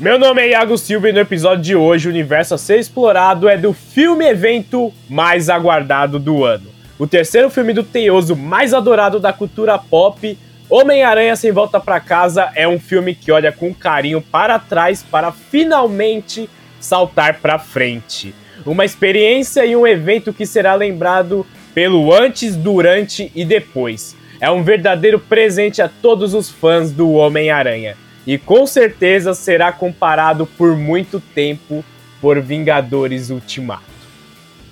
[0.00, 3.46] Meu nome é Iago Silva e no episódio de hoje o universo a ser explorado
[3.48, 6.66] é do filme evento mais aguardado do ano.
[6.98, 10.36] O terceiro filme do teioso mais adorado da cultura pop,
[10.68, 15.30] Homem-Aranha Sem Volta para Casa, é um filme que olha com carinho para trás para
[15.30, 16.48] finalmente
[16.80, 18.34] saltar para frente.
[18.64, 24.16] Uma experiência e um evento que será lembrado pelo antes, durante e depois.
[24.40, 30.46] É um verdadeiro presente a todos os fãs do Homem-Aranha e com certeza será comparado
[30.46, 31.84] por muito tempo
[32.20, 33.92] por Vingadores Ultimato.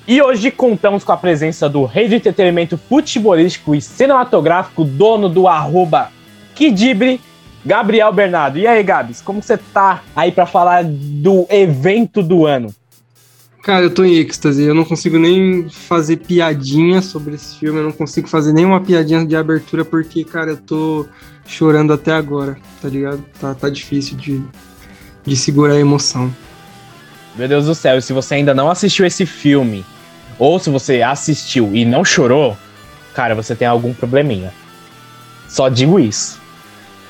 [0.07, 5.47] E hoje contamos com a presença do rei do entretenimento futebolístico e cinematográfico, dono do
[5.47, 6.11] arroba
[6.55, 7.21] Kidibre,
[7.65, 8.59] Gabriel Bernardo.
[8.59, 12.75] E aí, Gabs, como você tá aí para falar do evento do ano?
[13.63, 14.65] Cara, eu tô em êxtase.
[14.65, 17.79] Eu não consigo nem fazer piadinha sobre esse filme.
[17.79, 21.07] Eu não consigo fazer nenhuma piadinha de abertura porque, cara, eu tô
[21.47, 23.25] chorando até agora, tá ligado?
[23.41, 24.43] Tá, tá difícil de,
[25.25, 26.35] de segurar a emoção.
[27.37, 29.85] Meu Deus do céu, e se você ainda não assistiu esse filme,
[30.39, 32.57] ou se você assistiu e não chorou,
[33.15, 34.53] cara, você tem algum probleminha.
[35.49, 36.41] Só digo isso.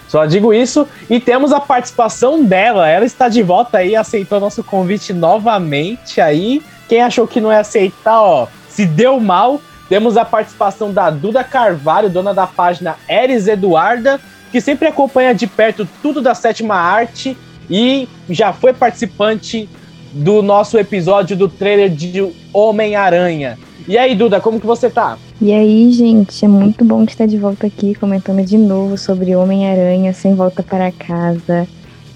[0.09, 2.89] Só digo isso e temos a participação dela.
[2.89, 6.61] Ela está de volta aí, aceitou nosso convite novamente aí.
[6.89, 9.63] Quem achou que não ia aceitar, ó, se deu mal.
[9.91, 14.21] Temos a participação da Duda Carvalho, dona da página Eris Eduarda,
[14.53, 17.37] que sempre acompanha de perto tudo da sétima arte
[17.69, 19.69] e já foi participante
[20.13, 23.59] do nosso episódio do trailer de Homem-Aranha.
[23.89, 25.19] E aí, Duda, como que você tá?
[25.41, 30.13] E aí, gente, é muito bom estar de volta aqui comentando de novo sobre Homem-Aranha
[30.13, 31.67] sem volta para casa.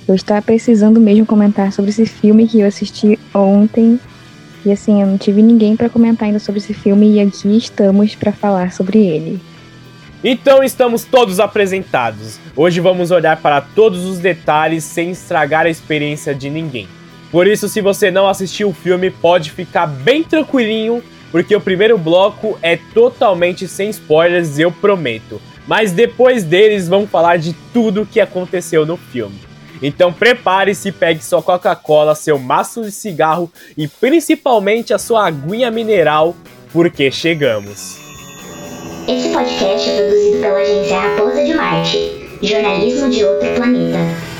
[0.06, 3.98] Eu estava precisando mesmo comentar sobre esse filme que eu assisti ontem.
[4.64, 8.14] E assim, eu não tive ninguém para comentar ainda sobre esse filme e aqui estamos
[8.14, 9.38] para falar sobre ele.
[10.22, 12.40] Então estamos todos apresentados.
[12.56, 16.88] Hoje vamos olhar para todos os detalhes sem estragar a experiência de ninguém.
[17.30, 21.98] Por isso, se você não assistiu o filme, pode ficar bem tranquilinho, porque o primeiro
[21.98, 25.42] bloco é totalmente sem spoilers, eu prometo.
[25.66, 29.34] Mas depois deles vamos falar de tudo o que aconteceu no filme.
[29.82, 36.34] Então prepare-se, pegue sua Coca-Cola, seu maço de cigarro e principalmente a sua aguinha mineral,
[36.72, 37.98] porque chegamos.
[39.06, 44.33] Esse podcast é produzido pela agência Raposa de Marte, jornalismo de outro planeta.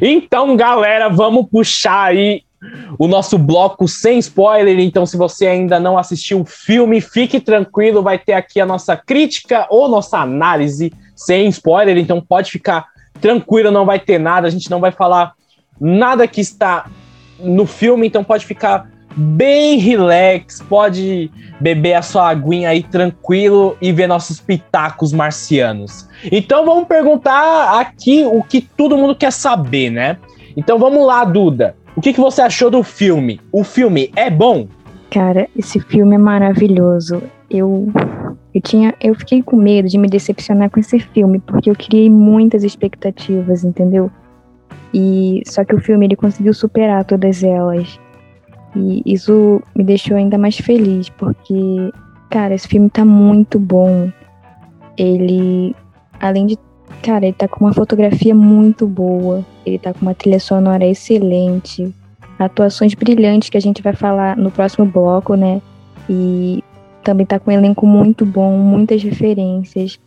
[0.00, 2.42] Então, galera, vamos puxar aí
[2.98, 4.78] o nosso bloco sem spoiler.
[4.78, 8.96] Então, se você ainda não assistiu o filme, fique tranquilo, vai ter aqui a nossa
[8.96, 11.96] crítica ou nossa análise sem spoiler.
[11.96, 12.86] Então, pode ficar
[13.20, 14.46] tranquilo, não vai ter nada.
[14.46, 15.34] A gente não vai falar
[15.80, 16.86] nada que está
[17.38, 23.90] no filme, então pode ficar bem relax, pode beber a sua aguinha aí tranquilo e
[23.90, 26.08] ver nossos pitacos marcianos.
[26.30, 30.18] Então vamos perguntar aqui o que todo mundo quer saber, né?
[30.56, 31.76] Então vamos lá, Duda.
[31.96, 33.40] O que, que você achou do filme?
[33.50, 34.68] O filme é bom?
[35.10, 37.22] Cara, esse filme é maravilhoso.
[37.48, 37.88] Eu
[38.52, 42.08] eu tinha, eu fiquei com medo de me decepcionar com esse filme, porque eu criei
[42.08, 44.10] muitas expectativas, entendeu?
[44.94, 48.00] E só que o filme ele conseguiu superar todas elas.
[48.76, 51.92] E isso me deixou ainda mais feliz, porque
[52.30, 54.10] cara, esse filme tá muito bom.
[54.96, 55.74] Ele
[56.20, 56.58] além de
[57.02, 61.94] Cara, ele tá com uma fotografia muito boa, ele tá com uma trilha sonora excelente,
[62.38, 65.60] atuações brilhantes que a gente vai falar no próximo bloco, né?
[66.08, 66.62] E
[67.02, 69.98] também tá com um elenco muito bom, muitas referências.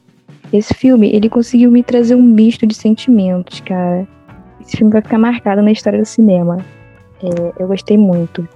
[0.52, 4.08] Esse filme, ele conseguiu me trazer um misto de sentimentos, cara.
[4.60, 6.58] Esse filme vai ficar marcado na história do cinema.
[7.24, 8.48] É, eu gostei muito.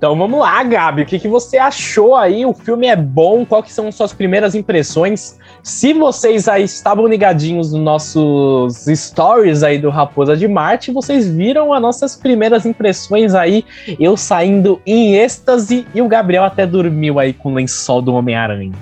[0.00, 1.02] Então vamos lá, Gabi.
[1.02, 2.46] O que, que você achou aí?
[2.46, 3.44] O filme é bom?
[3.44, 5.38] Que são suas primeiras impressões?
[5.62, 11.74] Se vocês aí estavam ligadinhos nos nossos stories aí do Raposa de Marte, vocês viram
[11.74, 13.62] as nossas primeiras impressões aí,
[14.00, 18.72] eu saindo em êxtase e o Gabriel até dormiu aí com o lençol do Homem-Aranha.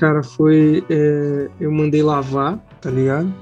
[0.00, 0.84] Cara, foi.
[0.90, 3.32] É, eu mandei lavar, tá ligado?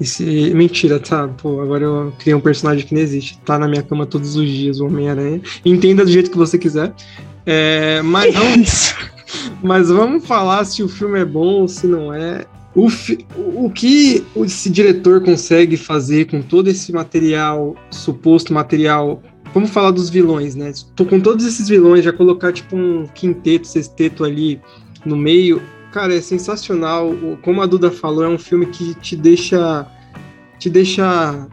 [0.00, 1.26] Esse, mentira, tá?
[1.28, 3.38] Pô, agora eu criei um personagem que não existe.
[3.38, 5.40] Tá na minha cama todos os dias, o Homem-Aranha.
[5.64, 6.92] Entenda do jeito que você quiser.
[7.44, 8.42] É, mas não.
[9.62, 12.46] Mas vamos falar se o filme é bom ou se não é.
[12.74, 19.22] O, fi, o que esse diretor consegue fazer com todo esse material, suposto material.
[19.54, 20.72] Vamos falar dos vilões, né?
[20.94, 24.60] Tô com todos esses vilões, já colocar tipo um quinteto, sexteto ali
[25.04, 25.62] no meio.
[25.96, 27.10] Cara, é sensacional.
[27.40, 29.86] Como a Duda falou, é um filme que te deixa
[30.58, 31.48] te deixa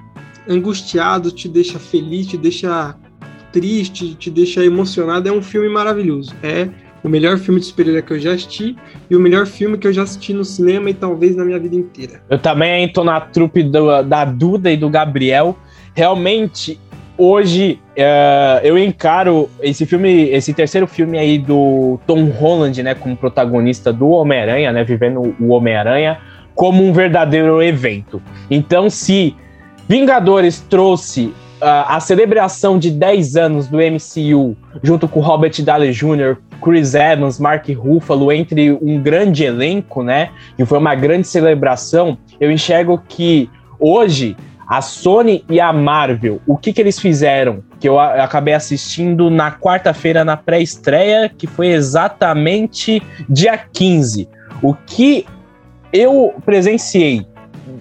[0.49, 2.93] angustiado, te deixa feliz, te deixa
[3.53, 5.29] triste, te deixa emocionado.
[5.29, 6.35] É um filme maravilhoso.
[6.43, 6.67] É
[7.01, 8.75] o melhor filme de super-herói que eu já assisti
[9.09, 11.77] e o melhor filme que eu já assisti no cinema e talvez na minha vida
[11.77, 12.21] inteira.
[12.29, 15.57] Eu também estou na trupe do, da Duda e do Gabriel.
[15.93, 16.77] Realmente,
[17.17, 23.15] hoje uh, eu encaro esse filme, esse terceiro filme aí do Tom Holland, né, como
[23.15, 26.19] protagonista do Homem-Aranha, né, vivendo o Homem-Aranha,
[26.55, 28.21] como um verdadeiro evento.
[28.49, 29.35] Então, se
[29.87, 31.33] Vingadores trouxe
[31.65, 37.67] a celebração de 10 anos do MCU, junto com Robert Downey Jr., Chris Evans, Mark
[37.69, 40.29] Ruffalo, entre um grande elenco, né?
[40.57, 42.17] E foi uma grande celebração.
[42.39, 43.49] Eu enxergo que
[43.79, 44.35] hoje
[44.67, 47.63] a Sony e a Marvel, o que, que eles fizeram?
[47.79, 54.27] Que eu acabei assistindo na quarta-feira na pré-estreia, que foi exatamente dia 15.
[54.61, 55.25] O que
[55.91, 57.25] eu presenciei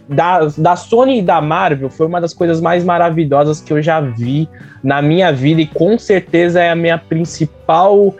[0.08, 4.00] da, da Sony e da Marvel foi uma das coisas mais maravilhosas que eu já
[4.00, 4.49] vi
[4.82, 8.17] na minha vida e com certeza é a minha principal uh,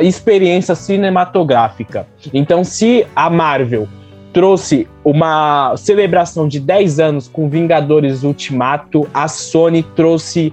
[0.00, 2.06] experiência cinematográfica.
[2.32, 3.88] Então, se a Marvel
[4.38, 10.52] trouxe uma celebração de 10 anos com Vingadores Ultimato, a Sony trouxe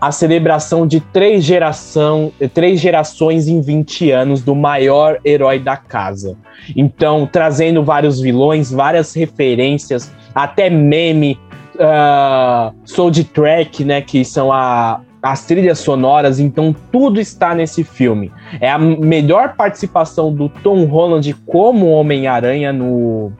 [0.00, 6.36] a celebração de três, geração, três gerações em 20 anos do maior herói da casa.
[6.74, 11.38] Então, trazendo vários vilões, várias referências, até meme,
[11.76, 18.32] uh, Soul Track, né, que são a, as trilhas sonoras, então tudo está nesse filme.
[18.60, 23.30] É a melhor participação do Tom Holland como Homem-Aranha no,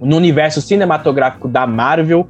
[0.00, 2.28] no universo cinematográfico da Marvel.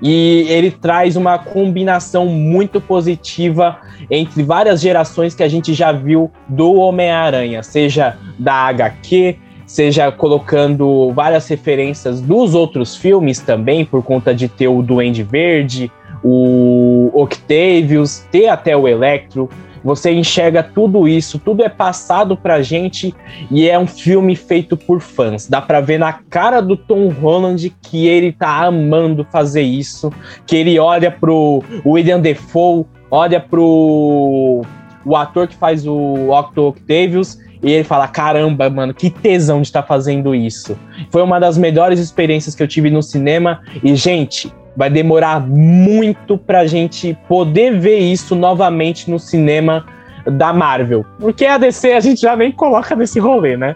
[0.00, 3.78] E ele traz uma combinação muito positiva
[4.10, 11.12] entre várias gerações que a gente já viu do Homem-Aranha, seja da HQ, seja colocando
[11.12, 15.90] várias referências dos outros filmes também, por conta de ter o Duende Verde,
[16.22, 19.48] o Octavius, ter até o Electro.
[19.84, 23.12] Você enxerga tudo isso, tudo é passado pra gente
[23.50, 25.48] e é um filme feito por fãs.
[25.48, 30.12] Dá pra ver na cara do Tom Holland que ele tá amando fazer isso,
[30.46, 34.62] que ele olha pro William Defoe, olha pro
[35.04, 39.68] o ator que faz o Octo Octavius e ele fala: caramba, mano, que tesão de
[39.68, 40.76] estar tá fazendo isso.
[41.10, 43.60] Foi uma das melhores experiências que eu tive no cinema.
[43.82, 49.84] E, gente, vai demorar muito pra gente poder ver isso novamente no cinema
[50.26, 51.04] da Marvel.
[51.18, 53.74] Porque a DC a gente já nem coloca nesse rolê, né?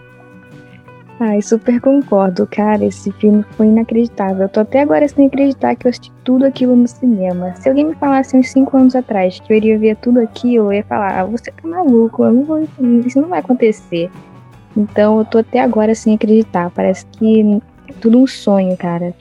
[1.19, 2.85] Ai, super concordo, cara.
[2.85, 4.43] Esse filme foi inacreditável.
[4.43, 7.55] Eu tô até agora sem acreditar que eu assisti tudo aquilo no cinema.
[7.55, 10.73] Se alguém me falasse uns 5 anos atrás que eu iria ver tudo aquilo, eu
[10.73, 12.67] ia falar: ah, você tá maluco, eu não vou,
[13.03, 14.11] isso não vai acontecer.
[14.75, 16.69] Então eu tô até agora sem acreditar.
[16.69, 19.11] Parece que é tudo um sonho, cara.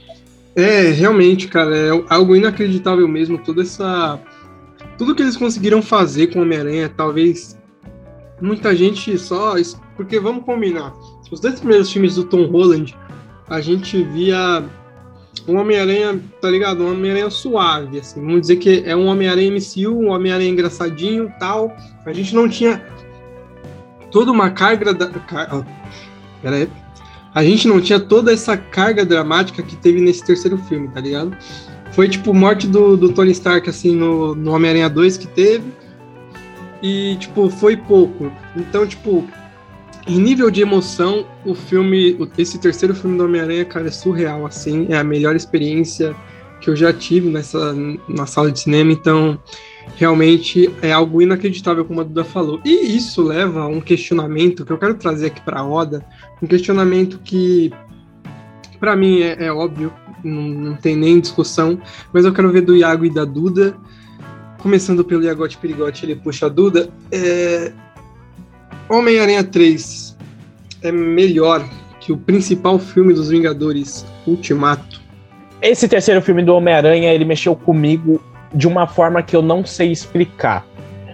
[0.56, 3.38] É, realmente, cara, é algo inacreditável mesmo.
[3.38, 4.18] Toda essa.
[4.96, 7.58] Tudo que eles conseguiram fazer com Homem-Aranha, talvez
[8.40, 9.54] muita gente só.
[9.96, 10.94] Porque vamos combinar
[11.30, 12.96] os dois primeiros filmes do Tom Holland,
[13.48, 14.64] a gente via
[15.46, 16.82] um Homem-Aranha, tá ligado?
[16.82, 18.20] Um Homem-Aranha suave, assim.
[18.20, 21.76] Vamos dizer que é um Homem-Aranha MCU, um Homem-Aranha engraçadinho tal.
[22.04, 22.82] A gente não tinha
[24.10, 25.06] toda uma carga da.
[26.42, 26.68] Pera aí.
[27.36, 31.36] A gente não tinha toda essa carga dramática que teve nesse terceiro filme, tá ligado?
[31.92, 35.70] Foi tipo morte do, do Tony Stark, assim, no, no Homem-Aranha 2 que teve.
[36.82, 38.32] E, tipo, foi pouco.
[38.56, 39.22] Então, tipo,
[40.06, 44.86] em nível de emoção, o filme, esse terceiro filme do Homem-Aranha, cara, é surreal, assim,
[44.88, 46.16] é a melhor experiência
[46.62, 47.74] que eu já tive nessa
[48.08, 49.38] na sala de cinema, então
[49.94, 52.60] realmente é algo inacreditável, como a Duda falou.
[52.64, 56.04] E isso leva a um questionamento que eu quero trazer aqui para a roda,
[56.42, 57.72] um questionamento que
[58.78, 61.80] para mim é, é óbvio, não, não, tem nem discussão,
[62.12, 63.76] mas eu quero ver do Iago e da Duda.
[64.58, 66.88] Começando pelo Iagote Perigote, ele puxa a Duda.
[67.12, 67.72] É,
[68.88, 70.16] Homem-Aranha 3
[70.82, 71.66] é melhor
[72.00, 75.00] que o principal filme dos Vingadores, Ultimato.
[75.62, 78.20] Esse terceiro filme do Homem-Aranha, ele mexeu comigo
[78.52, 80.64] de uma forma que eu não sei explicar.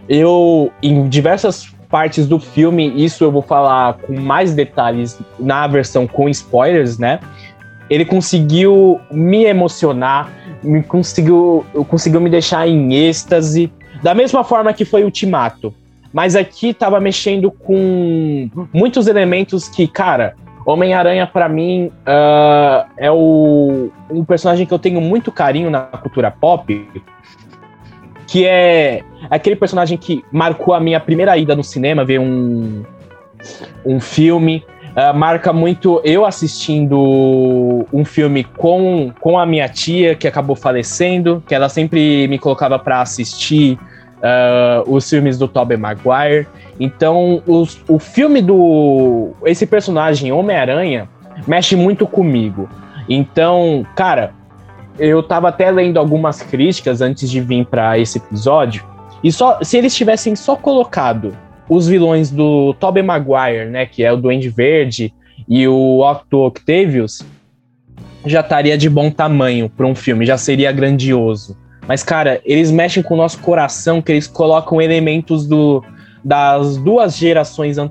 [0.09, 6.07] Eu, em diversas partes do filme, isso eu vou falar com mais detalhes na versão
[6.07, 7.21] com spoilers, né?
[7.91, 10.31] Ele conseguiu me emocionar,
[10.63, 13.71] me conseguiu, conseguiu me deixar em êxtase,
[14.03, 15.75] da mesma forma que foi Ultimato.
[16.13, 20.35] Mas aqui tava mexendo com muitos elementos que, cara,
[20.65, 26.31] Homem-Aranha, para mim, uh, é o, um personagem que eu tenho muito carinho na cultura
[26.31, 26.87] pop,
[28.33, 32.83] que é aquele personagem que marcou a minha primeira ida no cinema, ver um,
[33.85, 34.65] um filme.
[34.97, 41.43] Uh, marca muito eu assistindo um filme com, com a minha tia, que acabou falecendo,
[41.47, 46.47] que ela sempre me colocava para assistir uh, os filmes do Tobey Maguire.
[46.81, 49.33] Então, os, o filme do.
[49.45, 51.07] Esse personagem, Homem-Aranha,
[51.47, 52.67] mexe muito comigo.
[53.11, 54.33] Então, cara,
[54.99, 58.85] eu tava até lendo algumas críticas antes de vir para esse episódio.
[59.23, 61.37] E só se eles tivessem só colocado
[61.69, 65.15] os vilões do Tobey Maguire, né, que é o Duende Verde
[65.49, 67.23] e o Octo Octavius,
[68.27, 71.57] já estaria de bom tamanho para um filme, já seria grandioso.
[71.87, 75.83] Mas, cara, eles mexem com o nosso coração, que eles colocam elementos do,
[76.25, 77.91] das duas gerações uh,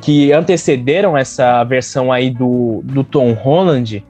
[0.00, 4.04] que antecederam essa versão aí do, do Tom Holland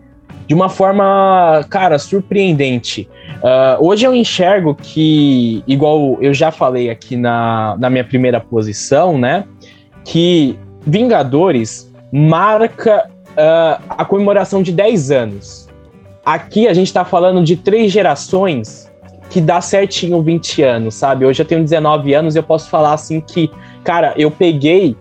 [0.51, 3.09] de uma forma, cara, surpreendente.
[3.37, 9.17] Uh, hoje eu enxergo que, igual eu já falei aqui na, na minha primeira posição,
[9.17, 9.45] né?
[10.05, 15.69] Que Vingadores marca uh, a comemoração de 10 anos.
[16.27, 18.91] Aqui a gente tá falando de três gerações
[19.31, 21.25] que dá certinho 20 anos, sabe?
[21.27, 23.49] Hoje eu tenho 19 anos e eu posso falar assim que,
[23.85, 24.97] cara, eu peguei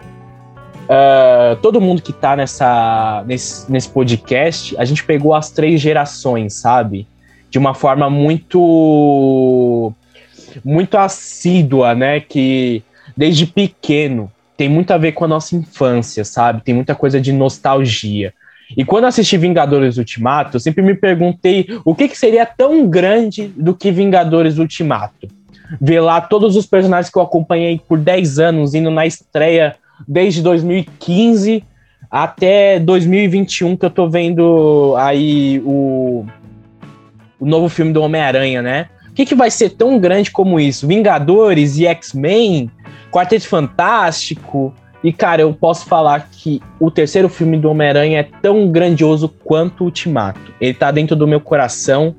[0.89, 6.55] Uh, todo mundo que tá nessa, nesse, nesse podcast, a gente pegou as três gerações,
[6.55, 7.07] sabe?
[7.47, 9.93] De uma forma muito
[10.65, 12.19] muito assídua, né?
[12.19, 12.81] Que
[13.15, 16.63] desde pequeno tem muito a ver com a nossa infância, sabe?
[16.63, 18.33] Tem muita coisa de nostalgia.
[18.75, 23.47] E quando assisti Vingadores Ultimato, eu sempre me perguntei o que, que seria tão grande
[23.55, 25.27] do que Vingadores Ultimato.
[25.79, 29.75] Ver lá todos os personagens que eu acompanhei por 10 anos indo na estreia
[30.07, 31.63] desde 2015
[32.09, 36.25] até 2021 que eu tô vendo aí o,
[37.39, 38.89] o novo filme do Homem-Aranha, né?
[39.09, 40.87] O que, que vai ser tão grande como isso?
[40.87, 42.71] Vingadores e X-Men,
[43.11, 44.73] Quarteto Fantástico.
[45.03, 49.81] E, cara, eu posso falar que o terceiro filme do Homem-Aranha é tão grandioso quanto
[49.81, 50.53] o Ultimato.
[50.59, 52.15] Ele tá dentro do meu coração.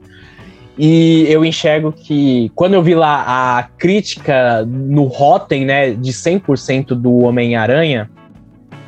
[0.83, 6.95] E eu enxergo que quando eu vi lá a crítica no Rotten, né, de 100%
[6.95, 8.11] do Homem-Aranha,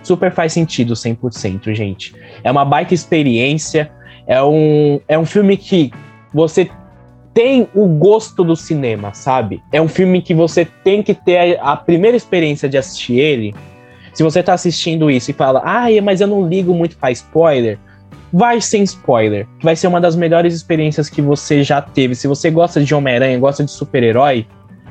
[0.03, 2.15] super faz sentido 100%, gente.
[2.43, 3.93] É uma baita experiência,
[4.27, 5.93] é um, é um filme que
[6.33, 6.71] você
[7.35, 9.63] tem o gosto do cinema, sabe?
[9.71, 13.55] É um filme que você tem que ter a, a primeira experiência de assistir ele.
[14.15, 17.79] Se você tá assistindo isso e fala, ah, mas eu não ligo muito pra spoiler,
[18.33, 19.47] vai sem spoiler.
[19.63, 22.15] Vai ser uma das melhores experiências que você já teve.
[22.15, 24.47] Se você gosta de Homem-Aranha, gosta de super-herói,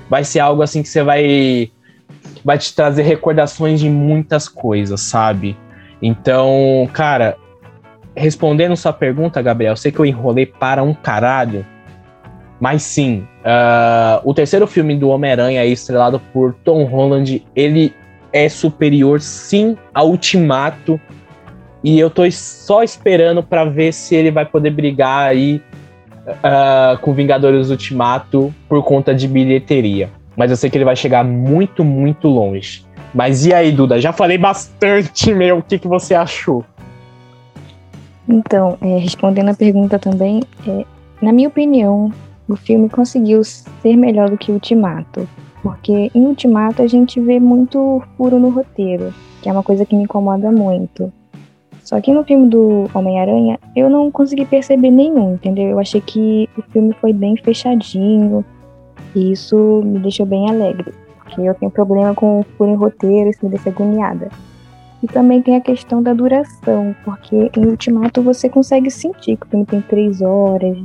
[0.10, 1.72] vai ser algo assim que você vai
[2.44, 5.56] vai te trazer recordações de muitas coisas, sabe?
[6.02, 7.38] Então, cara,
[8.16, 11.66] respondendo sua pergunta, Gabriel, sei que eu enrolei para um caralho,
[12.60, 17.94] mas sim, uh, o terceiro filme do Homem-Aranha, estrelado por Tom Holland, ele
[18.34, 21.00] é superior sim ao Ultimato
[21.84, 25.62] e eu tô só esperando para ver se ele vai poder brigar aí
[26.28, 30.10] uh, com Vingadores Ultimato por conta de bilheteria.
[30.36, 32.86] Mas eu sei que ele vai chegar muito, muito longe.
[33.14, 34.00] Mas e aí, Duda?
[34.00, 35.58] Já falei bastante, meu.
[35.58, 36.64] O que, que você achou?
[38.28, 40.86] Então, é, respondendo a pergunta também, é,
[41.22, 42.12] na minha opinião,
[42.48, 45.28] o filme conseguiu ser melhor do que Ultimato.
[45.62, 49.96] Porque em Ultimato a gente vê muito furo no roteiro, que é uma coisa que
[49.96, 51.12] me incomoda muito.
[51.84, 55.70] Só que no filme do Homem-Aranha, eu não consegui perceber nenhum, entendeu?
[55.70, 58.46] Eu achei que o filme foi bem fechadinho.
[59.16, 60.94] E isso me deixou bem alegre.
[61.18, 64.30] Porque eu tenho problema com o furo em roteiro, isso me deixa agoniada.
[65.04, 69.50] E também tem a questão da duração, porque em Ultimato você consegue sentir que o
[69.50, 70.78] filme tem três horas.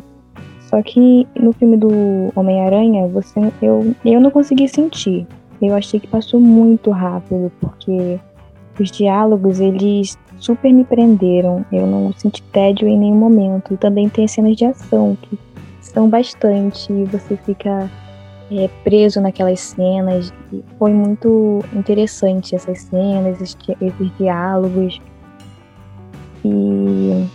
[0.60, 5.26] Só que no filme do Homem-Aranha, você eu, eu não consegui sentir.
[5.60, 8.18] Eu achei que passou muito rápido, porque
[8.78, 11.64] os diálogos, eles super me prenderam.
[11.72, 13.74] Eu não senti tédio em nenhum momento.
[13.74, 15.38] E também tem cenas de ação que
[15.80, 16.92] são bastante.
[16.92, 17.90] E você fica
[18.50, 20.32] é, preso naquelas cenas.
[20.52, 25.00] E foi muito interessante essas cenas, esses, esses diálogos.
[26.44, 27.26] E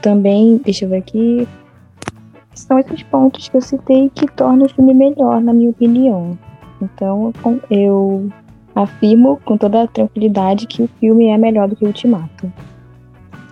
[0.00, 1.46] também, deixa eu ver aqui,
[2.54, 6.38] são esses pontos que eu citei que tornam o filme melhor, na minha opinião.
[6.80, 7.32] Então,
[7.70, 8.30] eu
[8.82, 12.52] afirmo com toda tranquilidade que o filme é melhor do que o Ultimato.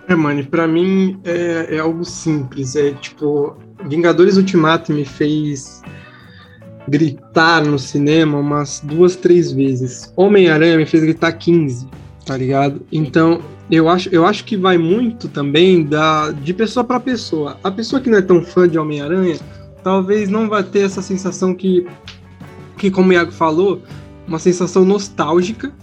[0.07, 2.75] É, mano, pra mim é, é algo simples.
[2.75, 3.55] É tipo,
[3.85, 5.81] Vingadores Ultimato me fez
[6.87, 10.11] gritar no cinema umas duas, três vezes.
[10.15, 11.87] Homem-Aranha me fez gritar 15,
[12.25, 12.81] tá ligado?
[12.91, 17.57] Então, eu acho, eu acho que vai muito também da, de pessoa para pessoa.
[17.63, 19.37] A pessoa que não é tão fã de Homem-Aranha,
[19.83, 21.85] talvez não vai ter essa sensação que,
[22.77, 23.81] que como o Iago falou,
[24.29, 25.73] uma sensação nostálgica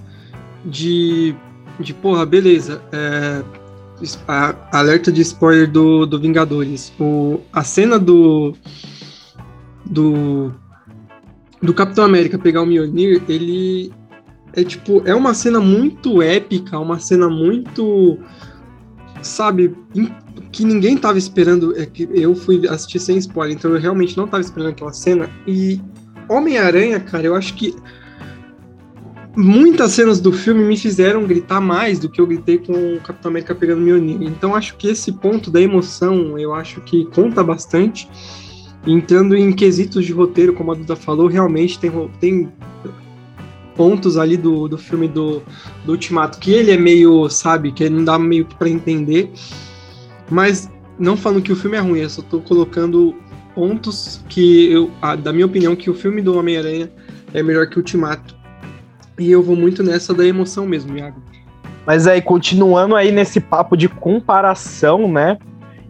[0.65, 1.35] de,
[1.79, 3.43] de porra, beleza, é,
[4.27, 6.93] a, alerta de spoiler do, do Vingadores.
[6.99, 8.55] O, a cena do,
[9.85, 10.53] do,
[11.61, 13.93] do Capitão América pegar o Mjolnir, ele
[14.53, 18.19] é tipo, é uma cena muito épica, uma cena muito,
[19.23, 19.77] sabe,
[20.51, 24.27] que ninguém tava esperando, é que eu fui assistir sem spoiler, então eu realmente não
[24.27, 25.81] tava esperando aquela cena, e
[26.29, 27.77] Homem-Aranha, cara, eu acho que
[29.37, 33.31] muitas cenas do filme me fizeram gritar mais do que eu gritei com o Capitão
[33.31, 34.23] América pegando Mjolnir.
[34.23, 38.09] Então acho que esse ponto da emoção, eu acho que conta bastante.
[38.87, 41.91] Entrando em quesitos de roteiro, como a Duda falou, realmente tem,
[42.21, 42.49] tem
[43.75, 45.43] pontos ali do, do filme do,
[45.85, 49.31] do Ultimato que ele é meio, sabe, que não dá meio para entender.
[50.31, 53.15] Mas não falando que o filme é ruim, eu só tô colocando
[53.55, 56.91] pontos que eu, a, da minha opinião, que o filme do Homem-Aranha
[57.35, 58.36] é melhor que o Ultimato.
[59.19, 61.21] E eu vou muito nessa da emoção mesmo, Iago.
[61.87, 65.39] Mas aí, continuando aí nesse papo de comparação, né?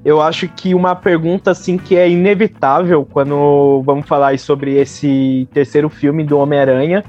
[0.04, 5.88] Eu acho que uma pergunta assim que é inevitável quando vamos falar sobre esse terceiro
[5.88, 7.02] filme do Homem-Aranha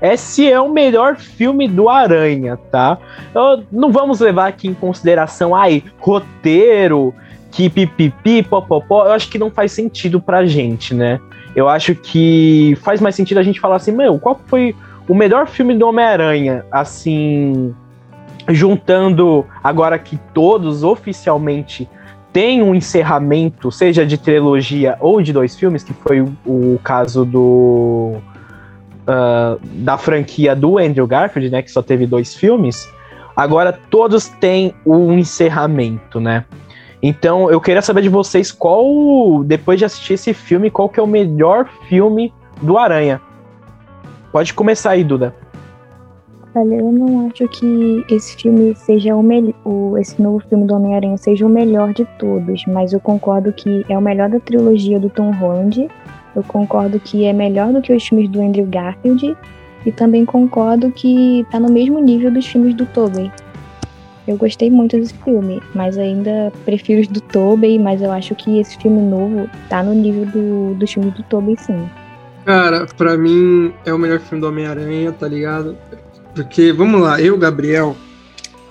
[0.00, 2.98] é se é o melhor filme do Aranha, tá?
[3.32, 7.14] Eu, não vamos levar aqui em consideração, ai, roteiro,
[7.52, 11.20] que pipipi, popopó, eu acho que não faz sentido pra gente, né?
[11.54, 14.74] Eu acho que faz mais sentido a gente falar assim, meu, qual foi
[15.12, 17.74] o melhor filme do Homem-Aranha, assim,
[18.48, 21.86] juntando agora que todos oficialmente
[22.32, 27.26] têm um encerramento, seja de trilogia ou de dois filmes, que foi o, o caso
[27.26, 28.14] do
[29.02, 32.88] uh, da franquia do Andrew Garfield, né, que só teve dois filmes,
[33.36, 36.46] agora todos têm um encerramento, né?
[37.02, 41.02] Então eu queria saber de vocês qual, depois de assistir esse filme, qual que é
[41.02, 43.20] o melhor filme do Aranha.
[44.32, 45.34] Pode começar aí, Duda.
[46.54, 49.54] Olha, eu não acho que esse filme seja o melhor,
[49.98, 53.96] esse novo filme do Homem-Aranha seja o melhor de todos, mas eu concordo que é
[53.96, 55.88] o melhor da trilogia do Tom Holland
[56.34, 59.36] eu concordo que é melhor do que os filmes do Andrew Garfield
[59.84, 63.30] e também concordo que tá no mesmo nível dos filmes do Tobey.
[64.26, 68.58] Eu gostei muito desse filme, mas ainda prefiro os do Tobey, mas eu acho que
[68.58, 71.88] esse filme novo tá no nível do, dos filmes do Tobey, sim.
[72.44, 75.76] Cara, pra mim é o melhor filme do Homem-Aranha, tá ligado?
[76.34, 77.96] Porque, vamos lá, eu, Gabriel,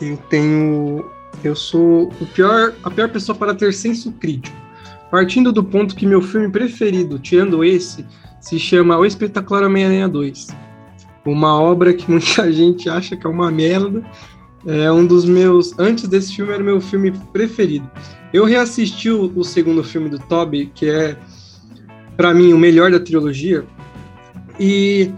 [0.01, 1.05] eu tenho.
[1.43, 4.55] Eu sou o pior, a pior pessoa para ter senso crítico.
[5.09, 8.05] Partindo do ponto que meu filme preferido, tirando esse,
[8.39, 10.47] se chama O Espetacular Homem-Aranha 2.
[11.25, 14.03] Uma obra que muita gente acha que é uma merda.
[14.65, 15.77] É um dos meus.
[15.79, 17.89] Antes desse filme, era meu filme preferido.
[18.33, 21.17] Eu reassisti o, o segundo filme do Toby, que é,
[22.15, 23.65] para mim, o melhor da trilogia.
[24.59, 25.11] E.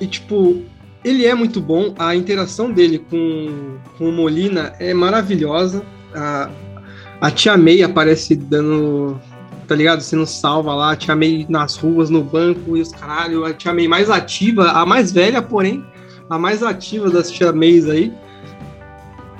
[0.00, 0.62] E, tipo,
[1.04, 1.94] ele é muito bom.
[1.98, 5.82] A interação dele com, com o Molina é maravilhosa.
[6.14, 6.50] A,
[7.20, 9.20] a Tia May aparece dando,
[9.66, 10.00] tá ligado?
[10.00, 13.44] Sendo salva lá, a Tia May nas ruas, no banco e os caralho.
[13.44, 15.84] A Tia May mais ativa, a mais velha, porém,
[16.30, 18.12] a mais ativa das Tia Mays aí.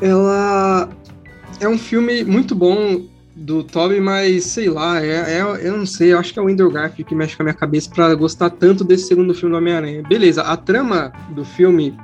[0.00, 0.88] Ela
[1.61, 3.02] é um filme muito bom
[3.38, 6.48] do Toby, mas sei lá, é, é, eu não sei, eu acho que é o
[6.48, 9.59] Andrew Garfield que mexe com a minha cabeça para gostar tanto desse segundo filme do
[9.59, 10.03] Homem-Aranha.
[10.03, 11.96] Beleza, a trama do filme,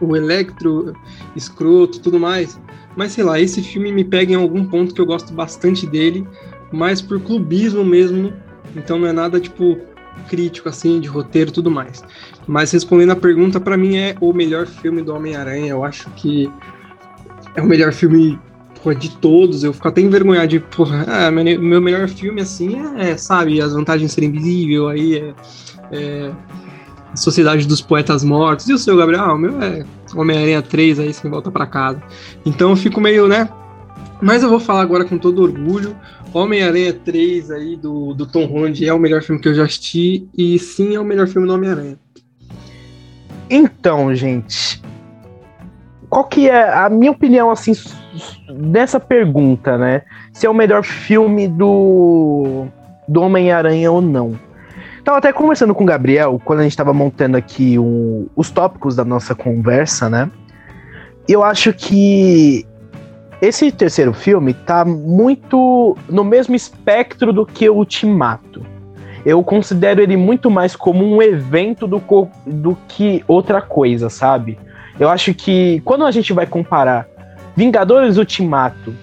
[0.00, 0.94] o Electro,
[1.34, 2.60] escroto, tudo mais,
[2.96, 6.26] mas sei lá, esse filme me pega em algum ponto que eu gosto bastante dele,
[6.72, 8.32] mas por clubismo mesmo.
[8.74, 9.78] Então não é nada tipo
[10.28, 12.04] crítico assim de roteiro tudo mais.
[12.46, 15.70] Mas respondendo a pergunta, para mim é o melhor filme do Homem-Aranha.
[15.70, 16.50] Eu acho que
[17.54, 18.38] é o melhor filme
[18.86, 19.64] porra, de todos.
[19.64, 23.72] Eu fico até envergonhado de, porra, ah, meu, meu melhor filme assim é, sabe, as
[23.72, 25.34] vantagens de ser invisível, aí é,
[25.90, 26.32] é
[27.16, 28.68] Sociedade dos Poetas Mortos.
[28.68, 29.24] E o seu, Gabriel?
[29.24, 32.00] Ah, o meu é Homem-Aranha 3 aí, sem volta para casa.
[32.44, 33.48] Então eu fico meio, né?
[34.22, 35.96] Mas eu vou falar agora com todo orgulho.
[36.32, 40.28] Homem-Aranha 3 aí do, do Tom Holland é o melhor filme que eu já assisti.
[40.36, 41.98] E sim, é o melhor filme do Homem-Aranha.
[43.48, 44.82] Então, gente.
[46.08, 47.72] Qual que é a minha opinião, assim,
[48.48, 50.02] dessa pergunta, né?
[50.32, 52.66] Se é o melhor filme do,
[53.06, 54.38] do Homem-Aranha ou não.
[55.04, 58.96] Tava até conversando com o Gabriel quando a gente tava montando aqui um, os tópicos
[58.96, 60.30] da nossa conversa, né?
[61.28, 62.66] Eu acho que
[63.40, 68.64] esse terceiro filme tá muito no mesmo espectro do que o Ultimato.
[69.24, 72.00] Eu considero ele muito mais como um evento do,
[72.46, 74.58] do que outra coisa, sabe?
[74.98, 77.06] Eu acho que quando a gente vai comparar
[77.56, 78.94] Vingadores Ultimato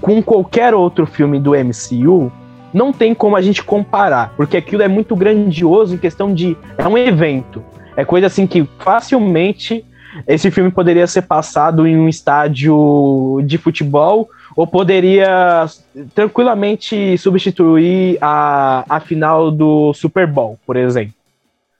[0.00, 2.32] com qualquer outro filme do MCU,
[2.72, 6.56] não tem como a gente comparar, porque aquilo é muito grandioso em questão de.
[6.76, 7.62] É um evento.
[7.96, 9.84] É coisa assim que facilmente
[10.26, 15.66] esse filme poderia ser passado em um estádio de futebol ou poderia
[16.14, 21.14] tranquilamente substituir a, a final do Super Bowl, por exemplo.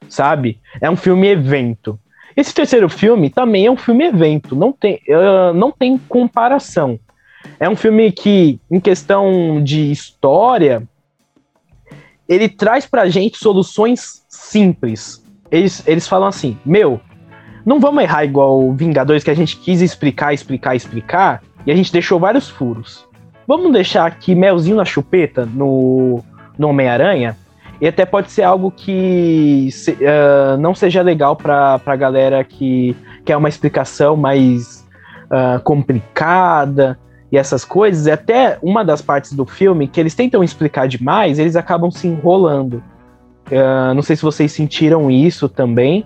[0.08, 0.58] Sabe?
[0.80, 1.98] É um filme evento.
[2.38, 6.96] Esse terceiro filme também é um filme evento, não tem, uh, não tem comparação.
[7.59, 10.85] É um filme que, em questão de história,
[12.29, 15.20] ele traz pra gente soluções simples.
[15.51, 17.01] Eles, eles falam assim: meu,
[17.66, 21.92] não vamos errar igual Vingadores, que a gente quis explicar, explicar, explicar, e a gente
[21.92, 23.05] deixou vários furos.
[23.48, 26.22] Vamos deixar aqui melzinho na chupeta no,
[26.57, 27.37] no Homem-Aranha,
[27.80, 32.96] e até pode ser algo que se, uh, não seja legal para a galera que
[33.24, 34.86] quer uma explicação mais
[35.26, 36.98] uh, complicada
[37.30, 38.06] e essas coisas.
[38.06, 42.08] E até uma das partes do filme que eles tentam explicar demais, eles acabam se
[42.08, 42.82] enrolando.
[43.46, 46.04] Uh, não sei se vocês sentiram isso também,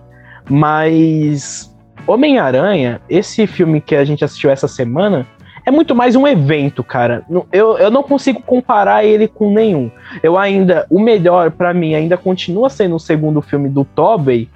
[0.49, 1.75] mas
[2.07, 5.27] Homem-Aranha, esse filme que a gente assistiu essa semana,
[5.65, 7.25] é muito mais um evento, cara.
[7.53, 9.91] Eu, eu não consigo comparar ele com nenhum.
[10.23, 14.49] Eu ainda, o melhor para mim ainda continua sendo o segundo filme do Tobey,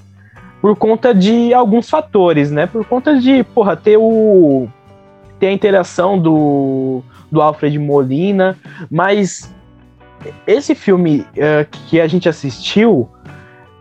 [0.60, 2.66] por conta de alguns fatores, né?
[2.66, 4.68] Por conta de, porra, ter o
[5.38, 8.56] ter a interação do, do Alfred Molina,
[8.90, 9.54] mas
[10.46, 13.08] esse filme uh, que a gente assistiu,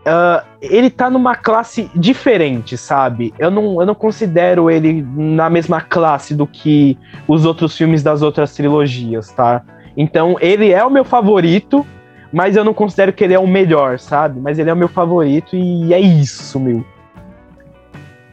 [0.06, 3.34] uh, ele tá numa classe diferente, sabe?
[3.38, 8.22] Eu não, eu não considero ele na mesma classe do que os outros filmes das
[8.22, 9.62] outras trilogias, tá?
[9.96, 11.84] Então, ele é o meu favorito,
[12.32, 14.40] mas eu não considero que ele é o melhor, sabe?
[14.40, 16.84] Mas ele é o meu favorito e é isso, meu.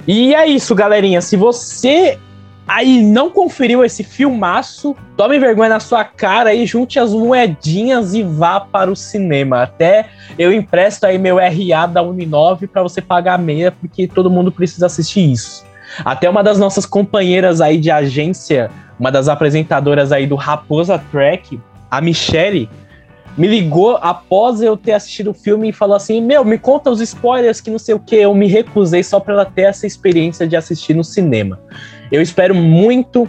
[0.08, 1.22] E é isso, galerinha.
[1.22, 2.20] Se você
[2.68, 8.24] aí não conferiu esse filmaço, tome vergonha na sua cara e junte as moedinhas e
[8.24, 9.64] vá para o cinema.
[9.64, 14.52] Até eu empresto aí meu RA da Uninove para você pagar meia, porque todo mundo
[14.52, 15.66] precisa assistir isso.
[16.04, 21.60] Até uma das nossas companheiras aí de agência, uma das apresentadoras aí do Raposa Track,
[21.92, 22.70] a Michelle,
[23.38, 27.02] me ligou após eu ter assistido o filme e falou assim: Meu, me conta os
[27.02, 28.16] spoilers que não sei o que.
[28.16, 31.60] Eu me recusei só para ela ter essa experiência de assistir no cinema.
[32.14, 33.28] Eu espero muito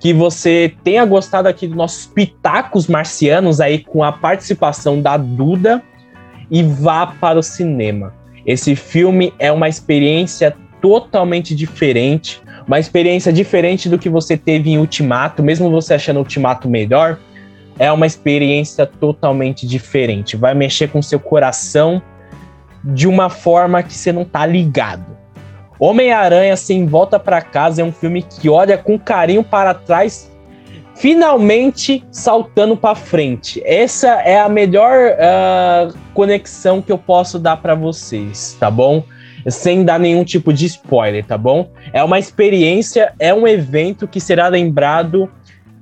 [0.00, 5.82] que você tenha gostado aqui dos nossos pitacos marcianos aí com a participação da Duda
[6.50, 8.14] e vá para o cinema.
[8.46, 14.78] Esse filme é uma experiência totalmente diferente, uma experiência diferente do que você teve em
[14.78, 17.18] Ultimato, mesmo você achando Ultimato melhor,
[17.78, 20.38] é uma experiência totalmente diferente.
[20.38, 22.00] Vai mexer com seu coração
[22.82, 25.21] de uma forma que você não tá ligado.
[25.82, 30.30] Homem-Aranha Sem Volta para Casa é um filme que olha com carinho para trás,
[30.94, 33.60] finalmente saltando para frente.
[33.64, 39.02] Essa é a melhor uh, conexão que eu posso dar para vocês, tá bom?
[39.48, 41.68] Sem dar nenhum tipo de spoiler, tá bom?
[41.92, 45.28] É uma experiência, é um evento que será lembrado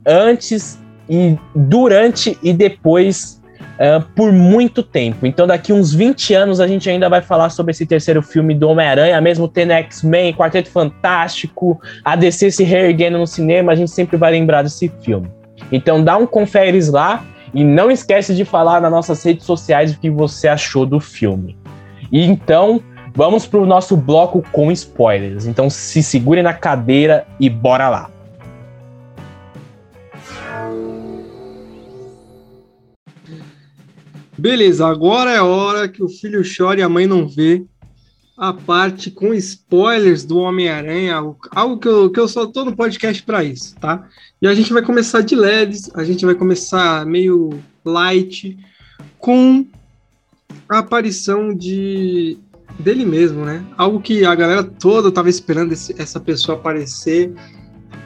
[0.06, 0.78] antes
[1.10, 3.39] e durante e depois
[3.80, 5.26] uh, por muito tempo.
[5.26, 8.68] Então, daqui uns 20 anos, a gente ainda vai falar sobre esse terceiro filme do
[8.68, 14.16] Homem-Aranha, mesmo tendo X-Men, Quarteto Fantástico, a DC se reerguendo no cinema, a gente sempre
[14.16, 15.30] vai lembrar desse filme.
[15.72, 19.98] Então, dá um conferes lá e não esquece de falar nas nossas redes sociais o
[19.98, 21.56] que você achou do filme.
[22.12, 22.80] E então,
[23.14, 25.46] vamos para o nosso bloco com spoilers.
[25.46, 28.10] Então, se segure na cadeira e bora lá.
[34.40, 37.62] Beleza, agora é a hora que o filho chora e a mãe não vê.
[38.38, 41.14] A parte com spoilers do Homem-Aranha,
[41.50, 44.08] algo, que eu, que eu só tô no podcast para isso, tá?
[44.40, 48.56] E a gente vai começar de leves, a gente vai começar meio light,
[49.18, 49.66] com
[50.70, 52.38] a aparição de
[52.78, 53.62] dele mesmo, né?
[53.76, 57.30] Algo que a galera toda tava esperando esse, essa pessoa aparecer.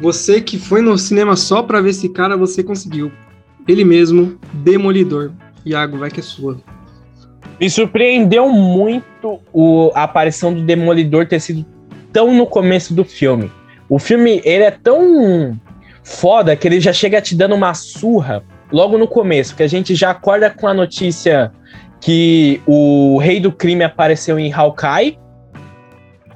[0.00, 3.12] Você que foi no cinema só para ver esse cara, você conseguiu.
[3.68, 5.30] Ele mesmo, Demolidor.
[5.64, 6.58] Iago, vai que é sua.
[7.60, 11.64] Me surpreendeu muito o, a aparição do Demolidor ter sido
[12.12, 13.50] tão no começo do filme.
[13.88, 15.58] O filme, ele é tão
[16.02, 19.94] foda que ele já chega te dando uma surra logo no começo, que a gente
[19.94, 21.52] já acorda com a notícia
[22.00, 25.18] que o rei do crime apareceu em Hawkeye.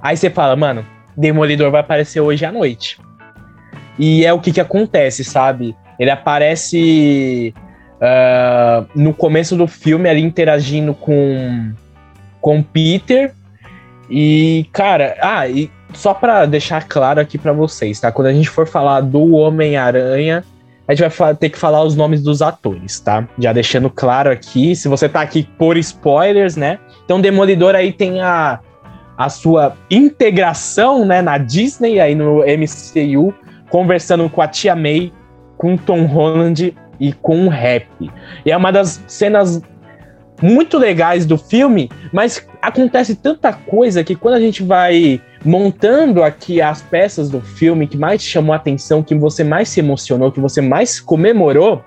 [0.01, 0.87] Aí você fala, mano,
[1.17, 2.99] Demolidor vai aparecer hoje à noite.
[3.99, 5.77] E é o que que acontece, sabe?
[5.99, 7.53] Ele aparece
[7.98, 11.72] uh, no começo do filme ali interagindo com
[12.40, 13.32] com Peter
[14.08, 18.12] e cara, ah, e só para deixar claro aqui para vocês, tá?
[18.12, 20.44] Quando a gente for falar do Homem-Aranha,
[20.87, 23.28] a gente vai ter que falar os nomes dos atores, tá?
[23.38, 26.78] Já deixando claro aqui, se você tá aqui por spoilers, né?
[27.04, 28.61] Então, Demolidor aí tem a
[29.18, 33.34] a sua integração né, na Disney, aí no MCU,
[33.68, 35.12] conversando com a Tia May,
[35.56, 37.88] com Tom Holland e com rap.
[38.44, 39.62] E é uma das cenas
[40.40, 46.61] muito legais do filme, mas acontece tanta coisa que quando a gente vai montando aqui
[46.61, 50.32] as peças do filme que mais te chamou a atenção, que você mais se emocionou,
[50.32, 51.82] que você mais comemorou,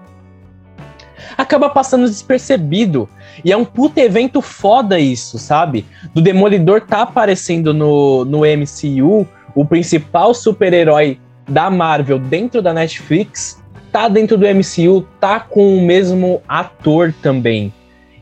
[1.38, 3.10] acaba passando despercebido.
[3.43, 5.86] E é um puta evento foda isso, sabe?
[6.13, 13.61] Do Demolidor tá aparecendo no, no MCU, o principal super-herói da Marvel dentro da Netflix,
[13.92, 17.74] tá dentro do MCU, tá com o mesmo ator também.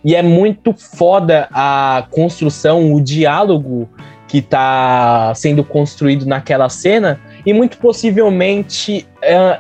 [0.04, 3.90] E é muito foda a construção, o diálogo
[4.28, 9.60] que tá sendo construído naquela cena, e muito possivelmente é,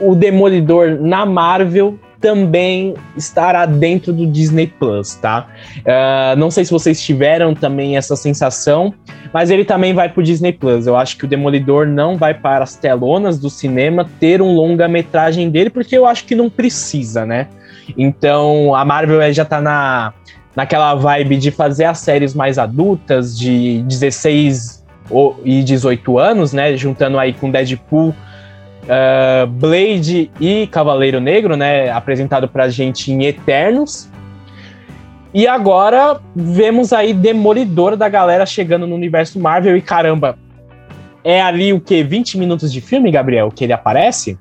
[0.00, 5.48] o Demolidor na Marvel também estará dentro do Disney Plus, tá?
[5.78, 8.92] Uh, não sei se vocês tiveram também essa sensação,
[9.32, 10.86] mas ele também vai pro Disney Plus.
[10.86, 15.48] Eu acho que o Demolidor não vai para as telonas do cinema ter um longa-metragem
[15.50, 17.48] dele, porque eu acho que não precisa, né?
[17.96, 20.12] Então a Marvel já tá na,
[20.54, 24.84] naquela vibe de fazer as séries mais adultas, de 16
[25.44, 26.76] e 18 anos, né?
[26.76, 28.14] Juntando aí com Deadpool
[28.84, 31.90] uh, Blade e Cavaleiro Negro, né?
[31.90, 34.08] Apresentado pra gente em Eternos.
[35.32, 40.36] E agora vemos aí Demolidor da galera chegando no universo Marvel e caramba,
[41.22, 42.02] é ali o que?
[42.02, 44.38] 20 minutos de filme, Gabriel, que ele aparece?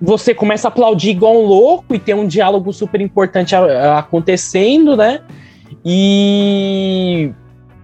[0.00, 5.20] Você começa a aplaudir igual um louco e tem um diálogo super importante acontecendo, né?
[5.84, 7.32] E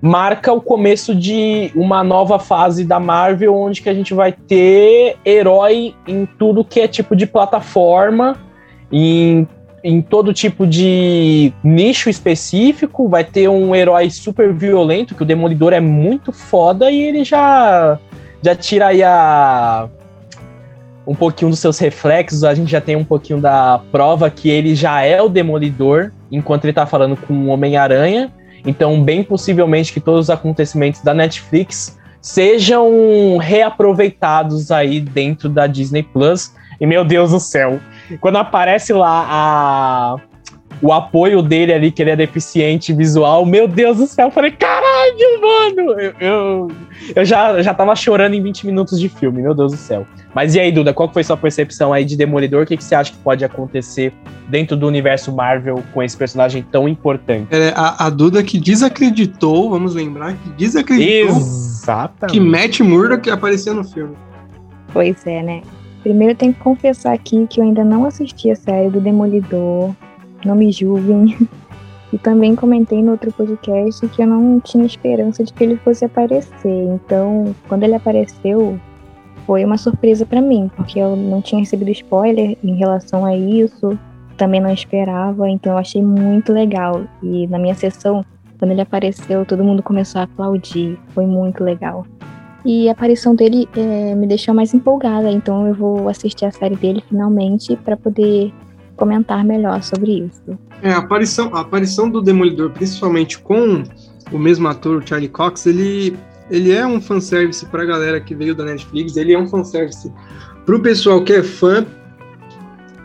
[0.01, 5.17] marca o começo de uma nova fase da Marvel, onde que a gente vai ter
[5.25, 8.37] herói em tudo que é tipo de plataforma,
[8.91, 9.47] em,
[9.85, 13.09] em todo tipo de nicho específico.
[13.09, 17.99] Vai ter um herói super violento, que o Demolidor é muito foda, e ele já,
[18.43, 19.89] já tira aí a,
[21.07, 24.75] um pouquinho dos seus reflexos, a gente já tem um pouquinho da prova que ele
[24.75, 28.33] já é o Demolidor, enquanto ele tá falando com o Homem-Aranha.
[28.67, 36.03] Então, bem possivelmente que todos os acontecimentos da Netflix sejam reaproveitados aí dentro da Disney
[36.03, 36.53] Plus.
[36.81, 37.79] E meu Deus do céu,
[38.21, 40.17] quando aparece lá a
[40.83, 44.51] o apoio dele ali, que ele é deficiente visual, meu Deus do céu, eu falei,
[44.53, 46.01] caralho, mano!
[46.01, 46.69] Eu, eu,
[47.15, 50.07] eu, já, já tava chorando em 20 minutos de filme, meu Deus do céu.
[50.35, 52.63] Mas e aí, Duda, qual foi sua percepção aí de Demolidor?
[52.63, 54.13] O que, que você acha que pode acontecer
[54.49, 57.49] dentro do universo Marvel com esse personagem tão importante?
[57.55, 62.33] É, a, a Duda que desacreditou, vamos lembrar, que desacreditou Exatamente.
[62.33, 64.17] que Matt Murdock apareceu no filme.
[64.93, 65.63] Pois é, né?
[66.03, 69.95] Primeiro eu tenho que confessar aqui que eu ainda não assisti a série do Demolidor
[70.47, 71.37] não me julguem.
[72.13, 76.05] E também comentei no outro podcast que eu não tinha esperança de que ele fosse
[76.05, 76.89] aparecer.
[76.89, 78.79] Então, quando ele apareceu,
[79.47, 83.99] foi uma surpresa para mim, porque eu não tinha recebido spoiler em relação a isso,
[84.37, 87.03] também não esperava, então eu achei muito legal.
[87.23, 88.25] E na minha sessão,
[88.59, 92.05] quando ele apareceu, todo mundo começou a aplaudir, foi muito legal.
[92.65, 96.77] E a aparição dele é, me deixou mais empolgada, então eu vou assistir a série
[96.77, 98.53] dele finalmente para poder
[99.01, 100.59] comentar melhor sobre isso.
[100.83, 103.83] É, a aparição, a aparição do Demolidor, principalmente com
[104.31, 106.15] o mesmo ator, o Charlie Cox, ele,
[106.51, 110.13] ele é um fanservice pra galera que veio da Netflix, ele é um fanservice
[110.67, 111.87] pro pessoal que é fã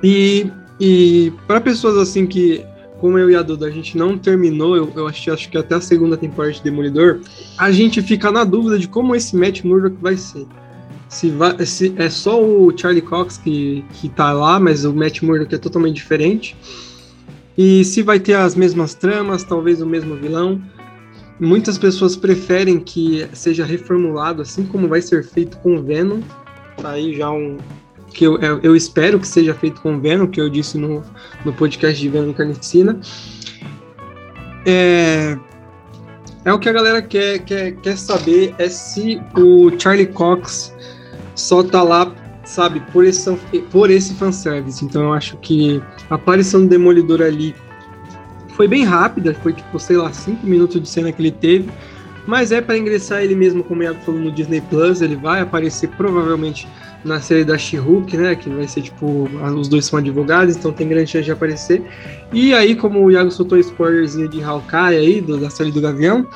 [0.04, 2.66] e, e para pessoas assim que,
[3.00, 5.76] como eu e a Duda, a gente não terminou, eu, eu acho, acho que até
[5.76, 7.22] a segunda temporada de Demolidor,
[7.58, 10.46] a gente fica na dúvida de como esse Matt Murdock vai ser
[11.08, 11.32] se,
[11.66, 15.58] se é só o Charlie Cox que, que tá lá, mas o Matt Murdock é
[15.58, 16.56] totalmente diferente.
[17.58, 20.62] E se vai ter as mesmas tramas, talvez o mesmo vilão.
[21.40, 26.22] Muitas pessoas preferem que seja reformulado, assim como vai ser feito com o Venom.
[26.82, 27.58] Tá aí já um.
[28.14, 31.04] Que eu, eu espero que seja feito com Venom, que eu disse no,
[31.44, 33.00] no podcast de Venom Carnificina.
[34.66, 35.38] É,
[36.46, 40.74] é o que a galera quer, quer, quer saber é se o Charlie Cox
[41.36, 43.32] só tá lá, sabe, por esse,
[43.72, 44.84] por esse fanservice.
[44.84, 47.54] Então eu acho que a aparição do Demolidor ali
[48.56, 51.70] foi bem rápida, foi tipo, sei lá, cinco minutos de cena que ele teve.
[52.26, 55.02] Mas é para ingressar ele mesmo, como o falou, no Disney Plus.
[55.02, 56.68] Ele vai aparecer provavelmente
[57.04, 58.36] na série da She-Hulk, né?
[58.36, 61.84] Que vai ser tipo, os dois são advogados, então tem grande chance de aparecer.
[62.34, 66.28] E aí, como o Iago soltou spoilerzinho de Hawkeye aí, do, da série do Gavião,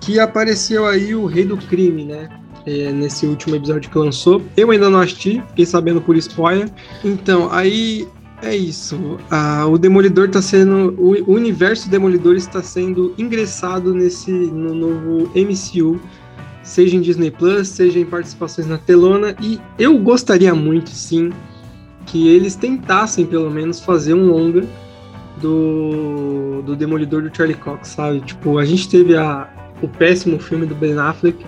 [0.00, 2.28] que apareceu aí o Rei do Crime, né?
[2.66, 4.42] É, nesse último episódio que lançou.
[4.56, 6.68] Eu ainda não assisti, fiquei sabendo por spoiler.
[7.04, 8.06] Então, aí
[8.42, 9.18] É isso.
[9.30, 10.94] Ah, o Demolidor está sendo.
[10.98, 16.00] O universo Demolidor está sendo ingressado nesse no novo MCU,
[16.64, 19.36] seja em Disney Plus, seja em participações na telona.
[19.40, 21.30] E eu gostaria muito, sim,
[22.04, 24.66] que eles tentassem pelo menos fazer um longa
[25.40, 28.20] do, do Demolidor do Charlie Cox, sabe?
[28.22, 29.48] Tipo, a gente teve a,
[29.80, 31.38] o péssimo filme do Ben Affleck,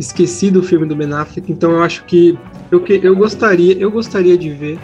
[0.00, 2.38] esqueci do filme do Ben Affleck, então eu acho que
[2.70, 4.78] eu, eu gostaria, eu gostaria de ver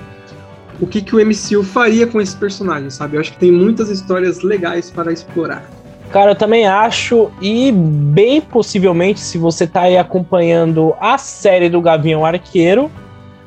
[0.80, 3.16] o que, que o MCU faria com esse personagem, sabe?
[3.16, 5.64] Eu acho que tem muitas histórias legais para explorar.
[6.10, 11.80] Cara, eu também acho, e bem possivelmente, se você tá aí acompanhando a série do
[11.80, 12.90] Gavião Arqueiro,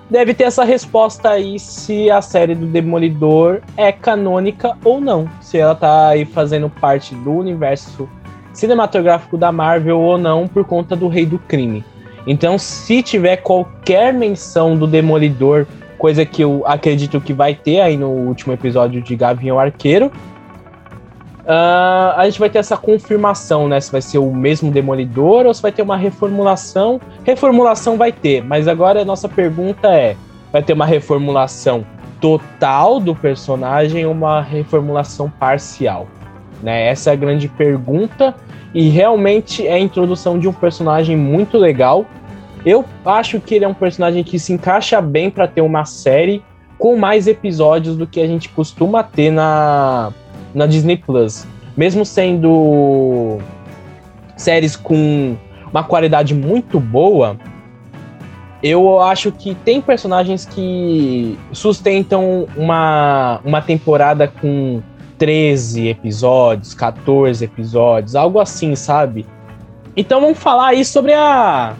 [0.09, 5.29] deve ter essa resposta aí se a série do Demolidor é canônica ou não.
[5.39, 8.09] Se ela tá aí fazendo parte do universo
[8.53, 11.83] cinematográfico da Marvel ou não por conta do Rei do Crime.
[12.27, 15.65] Então, se tiver qualquer menção do Demolidor,
[15.97, 20.11] coisa que eu acredito que vai ter aí no último episódio de Gavião Arqueiro,
[21.49, 23.79] Uh, a gente vai ter essa confirmação, né?
[23.79, 27.01] Se vai ser o mesmo Demolidor ou se vai ter uma reformulação.
[27.23, 30.15] Reformulação vai ter, mas agora a nossa pergunta é:
[30.51, 31.83] vai ter uma reformulação
[32.21, 36.07] total do personagem ou uma reformulação parcial?
[36.61, 36.87] Né?
[36.87, 38.35] Essa é a grande pergunta.
[38.73, 42.05] E realmente é a introdução de um personagem muito legal.
[42.65, 46.43] Eu acho que ele é um personagem que se encaixa bem para ter uma série
[46.77, 50.13] com mais episódios do que a gente costuma ter na
[50.53, 51.45] na Disney Plus.
[51.75, 53.37] Mesmo sendo
[54.35, 55.35] séries com
[55.71, 57.37] uma qualidade muito boa,
[58.61, 64.81] eu acho que tem personagens que sustentam uma, uma temporada com
[65.19, 69.25] 13 episódios, 14 episódios, algo assim, sabe?
[69.95, 71.75] Então vamos falar aí sobre a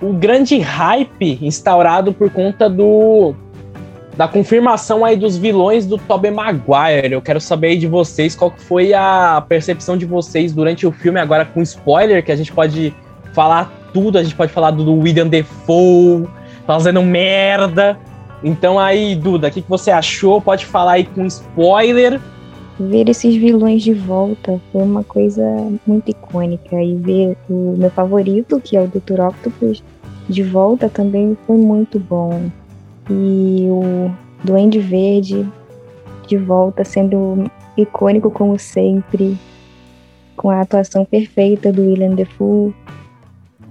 [0.00, 3.34] o grande hype instaurado por conta do
[4.16, 7.12] da confirmação aí dos vilões do Tobey Maguire.
[7.12, 11.20] Eu quero saber aí de vocês qual foi a percepção de vocês durante o filme,
[11.20, 12.94] agora com spoiler, que a gente pode
[13.32, 16.28] falar tudo, a gente pode falar do William Defoe
[16.66, 17.98] fazendo merda.
[18.44, 20.40] Então aí, Duda, o que, que você achou?
[20.40, 22.20] Pode falar aí com spoiler.
[22.88, 25.42] Ver esses vilões de volta foi uma coisa
[25.86, 26.82] muito icônica.
[26.82, 29.20] E ver o meu favorito, que é o Dr.
[29.20, 29.82] Octopus,
[30.28, 32.50] de volta também foi muito bom
[33.10, 34.10] e o
[34.44, 35.46] Duende Verde
[36.26, 39.36] de volta sendo icônico como sempre,
[40.36, 42.74] com a atuação perfeita do William Defoe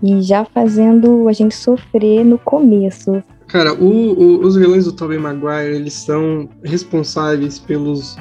[0.04, 3.24] e já fazendo a gente sofrer no começo.
[3.48, 8.18] Cara, o, o, os vilões do Tobey Maguire, eles são responsáveis pelos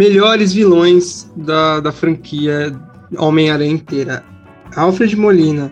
[0.00, 2.74] melhores vilões da, da franquia
[3.18, 4.24] Homem-Aranha inteira.
[4.74, 5.70] Alfred Molina,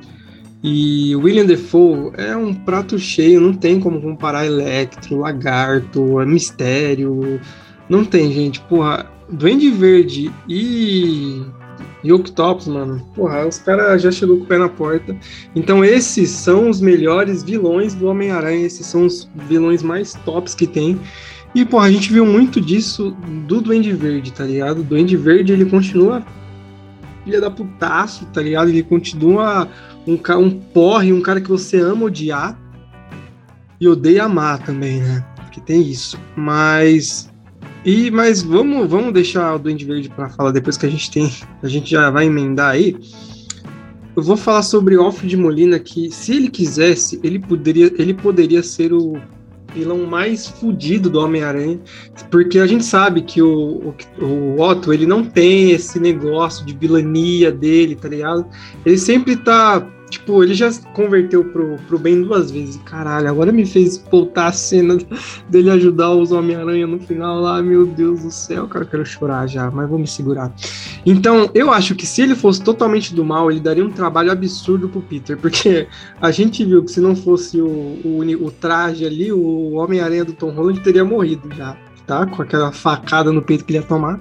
[0.63, 7.41] e William Defoe é um prato cheio, não tem como comparar Electro, Lagarto, Mistério.
[7.89, 8.61] Não tem, gente.
[8.63, 11.41] Porra, Duende Verde e,
[12.05, 13.03] e Octopus, mano.
[13.15, 15.17] Porra, os caras já chegou com o pé na porta.
[15.57, 18.67] Então, esses são os melhores vilões do Homem-Aranha.
[18.67, 21.01] Esses são os vilões mais tops que tem.
[21.59, 23.17] E, porra, a gente viu muito disso
[23.49, 24.79] do Duende Verde, tá ligado?
[24.79, 26.25] O Duende Verde, ele continua
[27.25, 28.69] filha da putaço, tá ligado?
[28.69, 29.69] Ele continua
[30.07, 32.57] um, um porre, um cara que você ama odiar
[33.81, 35.25] e odeia amar também, né?
[35.51, 36.17] Que tem isso.
[36.37, 37.29] Mas
[37.85, 41.29] e mas vamos vamos deixar o Duende Verde para falar depois que a gente tem,
[41.61, 42.97] a gente já vai emendar aí.
[44.15, 48.93] Eu vou falar sobre Alfred Molina que se ele quisesse, ele poderia ele poderia ser
[48.93, 49.21] o
[49.75, 51.79] vilão mais fudido do Homem-Aranha,
[52.31, 56.77] porque a gente sabe que o, o, o, Otto, ele não tem esse negócio de
[56.77, 58.47] vilania dele, tá ligado?
[58.85, 62.77] Ele sempre tá Tipo, ele já converteu pro, pro bem duas vezes.
[62.85, 64.97] Caralho, agora me fez voltar a cena
[65.49, 67.63] dele ajudar os Homem-Aranha no final lá.
[67.63, 70.53] Meu Deus do céu, cara, eu quero chorar já, mas vou me segurar.
[71.05, 74.89] Então, eu acho que se ele fosse totalmente do mal, ele daria um trabalho absurdo
[74.89, 75.87] pro Peter, porque
[76.21, 80.33] a gente viu que se não fosse o, o, o traje ali, o Homem-Aranha do
[80.33, 82.27] Tom Holland teria morrido já, tá?
[82.27, 84.21] Com aquela facada no peito que ele ia tomar.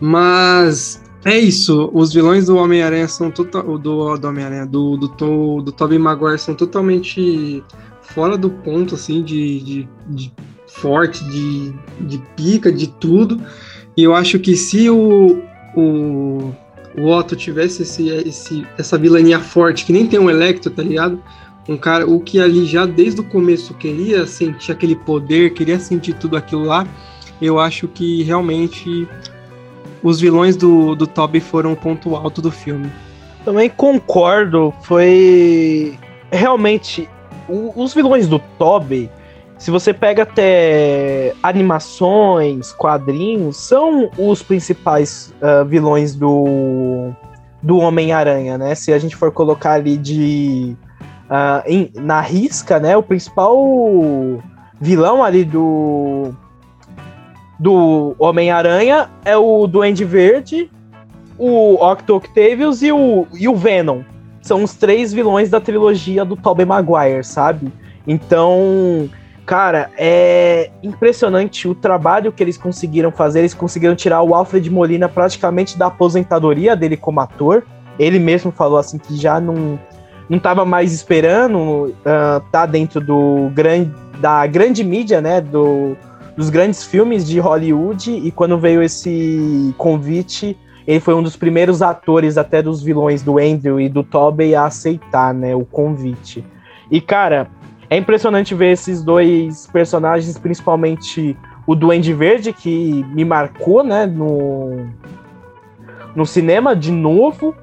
[0.00, 3.76] Mas é isso, os vilões do Homem-Aranha são total.
[3.76, 7.64] Do, do Homem-Aranha, do, do, do, do Tobey Maguire são totalmente
[8.00, 10.32] fora do ponto, assim, de, de, de
[10.68, 13.40] forte, de, de pica, de tudo.
[13.96, 15.42] E eu acho que se o,
[15.74, 16.52] o,
[16.96, 21.20] o Otto tivesse esse, esse, essa vilania forte, que nem tem um Electro, tá ligado?
[21.68, 26.14] Um cara, o que ali já desde o começo queria sentir aquele poder, queria sentir
[26.14, 26.86] tudo aquilo lá,
[27.42, 29.08] eu acho que realmente
[30.02, 32.90] os vilões do, do Toby foram o ponto alto do filme.
[33.44, 35.98] Também concordo, foi
[36.30, 37.08] realmente
[37.48, 39.10] o, os vilões do Toby,
[39.58, 47.10] se você pega até animações, quadrinhos, são os principais uh, vilões do,
[47.62, 48.74] do Homem-Aranha, né?
[48.74, 50.76] Se a gente for colocar ali de.
[51.24, 52.96] Uh, em, na risca, né?
[52.96, 53.56] O principal
[54.78, 56.34] vilão ali do.
[57.58, 60.70] Do Homem-Aranha é o Duende Verde,
[61.38, 64.02] o Octo Octavius e o, e o Venom.
[64.42, 67.72] São os três vilões da trilogia do Tobey Maguire, sabe?
[68.06, 69.08] Então,
[69.46, 73.38] Cara, é impressionante o trabalho que eles conseguiram fazer.
[73.38, 77.64] Eles conseguiram tirar o Alfred Molina praticamente da aposentadoria dele como ator.
[77.96, 79.78] Ele mesmo falou assim que já não
[80.28, 85.96] não estava mais esperando uh, tá dentro do grande da grande mídia, né, do,
[86.36, 90.56] dos grandes filmes de Hollywood e quando veio esse convite,
[90.86, 94.66] ele foi um dos primeiros atores até dos vilões do Andrew e do Tobey a
[94.66, 96.44] aceitar, né, o convite.
[96.90, 97.48] E cara,
[97.88, 104.86] é impressionante ver esses dois personagens, principalmente o Duende Verde, que me marcou, né, no,
[106.14, 107.54] no cinema de novo.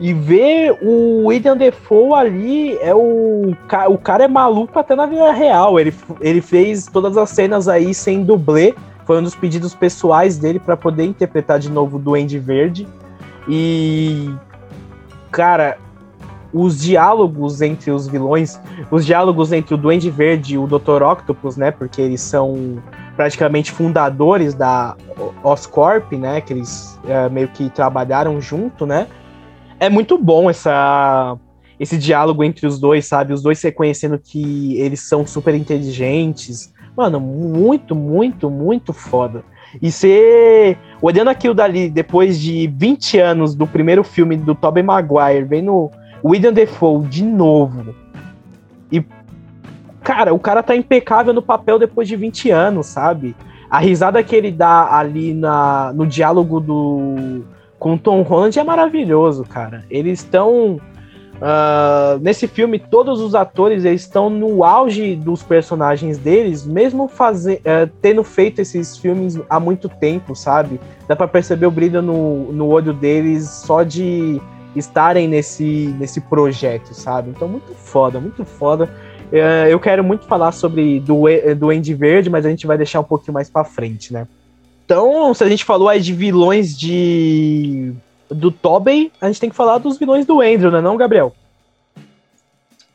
[0.00, 3.54] E ver o William Defoe ali, é o,
[3.90, 5.78] o cara é maluco até na vida real.
[5.78, 8.74] Ele, ele fez todas as cenas aí sem dublê.
[9.04, 12.88] Foi um dos pedidos pessoais dele para poder interpretar de novo o Duende Verde.
[13.46, 14.30] E,
[15.30, 15.76] cara,
[16.50, 18.58] os diálogos entre os vilões,
[18.90, 21.02] os diálogos entre o Duende Verde e o Dr.
[21.02, 21.70] Octopus, né?
[21.70, 22.82] Porque eles são
[23.16, 24.96] praticamente fundadores da
[25.44, 26.40] Oscorp, né?
[26.40, 29.06] Que eles é, meio que trabalharam junto, né?
[29.80, 31.38] É muito bom essa,
[31.78, 33.32] esse diálogo entre os dois, sabe?
[33.32, 36.70] Os dois reconhecendo que eles são super inteligentes.
[36.94, 39.42] Mano, muito, muito, muito foda.
[39.80, 40.76] E ser.
[41.00, 45.90] Olhando aquilo dali, depois de 20 anos do primeiro filme do Tobey Maguire, vendo
[46.22, 47.94] William Defoe de novo.
[48.92, 49.02] E,
[50.02, 53.34] cara, o cara tá impecável no papel depois de 20 anos, sabe?
[53.70, 57.44] A risada que ele dá ali na, no diálogo do
[57.80, 59.84] com Tom Holland é maravilhoso, cara.
[59.90, 60.78] Eles estão.
[61.36, 67.62] Uh, nesse filme, todos os atores eles estão no auge dos personagens deles, mesmo fazer,
[67.64, 70.78] uh, tendo feito esses filmes há muito tempo, sabe?
[71.08, 74.38] Dá para perceber o brilho no, no olho deles só de
[74.76, 77.30] estarem nesse, nesse projeto, sabe?
[77.30, 78.90] Então, muito foda, muito foda.
[79.32, 81.22] É, eu quero muito falar sobre do,
[81.56, 84.26] do Andy Verde, mas a gente vai deixar um pouquinho mais para frente, né?
[84.90, 87.92] Então, se a gente falou aí de vilões de
[88.28, 91.32] do Tobey, a gente tem que falar dos vilões do Andrew, né, não, Gabriel?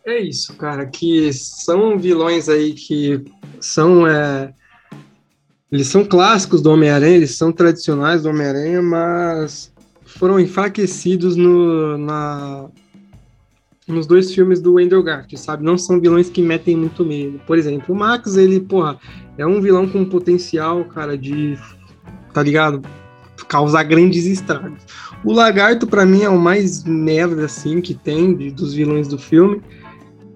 [0.06, 3.24] É isso, cara, que são vilões aí que
[3.62, 4.54] são é,
[5.72, 9.72] eles são clássicos do Homem-Aranha, eles são tradicionais do Homem-Aranha, mas
[10.04, 12.68] foram enfraquecidos no, na,
[13.88, 15.64] nos dois filmes do Andrew Garfield, sabe?
[15.64, 17.40] Não são vilões que metem muito medo.
[17.48, 19.00] Por exemplo, o Max, ele, porra,
[19.38, 21.58] é um vilão com potencial, cara, de,
[22.36, 22.82] tá ligado?
[23.48, 24.82] Causar grandes estragos.
[25.24, 29.18] O Lagarto, para mim, é o mais merda, assim, que tem de, dos vilões do
[29.18, 29.62] filme.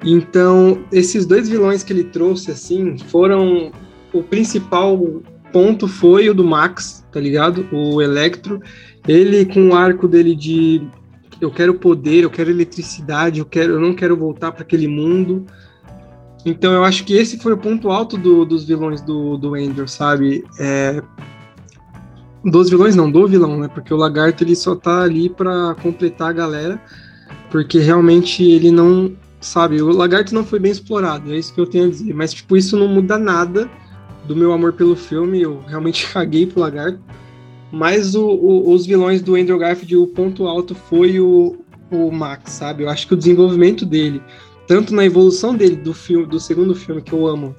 [0.06, 3.74] Então, esses dois vilões que ele trouxe, assim, foram
[4.14, 4.98] o principal
[5.52, 7.68] ponto foi o do Max, tá ligado?
[7.70, 8.62] O Electro.
[9.06, 10.88] Ele com o arco dele de
[11.42, 15.46] eu quero poder, eu quero eletricidade, eu quero, eu não quero voltar para aquele mundo.
[16.46, 19.88] Então eu acho que esse foi o ponto alto do, dos vilões do, do Andrew,
[19.88, 20.46] sabe?
[20.60, 21.02] É,
[22.44, 23.68] dos vilões não, do vilão, né?
[23.68, 26.82] Porque o Lagarto ele só tá ali para completar a galera,
[27.52, 31.68] porque realmente ele não, sabe, o Lagarto não foi bem explorado, é isso que eu
[31.68, 32.14] tenho a dizer.
[32.14, 33.70] Mas tipo, isso não muda nada
[34.26, 37.00] do meu amor pelo filme, eu realmente caguei pro Lagarto.
[37.72, 41.58] Mas o, o, os vilões do Andrew Garfield, o ponto alto foi o,
[41.92, 42.84] o Max, sabe?
[42.84, 44.22] Eu acho que o desenvolvimento dele,
[44.68, 47.56] tanto na evolução dele do filme, do segundo filme que eu amo,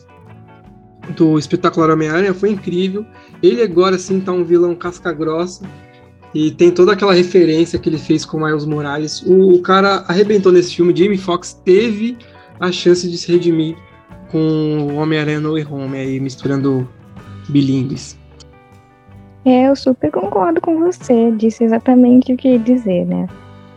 [1.17, 3.05] do Espetacular Homem-Aranha, foi incrível.
[3.43, 5.65] Ele agora sim tá um vilão casca grossa.
[6.33, 9.23] E tem toda aquela referência que ele fez com Miles Morales.
[9.23, 10.97] O, o cara arrebentou nesse filme.
[10.97, 12.17] Jamie Foxx teve
[12.61, 13.77] a chance de se redimir
[14.31, 16.89] com Homem-Aranha No Way Home, aí misturando
[17.49, 18.17] bilíngues.
[19.45, 23.27] É, eu super concordo com você, disse exatamente o que ia dizer, né?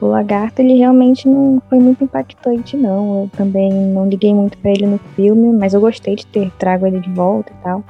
[0.01, 3.21] O lagarto, ele realmente não foi muito impactante, não.
[3.21, 6.85] Eu também não liguei muito para ele no filme, mas eu gostei de ter trago
[6.85, 7.83] ele de volta e tal.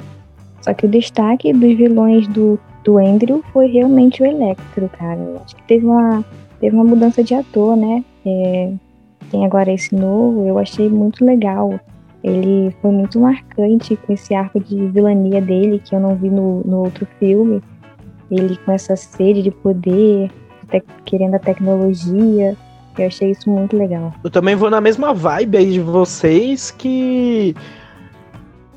[0.63, 5.19] Só que o destaque dos vilões do, do Andrew foi realmente o Electro, cara.
[5.43, 6.23] Acho que teve uma,
[6.61, 8.03] teve uma mudança de ator, né?
[8.25, 8.71] É,
[9.29, 11.77] tem agora esse novo, eu achei muito legal.
[12.23, 16.61] Ele foi muito marcante com esse arco de vilania dele, que eu não vi no,
[16.63, 17.61] no outro filme.
[18.31, 20.31] Ele com essa sede de poder,
[21.03, 22.55] querendo a tecnologia.
[22.97, 24.13] Eu achei isso muito legal.
[24.23, 27.53] Eu também vou na mesma vibe aí de vocês que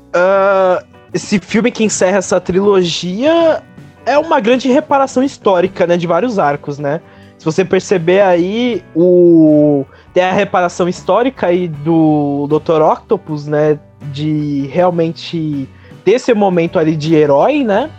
[0.09, 3.63] uh, esse filme que encerra essa trilogia
[4.05, 7.01] é uma grande reparação histórica, né, de vários arcos, né?
[7.37, 12.81] Se você perceber aí, o tem a reparação histórica aí do Dr.
[12.81, 13.77] Octopus, né,
[14.11, 15.69] de realmente
[16.03, 17.91] ter esse momento ali de herói, né?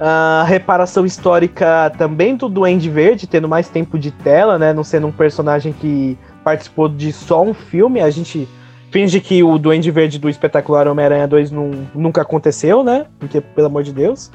[0.00, 4.72] A reparação histórica também do Duende Verde, tendo mais tempo de tela, né?
[4.72, 8.00] Não sendo um personagem que participou de só um filme.
[8.00, 8.48] A gente
[8.90, 13.06] finge que o Duende Verde do espetacular Homem-Aranha 2 não, nunca aconteceu, né?
[13.18, 14.30] Porque, pelo amor de Deus.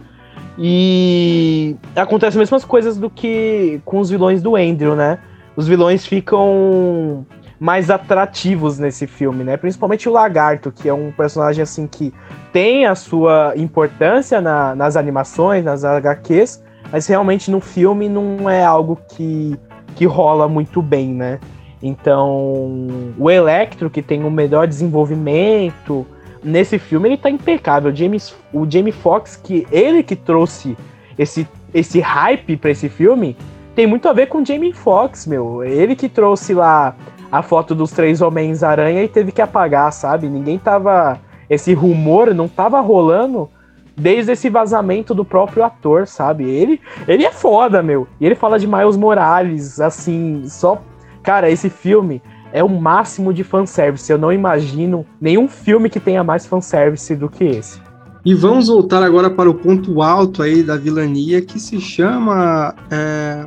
[0.58, 5.18] E acontecem as mesmas coisas do que com os vilões do Andrew, né?
[5.56, 7.26] Os vilões ficam
[7.60, 9.58] mais atrativos nesse filme, né?
[9.58, 12.14] Principalmente o Lagarto, que é um personagem assim que
[12.51, 18.64] tem a sua importância na, nas animações, nas HQs, mas realmente no filme não é
[18.64, 19.58] algo que,
[19.95, 21.39] que rola muito bem, né?
[21.86, 26.08] Então, o Electro, que tem o melhor desenvolvimento,
[26.42, 27.92] nesse filme ele tá impecável.
[27.92, 30.78] O James, o Jamie Foxx, que ele que trouxe
[31.20, 33.36] esse, esse hype para esse filme,
[33.76, 35.62] tem muito a ver com o Jamie Foxx, meu.
[35.62, 36.96] Ele que trouxe lá
[37.30, 40.30] a foto dos três Homens-Aranha e teve que apagar, sabe?
[40.30, 41.20] Ninguém tava.
[41.50, 43.50] Esse rumor não tava rolando
[43.96, 46.46] desde esse vazamento do próprio ator, sabe?
[46.50, 48.08] Ele, ele é foda, meu.
[48.22, 50.82] E ele fala de Miles Morales, assim, só.
[51.24, 52.21] Cara, esse filme
[52.51, 54.11] é o máximo de fanservice.
[54.11, 57.82] Eu não imagino nenhum filme que tenha mais fanservice do que esse.
[58.26, 63.45] E vamos voltar agora para o ponto alto aí da vilania, que se chama é,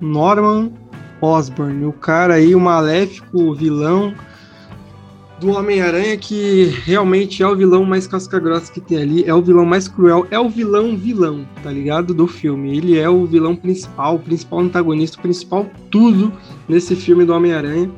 [0.00, 0.70] Norman
[1.20, 1.86] Osborn.
[1.86, 4.12] O cara aí, o maléfico vilão
[5.42, 9.66] do Homem-Aranha, que realmente é o vilão mais casca-grossa que tem ali, é o vilão
[9.66, 12.14] mais cruel, é o vilão vilão, tá ligado?
[12.14, 12.76] Do filme.
[12.76, 16.32] Ele é o vilão principal, o principal antagonista, o principal tudo
[16.68, 17.90] nesse filme do Homem-Aranha.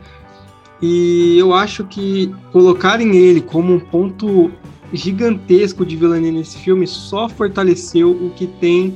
[0.80, 4.51] E eu acho que colocarem ele como um ponto
[4.92, 8.95] gigantesco de vilania nesse filme só fortaleceu o que tem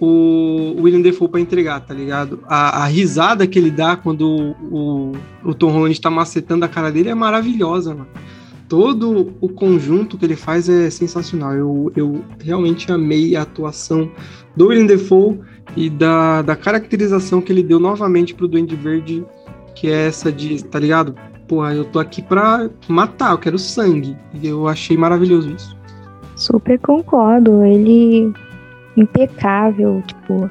[0.00, 2.40] o William Defoe para entregar, tá ligado?
[2.46, 5.12] A, a, risada que ele dá quando o,
[5.44, 8.08] o, Tom Holland está macetando a cara dele é maravilhosa, mano.
[8.66, 11.52] Todo o conjunto que ele faz é sensacional.
[11.52, 14.10] Eu, eu realmente amei a atuação
[14.56, 15.40] do William Defoe
[15.76, 19.24] e da, da caracterização que ele deu novamente pro Duende Verde
[19.80, 21.14] que é essa de, tá ligado?
[21.48, 24.14] Porra, eu tô aqui pra matar, eu quero sangue.
[24.34, 25.76] E eu achei maravilhoso isso.
[26.36, 27.64] Super concordo.
[27.64, 28.30] Ele
[29.00, 30.50] impecável, tipo,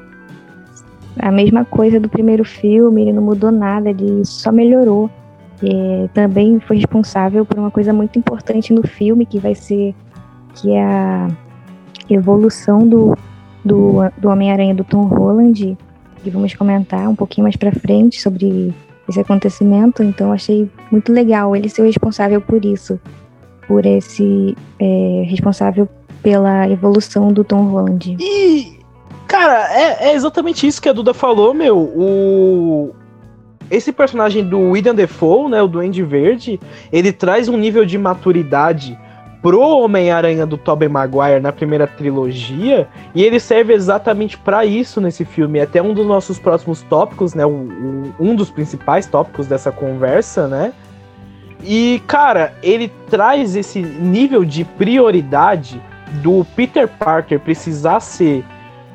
[1.18, 5.10] a mesma coisa do primeiro filme, ele não mudou nada, ele só melhorou.
[5.62, 9.94] E também foi responsável por uma coisa muito importante no filme, que vai ser
[10.54, 11.28] que é a
[12.08, 13.16] evolução do,
[13.64, 15.76] do, do Homem-Aranha do Tom Holland,
[16.22, 18.74] que vamos comentar um pouquinho mais pra frente sobre
[19.08, 23.00] esse acontecimento, então achei muito legal ele ser o responsável por isso,
[23.66, 25.88] por esse é, responsável
[26.22, 28.16] pela evolução do Tom Holland.
[28.20, 28.78] E,
[29.26, 31.78] cara, é, é, exatamente isso que a Duda falou, meu.
[31.78, 32.94] O
[33.70, 36.58] esse personagem do William Defoe, né, o Duende Verde,
[36.90, 38.98] ele traz um nível de maturidade
[39.40, 45.24] pro Homem-Aranha do Tobey Maguire na primeira trilogia, e ele serve exatamente para isso nesse
[45.24, 45.60] filme.
[45.60, 47.46] É até um dos nossos próximos tópicos, né?
[47.46, 50.72] um dos principais tópicos dessa conversa, né?
[51.62, 55.80] E, cara, ele traz esse nível de prioridade
[56.22, 58.44] do Peter Parker precisar ser.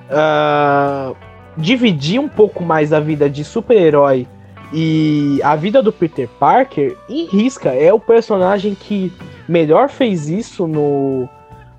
[0.05, 1.15] Uh,
[1.57, 4.27] dividir um pouco mais a vida de super-herói
[4.73, 7.69] e a vida do Peter Parker em risca.
[7.69, 9.11] É o personagem que
[9.47, 11.29] melhor fez isso no,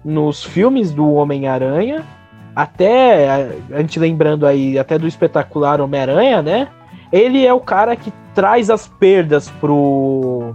[0.04, 2.04] nos filmes do Homem-Aranha.
[2.54, 6.68] Até, a gente lembrando aí, até do espetacular Homem-Aranha, né?
[7.12, 10.54] Ele é o cara que traz as perdas pro,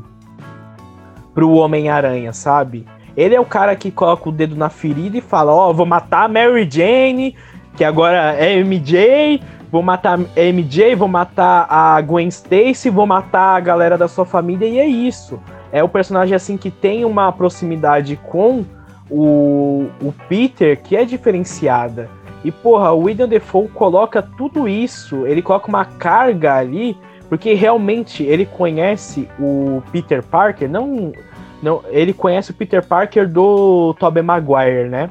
[1.34, 2.88] pro Homem-Aranha, sabe?
[3.16, 5.86] Ele é o cara que coloca o dedo na ferida e fala: Ó, oh, vou
[5.86, 7.36] matar a Mary Jane,
[7.76, 9.42] que agora é MJ,
[9.72, 14.26] vou matar a MJ, vou matar a Gwen Stacy, vou matar a galera da sua
[14.26, 15.40] família, e é isso
[15.72, 18.66] é o personagem assim que tem uma proximidade com
[19.10, 22.10] o, o Peter que é diferenciada.
[22.44, 26.98] E porra, o William Defoe coloca tudo isso, ele coloca uma carga ali,
[27.30, 31.14] porque realmente ele conhece o Peter Parker, não,
[31.62, 35.10] não ele conhece o Peter Parker do Tobey Maguire, né?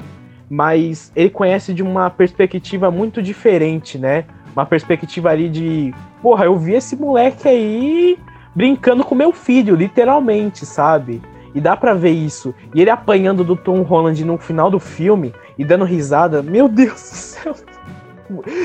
[0.49, 4.25] Mas ele conhece de uma perspectiva muito diferente, né?
[4.53, 8.19] Uma perspectiva ali de, porra, eu vi esse moleque aí
[8.53, 11.21] brincando com meu filho, literalmente, sabe?
[11.55, 12.53] E dá para ver isso.
[12.75, 16.41] E ele apanhando do Tom Holland no final do filme e dando risada.
[16.41, 17.55] Meu Deus do céu.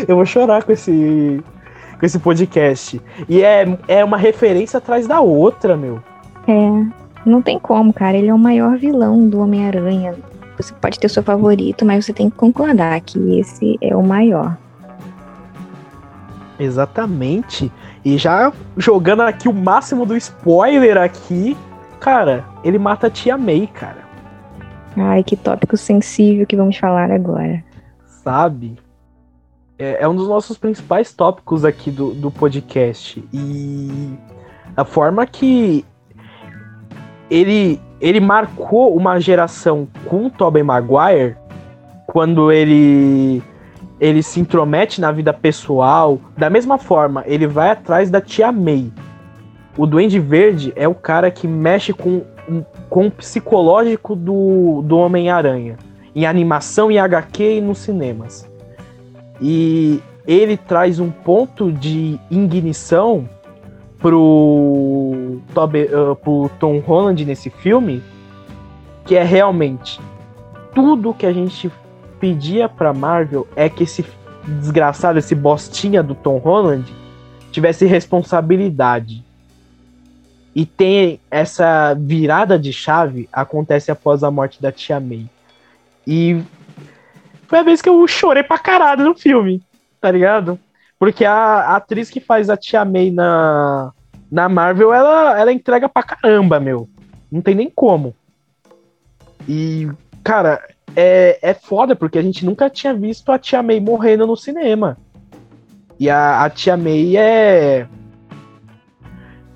[0.06, 1.42] Eu vou chorar com esse
[1.98, 3.00] com esse podcast.
[3.28, 6.02] E é, é uma referência atrás da outra, meu.
[6.46, 7.05] É.
[7.26, 8.16] Não tem como, cara.
[8.16, 10.14] Ele é o maior vilão do Homem-Aranha.
[10.56, 14.56] Você pode ter seu favorito, mas você tem que concordar que esse é o maior.
[16.58, 17.70] Exatamente.
[18.04, 21.56] E já jogando aqui o máximo do spoiler aqui,
[21.98, 24.06] cara, ele mata a tia May, cara.
[24.96, 27.62] Ai, que tópico sensível que vamos falar agora.
[28.06, 28.78] Sabe?
[29.78, 33.22] É, é um dos nossos principais tópicos aqui do, do podcast.
[33.32, 34.16] E
[34.74, 35.84] a forma que
[37.30, 41.36] ele, ele marcou uma geração com o Tobey Maguire
[42.06, 43.42] quando ele
[43.98, 46.20] ele se intromete na vida pessoal.
[46.36, 48.92] Da mesma forma, ele vai atrás da tia May.
[49.76, 52.22] O Duende Verde é o cara que mexe com,
[52.88, 55.76] com o psicológico do, do Homem-Aranha.
[56.14, 58.48] Em animação e HQ e nos cinemas.
[59.40, 63.28] E ele traz um ponto de ignição
[63.98, 68.02] pro, uh, pro Tom Holland nesse filme,
[69.04, 70.00] que é realmente
[70.76, 71.72] tudo que a gente
[72.20, 74.04] pedia pra Marvel é que esse
[74.46, 76.84] desgraçado, esse bostinha do Tom Holland
[77.50, 79.24] tivesse responsabilidade.
[80.54, 85.26] E tem essa virada de chave acontece após a morte da Tia May.
[86.06, 86.42] E
[87.46, 89.62] foi a vez que eu chorei pra caralho no filme,
[89.98, 90.58] tá ligado?
[90.98, 93.92] Porque a, a atriz que faz a Tia May na,
[94.30, 96.88] na Marvel, ela, ela entrega pra caramba, meu.
[97.30, 98.14] Não tem nem como.
[99.48, 99.88] E,
[100.24, 100.62] cara,
[100.94, 104.96] é, é foda, porque a gente nunca tinha visto a Tia May morrendo no cinema.
[105.98, 107.86] E a, a Tia May é.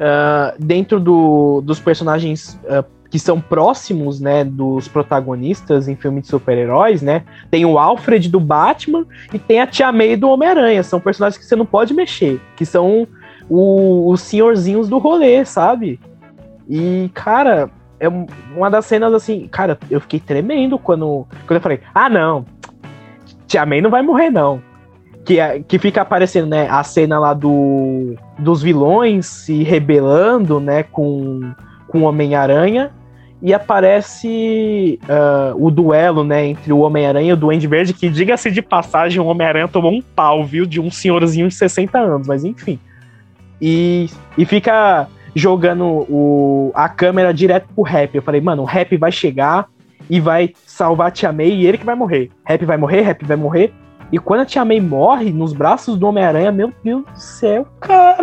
[0.00, 6.28] Uh, dentro do, dos personagens uh, que são próximos, né, dos protagonistas em filmes de
[6.28, 7.24] super-heróis, né?
[7.50, 9.04] Tem o Alfred do Batman
[9.34, 10.82] e tem a Tia May do Homem-Aranha.
[10.84, 13.08] São personagens que você não pode mexer, que são
[13.48, 15.98] o, os senhorzinhos do rolê, sabe?
[16.68, 21.80] E, cara, é uma das cenas assim, cara, eu fiquei tremendo quando, quando eu falei,
[21.92, 22.46] ah, não,
[23.48, 24.62] Tia May não vai morrer, não.
[25.24, 30.84] Que, é, que fica aparecendo, né, a cena lá do, dos vilões se rebelando, né,
[30.84, 31.52] com,
[31.88, 32.92] com o Homem-Aranha,
[33.42, 38.50] e aparece uh, o duelo, né, entre o Homem-Aranha e o Duende Verde, que, diga-se
[38.50, 42.44] de passagem, o Homem-Aranha tomou um pau, viu, de um senhorzinho de 60 anos, mas
[42.44, 42.78] enfim.
[43.60, 48.14] E, e fica jogando o, a câmera direto pro rap.
[48.14, 49.68] Eu falei, mano, o rap vai chegar
[50.08, 52.30] e vai salvar a Tia May e ele que vai morrer.
[52.44, 53.72] Rap vai morrer, rap vai morrer.
[54.12, 58.18] E quando a Tia May morre nos braços do Homem-Aranha, meu Deus do céu, cara.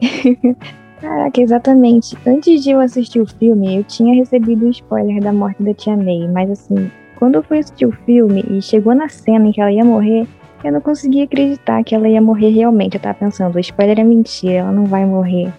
[1.02, 2.16] Caraca, exatamente.
[2.24, 5.74] Antes de eu assistir o filme, eu tinha recebido o um spoiler da morte da
[5.74, 9.52] Tia May, mas assim, quando eu fui assistir o filme e chegou na cena em
[9.52, 10.28] que ela ia morrer,
[10.62, 12.94] eu não conseguia acreditar que ela ia morrer realmente.
[12.94, 15.52] Eu tava pensando, o spoiler é mentira, ela não vai morrer.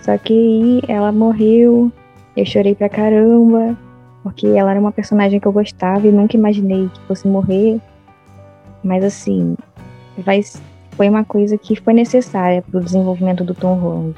[0.00, 1.92] Só que aí ela morreu,
[2.34, 3.76] eu chorei pra caramba,
[4.22, 7.78] porque ela era uma personagem que eu gostava e nunca imaginei que fosse morrer.
[8.82, 9.54] Mas assim,
[10.16, 10.40] vai,
[10.92, 14.16] foi uma coisa que foi necessária pro desenvolvimento do Tom Holland.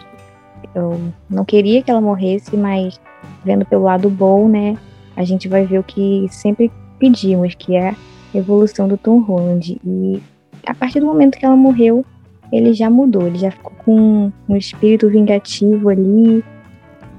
[0.74, 3.00] Eu não queria que ela morresse, mas
[3.44, 4.76] vendo pelo lado bom, né,
[5.16, 7.96] a gente vai ver o que sempre pedimos, que é a
[8.34, 9.80] evolução do Tom Holland.
[9.84, 10.22] E
[10.66, 12.04] a partir do momento que ela morreu,
[12.52, 16.44] ele já mudou, ele já ficou com um espírito vingativo ali,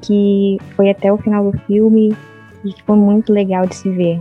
[0.01, 2.15] que foi até o final do filme
[2.63, 4.19] e que foi muito legal de se ver.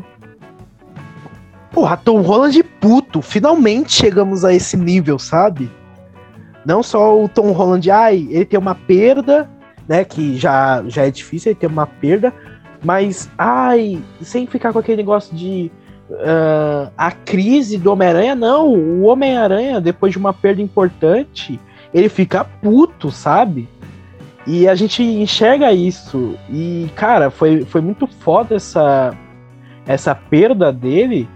[1.72, 5.70] Porra, Tom Holland puto, finalmente chegamos a esse nível, sabe?
[6.64, 9.48] Não só o Tom Holland, ai, ele tem uma perda,
[9.88, 12.32] né, que já, já é difícil ele ter uma perda,
[12.82, 15.70] mas, ai, sem ficar com aquele negócio de
[16.10, 18.68] uh, a crise do Homem-Aranha, não.
[18.68, 21.60] O Homem-Aranha, depois de uma perda importante,
[21.92, 23.68] ele fica puto, sabe?
[24.46, 26.34] E a gente enxerga isso.
[26.48, 29.14] E, cara, foi, foi muito foda essa,
[29.86, 31.28] essa perda dele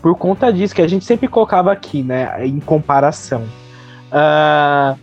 [0.00, 2.46] por conta disso, que a gente sempre colocava aqui, né?
[2.46, 3.44] Em comparação.
[4.12, 4.98] Uh,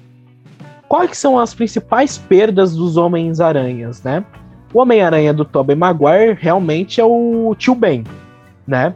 [0.88, 4.24] quais são as principais perdas dos Homens-Aranhas, né?
[4.74, 8.04] O Homem-Aranha do Tobey Maguire realmente é o tio Ben,
[8.68, 8.94] né?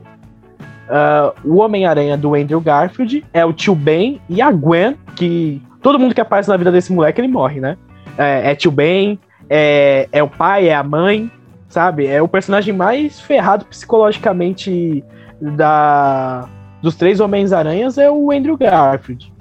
[0.88, 5.98] Uh, o Homem-Aranha do Andrew Garfield é o tio Ben e a Gwen, que todo
[5.98, 7.76] mundo que aparece na vida desse moleque, ele morre, né?
[8.18, 9.18] É, é tio Ben,
[9.50, 11.32] é, é o pai, é a mãe,
[11.68, 12.06] sabe?
[12.06, 15.04] É o personagem mais ferrado psicologicamente
[15.42, 16.48] da,
[16.82, 19.33] dos três Homens-Aranhas é o Andrew Garfield.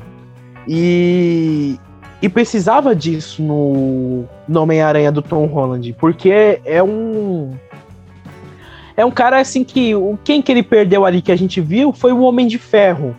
[0.66, 1.78] E,
[2.20, 7.52] e precisava disso no, no Homem-Aranha do Tom Holland, porque é um
[8.96, 9.92] é um cara assim que
[10.22, 13.16] quem que ele perdeu ali que a gente viu foi o Homem de Ferro.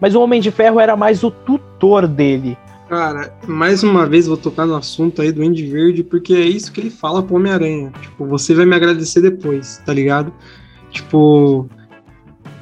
[0.00, 2.56] Mas o Homem de Ferro era mais o tutor dele.
[2.88, 6.70] Cara, mais uma vez vou tocar no assunto aí do Andy Verde, porque é isso
[6.72, 7.92] que ele fala pro Homem-Aranha.
[8.00, 10.32] Tipo, você vai me agradecer depois, tá ligado?
[10.90, 11.66] Tipo,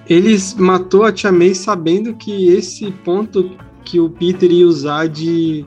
[0.09, 5.65] ele matou a Tia May sabendo que esse ponto que o Peter ia usar de.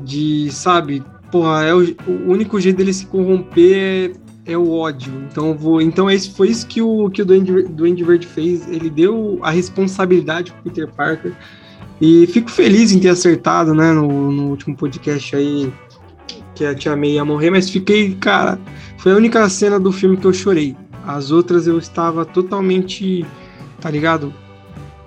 [0.00, 4.12] de, sabe, porra, é o, o único jeito dele se corromper
[4.46, 5.12] é, é o ódio.
[5.30, 8.68] Então vou, então foi isso que o que o Duende, Duende Verde fez.
[8.68, 11.32] Ele deu a responsabilidade pro Peter Parker.
[12.00, 15.72] E fico feliz em ter acertado, né, no, no último podcast aí
[16.54, 18.58] que a Tia May ia morrer, mas fiquei, cara,
[18.98, 20.74] foi a única cena do filme que eu chorei.
[21.06, 23.24] As outras eu estava totalmente,
[23.80, 24.32] tá ligado?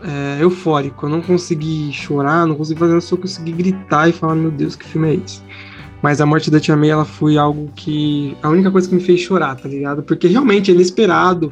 [0.03, 1.05] É, eufórico.
[1.05, 4.75] Eu não consegui chorar, não consegui fazer, eu só consegui gritar e falar, meu Deus,
[4.75, 5.41] que filme é esse?
[6.01, 8.37] Mas a morte da Tia May, ela foi algo que.
[8.41, 10.01] A única coisa que me fez chorar, tá ligado?
[10.01, 11.51] Porque realmente é inesperado.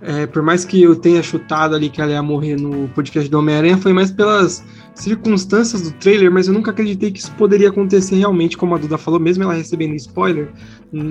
[0.00, 3.38] É, por mais que eu tenha chutado ali que ela ia morrer no podcast do
[3.38, 4.64] Homem-Aranha, foi mais pelas
[4.96, 8.98] circunstâncias do trailer, mas eu nunca acreditei que isso poderia acontecer realmente, como a Duda
[8.98, 10.50] falou, mesmo ela recebendo spoiler,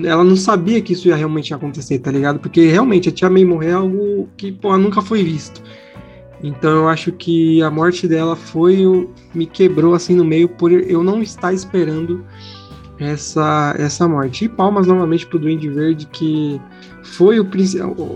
[0.04, 2.38] ela não sabia que isso ia realmente acontecer, tá ligado?
[2.38, 5.62] Porque realmente a Tia May morrer é algo que, pô, nunca foi visto.
[6.42, 9.08] Então eu acho que a morte dela foi.
[9.34, 12.24] me quebrou assim no meio por eu não estar esperando
[12.98, 14.44] essa, essa morte.
[14.44, 16.60] E palmas novamente pro Duende Verde, que
[17.02, 17.46] foi o,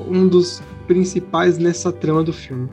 [0.08, 2.68] um dos principais nessa trama do filme.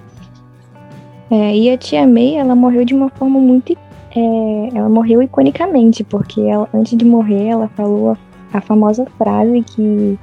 [1.31, 3.73] É, e a tia May, ela morreu de uma forma muito.
[4.15, 8.17] É, ela morreu iconicamente, porque ela, antes de morrer, ela falou a,
[8.57, 10.19] a famosa frase que,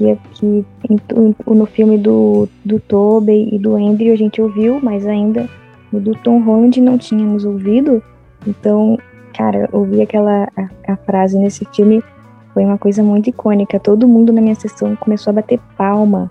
[0.00, 0.64] que, que
[1.46, 5.48] no filme do, do Tobey e do Andrew a gente ouviu, mas ainda
[5.92, 8.02] no do Tom Holland não tínhamos ouvido.
[8.46, 8.98] Então,
[9.36, 12.02] cara, ouvir aquela a, a frase nesse filme
[12.54, 13.78] foi uma coisa muito icônica.
[13.78, 16.30] Todo mundo na minha sessão começou a bater palma.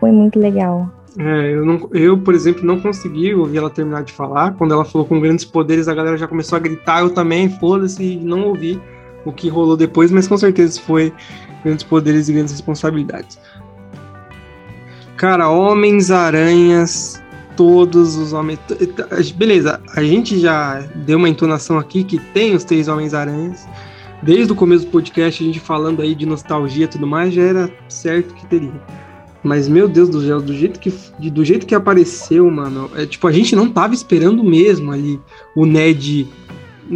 [0.00, 0.88] Foi muito legal.
[1.18, 4.52] É, eu, não, eu, por exemplo, não consegui ouvir ela terminar de falar.
[4.52, 7.00] Quando ela falou com grandes poderes, a galera já começou a gritar.
[7.00, 8.80] Eu também, foda-se, não ouvi
[9.24, 11.12] o que rolou depois, mas com certeza foi
[11.64, 13.38] grandes poderes e grandes responsabilidades.
[15.16, 17.22] Cara, Homens-Aranhas,
[17.56, 18.60] todos os homens.
[19.34, 23.66] Beleza, a gente já deu uma entonação aqui que tem os três Homens-Aranhas
[24.22, 27.42] desde o começo do podcast, a gente falando aí de nostalgia e tudo mais, já
[27.42, 28.80] era certo que teria.
[29.42, 30.92] Mas, meu Deus do céu, do jeito que,
[31.30, 35.20] do jeito que apareceu, mano, é tipo, a gente não tava esperando mesmo ali
[35.54, 36.26] o Ned.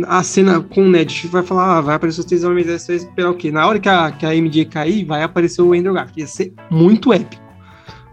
[0.06, 2.96] A cena com o Ned, vai falar, ah, vai aparecer os três homens, você vai
[2.96, 3.50] esperar o quê?
[3.50, 6.20] Na hora que a, que a MJ cair, vai aparecer o Andrew Garfield.
[6.20, 7.42] Ia ser muito épico.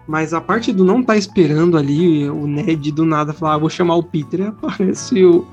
[0.08, 3.70] Mas a parte do não tá esperando ali, o Ned do nada falar, ah, vou
[3.70, 5.46] chamar o Peter, aparece o,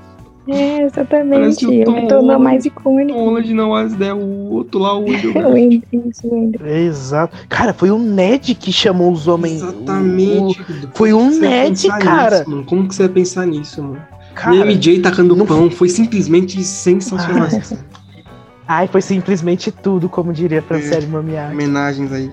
[0.47, 1.65] é, exatamente.
[1.65, 3.19] O Tom tornou mais icônico.
[3.19, 5.33] O Holland não, mas é o outro lá, o Andrew.
[5.33, 7.37] o isso, o Exato.
[7.49, 9.61] Cara, foi o Ned que chamou os homens.
[9.61, 10.61] Exatamente.
[10.61, 10.65] O...
[10.93, 12.45] Foi o Ned, cara.
[12.47, 14.01] Nisso, Como que você ia pensar nisso, mano?
[14.37, 15.45] Cara, e MJ tacando não...
[15.45, 17.47] pão foi simplesmente sensacional.
[18.67, 21.51] Ai, foi simplesmente tudo, como diria Franciele é, Mamiar.
[21.51, 22.31] Homenagens aí.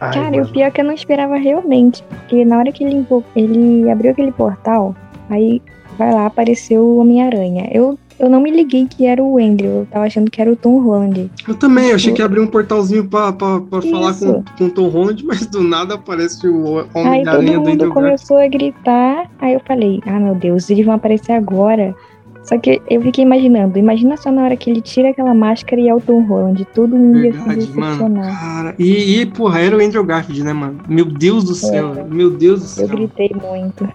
[0.00, 2.84] Ai, cara, e o pior é que eu não esperava realmente, porque na hora que
[2.84, 4.94] ele, ele abriu aquele portal,
[5.30, 5.62] aí
[5.96, 7.68] vai lá, apareceu o Homem-Aranha.
[7.72, 10.56] Eu, eu não me liguei que era o Andrew, eu tava achando que era o
[10.56, 11.30] Tom Holland.
[11.46, 14.64] Eu também, eu achei que ia abrir um portalzinho pra, pra, pra falar com, com
[14.64, 19.54] o Tom Holland, mas do nada aparece o Homem-Aranha do Andrew começou a gritar, aí
[19.54, 21.94] eu falei, ah meu Deus, eles vão aparecer agora.
[22.42, 25.88] Só que eu fiquei imaginando, imagina só na hora que ele tira aquela máscara e
[25.88, 27.78] é o Tom Holland, todo mundo Verdade, ia se.
[27.78, 30.80] Mano, cara, e, e, porra, era o Andrew Garfield, né, mano?
[30.88, 32.86] Meu Deus do céu, é, meu Deus do céu.
[32.86, 33.86] Eu gritei muito.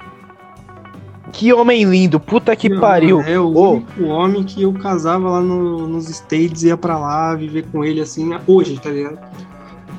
[1.33, 3.19] Que homem lindo, puta que pariu.
[3.21, 3.71] É o oh.
[3.71, 7.99] único homem que eu casava lá no, nos States, ia pra lá viver com ele
[7.99, 9.17] assim, hoje, tá ligado?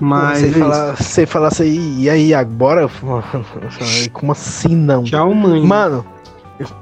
[0.00, 0.38] Mas.
[0.38, 2.88] Você, é fala, você fala assim, e aí, agora?
[4.12, 5.02] Como assim não?
[5.02, 5.60] Tchau, mãe.
[5.60, 6.06] Mano,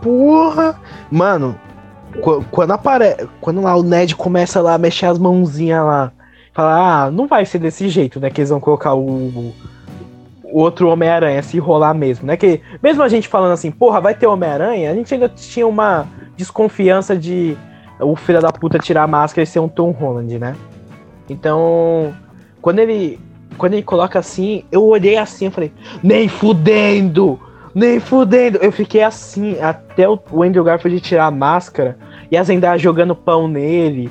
[0.02, 0.78] porra!
[1.10, 1.58] Mano,
[2.50, 3.26] quando aparece.
[3.40, 6.12] Quando lá o Ned começa lá a mexer as mãozinhas lá,
[6.52, 8.28] fala, ah, não vai ser desse jeito, né?
[8.28, 9.54] Que eles vão colocar o,
[10.52, 12.36] outro Homem-Aranha se rolar mesmo, né?
[12.36, 16.06] Que mesmo a gente falando assim, porra, vai ter Homem-Aranha, a gente ainda tinha uma
[16.36, 17.56] desconfiança de
[18.00, 20.56] o filho da puta tirar a máscara e ser um Tom Holland, né?
[21.28, 22.12] Então,
[22.60, 23.18] quando ele
[23.56, 25.72] quando ele coloca assim, eu olhei assim, eu falei,
[26.02, 27.38] nem fudendo!
[27.74, 28.58] Nem fudendo!
[28.58, 31.98] Eu fiquei assim até o Andrew Garfield tirar a máscara
[32.30, 34.10] e a Zendaya jogando pão nele.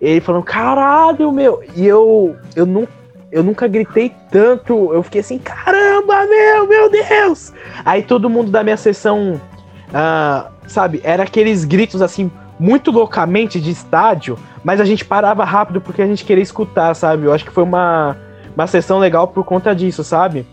[0.00, 1.62] Ele falando, caralho, meu!
[1.76, 2.86] E eu, eu não
[3.32, 4.92] eu nunca gritei tanto.
[4.92, 7.52] Eu fiquei assim, caramba, meu, meu Deus!
[7.84, 9.40] Aí todo mundo da minha sessão,
[9.88, 15.80] uh, sabe, era aqueles gritos assim, muito loucamente de estádio, mas a gente parava rápido
[15.80, 17.24] porque a gente queria escutar, sabe?
[17.24, 18.16] Eu acho que foi uma,
[18.54, 20.46] uma sessão legal por conta disso, sabe?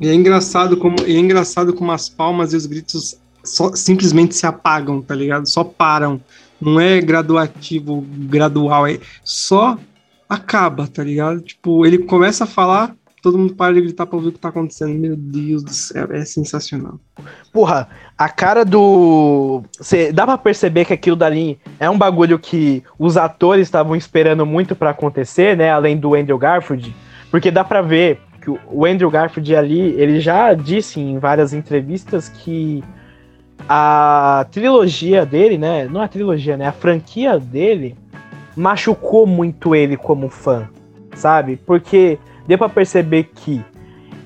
[0.00, 4.46] E é engraçado como, é engraçado como as palmas e os gritos só, simplesmente se
[4.46, 5.48] apagam, tá ligado?
[5.48, 6.20] Só param.
[6.60, 9.76] Não é graduativo, gradual, é só
[10.28, 11.40] acaba, tá ligado?
[11.40, 14.48] Tipo, ele começa a falar, todo mundo para de gritar pra ouvir o que tá
[14.48, 14.92] acontecendo.
[14.98, 17.00] Meu Deus do céu, é sensacional.
[17.52, 19.62] Porra, a cara do.
[19.80, 24.44] Cê, dá pra perceber que aquilo dali é um bagulho que os atores estavam esperando
[24.44, 25.70] muito para acontecer, né?
[25.70, 26.94] Além do Andrew Garfield.
[27.30, 32.28] Porque dá pra ver que o Andrew Garfield ali, ele já disse em várias entrevistas
[32.28, 32.84] que
[33.68, 35.88] a trilogia dele, né?
[35.90, 36.66] Não a trilogia, né?
[36.66, 37.96] A franquia dele
[38.56, 40.68] machucou muito ele como fã,
[41.14, 41.56] sabe?
[41.56, 43.64] Porque deu para perceber que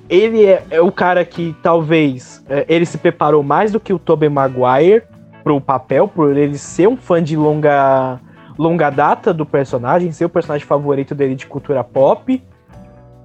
[0.09, 3.99] ele é, é, o cara que talvez é, ele se preparou mais do que o
[3.99, 5.03] Tobey Maguire
[5.45, 8.21] pro papel, por ele ser um fã de longa
[8.59, 12.43] longa data do personagem, ser o personagem favorito dele de cultura pop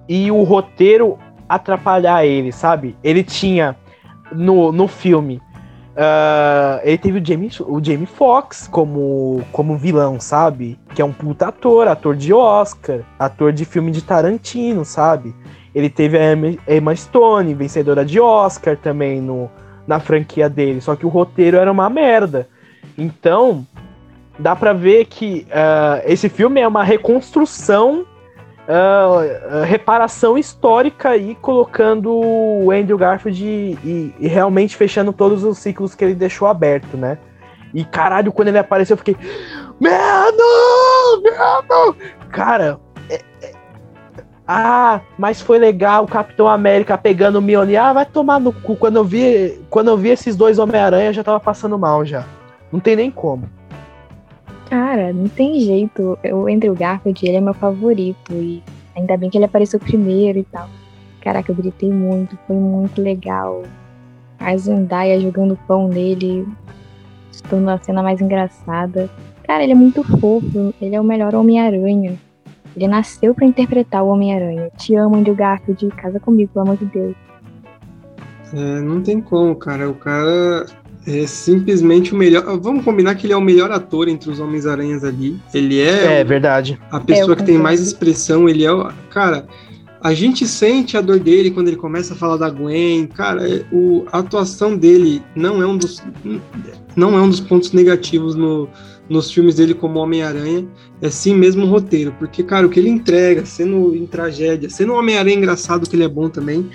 [0.07, 1.17] e o roteiro
[1.49, 2.95] atrapalhar ele, sabe?
[3.03, 3.75] Ele tinha
[4.31, 5.41] no, no filme
[5.93, 10.79] Uh, ele teve o Jamie, o Jamie Foxx como, como vilão, sabe?
[10.95, 15.35] Que é um puta ator, ator de Oscar, ator de filme de Tarantino, sabe?
[15.73, 19.49] Ele teve a Emma Stone, vencedora de Oscar também no,
[19.87, 20.81] na franquia dele.
[20.81, 22.47] Só que o roteiro era uma merda.
[22.97, 23.65] Então,
[24.37, 28.05] dá pra ver que uh, esse filme é uma reconstrução
[28.67, 35.57] uh, reparação histórica aí, colocando o Andrew Garfield e, e, e, realmente fechando todos os
[35.57, 37.17] ciclos que ele deixou aberto, né?
[37.73, 39.17] E caralho, quando ele apareceu, eu fiquei.
[39.79, 40.43] Medo!
[42.31, 43.51] Cara, é, é...
[44.47, 47.81] ah, mas foi legal o Capitão América pegando o Mjolnir.
[47.81, 48.75] Ah, vai tomar no cu.
[48.75, 52.23] Quando eu vi, quando eu vi esses dois Homem-Aranha, já tava passando mal já.
[52.71, 53.49] Não tem nem como.
[54.73, 56.17] Cara, não tem jeito.
[56.33, 58.33] O Andrew Garfield, ele é meu favorito.
[58.33, 58.63] E
[58.95, 60.67] ainda bem que ele apareceu primeiro e tal.
[61.21, 63.61] Caraca, eu gritei muito, foi muito legal.
[64.39, 66.47] A Zendaya jogando pão nele,
[67.31, 69.11] se tornou a cena mais engraçada.
[69.43, 72.17] Cara, ele é muito fofo, ele é o melhor Homem-Aranha.
[72.75, 74.71] Ele nasceu para interpretar o Homem-Aranha.
[74.75, 77.15] Te amo, Andrew Garfield, casa comigo, pelo amor de Deus.
[78.51, 79.87] É, não tem como, cara.
[79.87, 80.65] O cara
[81.05, 82.57] é simplesmente o melhor.
[82.59, 85.39] Vamos combinar que ele é o melhor ator entre os Homens-Aranhas ali.
[85.53, 86.19] Ele é.
[86.19, 86.79] É verdade.
[86.91, 88.47] A pessoa é, que tem mais expressão.
[88.47, 88.89] Ele é o.
[89.09, 89.45] Cara,
[90.01, 93.07] a gente sente a dor dele quando ele começa a falar da Gwen.
[93.07, 96.01] Cara, é, o, a atuação dele não é um dos.
[96.95, 98.69] Não é um dos pontos negativos no,
[99.09, 100.65] nos filmes dele como Homem-Aranha.
[101.01, 102.15] É sim mesmo o roteiro.
[102.17, 106.03] Porque, cara, o que ele entrega, sendo em tragédia, sendo um Homem-Aranha engraçado, que ele
[106.03, 106.69] é bom também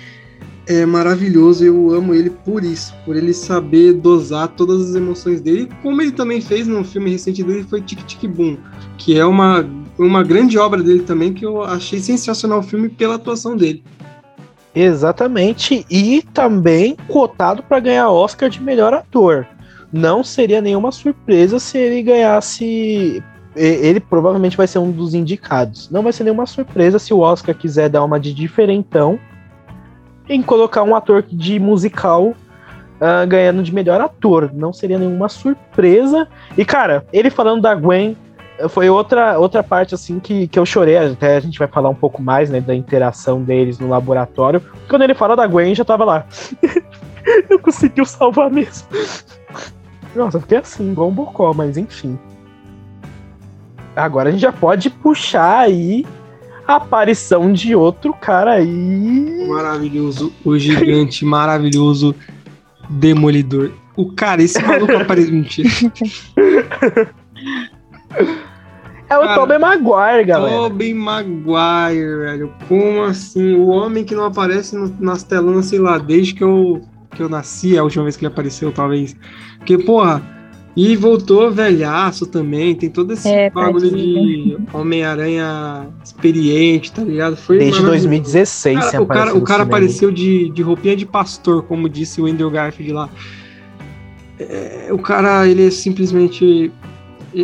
[0.69, 1.65] é maravilhoso.
[1.65, 6.11] Eu amo ele por isso, por ele saber dosar todas as emoções dele, como ele
[6.11, 8.55] também fez no filme recente dele, foi Tic Tic Boom,
[8.97, 9.67] que é uma,
[9.97, 13.83] uma grande obra dele também, que eu achei sensacional o filme pela atuação dele.
[14.75, 19.47] Exatamente, e também cotado para ganhar Oscar de melhor ator.
[19.91, 23.23] Não seria nenhuma surpresa se ele ganhasse.
[23.55, 25.89] Ele provavelmente vai ser um dos indicados.
[25.89, 29.19] Não vai ser nenhuma surpresa se o Oscar quiser dar uma de diferentão
[30.29, 34.51] em colocar um ator de musical uh, ganhando de melhor ator.
[34.53, 36.27] Não seria nenhuma surpresa.
[36.57, 38.15] E, cara, ele falando da Gwen
[38.67, 40.97] foi outra, outra parte assim que, que eu chorei.
[40.97, 44.61] Até a gente vai falar um pouco mais né, da interação deles no laboratório.
[44.87, 46.25] Quando ele fala da Gwen, já tava lá.
[47.49, 48.87] não conseguiu salvar mesmo.
[50.15, 52.17] Nossa, fiquei assim, igual um bocó, mas enfim.
[53.95, 56.05] Agora a gente já pode puxar aí
[56.69, 59.47] a aparição de outro cara aí.
[59.47, 62.13] Maravilhoso, o gigante maravilhoso
[62.87, 63.71] Demolidor.
[63.95, 65.33] O cara, esse maluco apareceu.
[65.33, 65.69] Mentira.
[69.09, 70.55] É o Tobey Maguire, galera.
[70.55, 72.53] Tobey Maguire, velho.
[72.67, 73.55] Como assim?
[73.55, 76.83] O homem que não aparece no, nas telonas, sei lá, desde que eu,
[77.15, 79.15] que eu nasci, a última vez que ele apareceu, talvez.
[79.57, 80.21] Porque, porra,
[80.75, 87.35] e voltou velhaço também, tem todo esse é, bagulho de Homem-Aranha experiente, tá ligado?
[87.35, 91.89] Foi Desde 2016, cara, o cara, o cara apareceu de, de roupinha de pastor, como
[91.89, 93.09] disse o Andrew Garfield lá.
[94.39, 96.71] É, o cara, ele é simplesmente.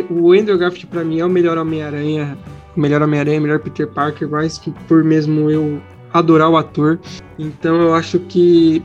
[0.08, 2.38] O Andrew Garfield, pra mim, é o melhor Homem-Aranha.
[2.76, 4.58] O melhor Homem-Aranha, o melhor Peter Parker, mas
[4.88, 5.80] por mesmo eu
[6.12, 6.98] adorar o ator.
[7.38, 8.82] Então eu acho que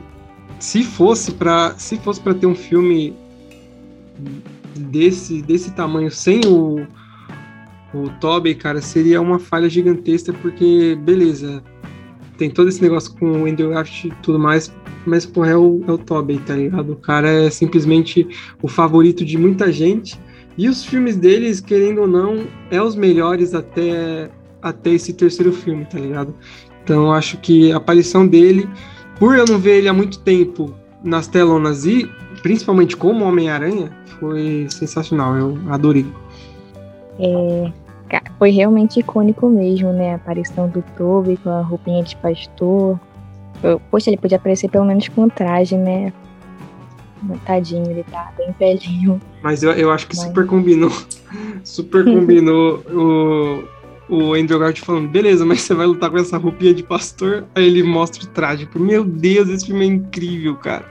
[0.58, 3.16] se fosse para se fosse para ter um filme
[4.76, 6.86] desse, desse tamanho sem o,
[7.94, 11.62] o Tobey, cara, seria uma falha gigantesca, porque, beleza,
[12.38, 14.72] tem todo esse negócio com o Andrew Garfield e tudo mais,
[15.06, 16.92] mas, porra, é o, é o Tobey, tá ligado?
[16.92, 18.26] O cara é simplesmente
[18.62, 20.18] o favorito de muita gente,
[20.56, 25.84] e os filmes deles, querendo ou não, é os melhores até, até esse terceiro filme,
[25.84, 26.34] tá ligado?
[26.84, 28.68] Então, acho que a aparição dele,
[29.18, 32.08] por eu não ver ele há muito tempo nas telonas e
[32.42, 35.34] principalmente como Homem-Aranha, foi sensacional.
[35.36, 36.06] Eu adorei.
[37.18, 37.70] É,
[38.38, 40.12] foi realmente icônico mesmo, né?
[40.12, 42.98] A aparição do Toby com a roupinha de pastor.
[43.62, 46.12] Eu- poxa, ele podia aparecer pelo menos com traje, né?
[47.46, 49.20] Tadinho, ele tá bem velhinho.
[49.42, 50.90] Mas eu, eu acho que Mas- super combinou.
[51.64, 53.64] Super combinou o,
[54.08, 57.44] o Andrew Garfield falando, beleza, mas você vai lutar com essa roupinha de pastor?
[57.54, 58.68] Aí ele mostra o traje.
[58.74, 60.84] Meu Deus, esse filme é incrível, cara.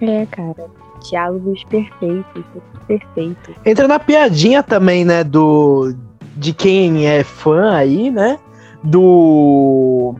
[0.00, 0.66] É, cara.
[1.08, 2.44] Diálogos perfeitos,
[2.86, 3.54] perfeito.
[3.64, 5.94] Entra na piadinha também, né, do
[6.36, 8.38] de quem é fã aí, né?
[8.82, 10.16] Do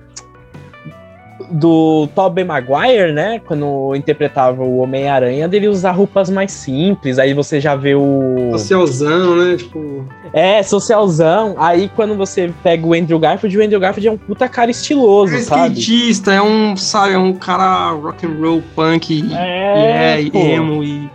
[1.51, 7.61] do Tobey Maguire, né, quando interpretava o Homem-Aranha, dele usar roupas mais simples, aí você
[7.61, 9.57] já vê o Socialzão, né?
[9.57, 11.55] Tipo, é, socialzão.
[11.59, 15.34] Aí quando você pega o Andrew Garfield, o Andrew Garfield é um puta cara estiloso,
[15.34, 15.78] é sabe?
[15.78, 20.82] skatista, é um, sabe, é um cara rock and roll, punk, É, é, e emo
[20.82, 21.09] e...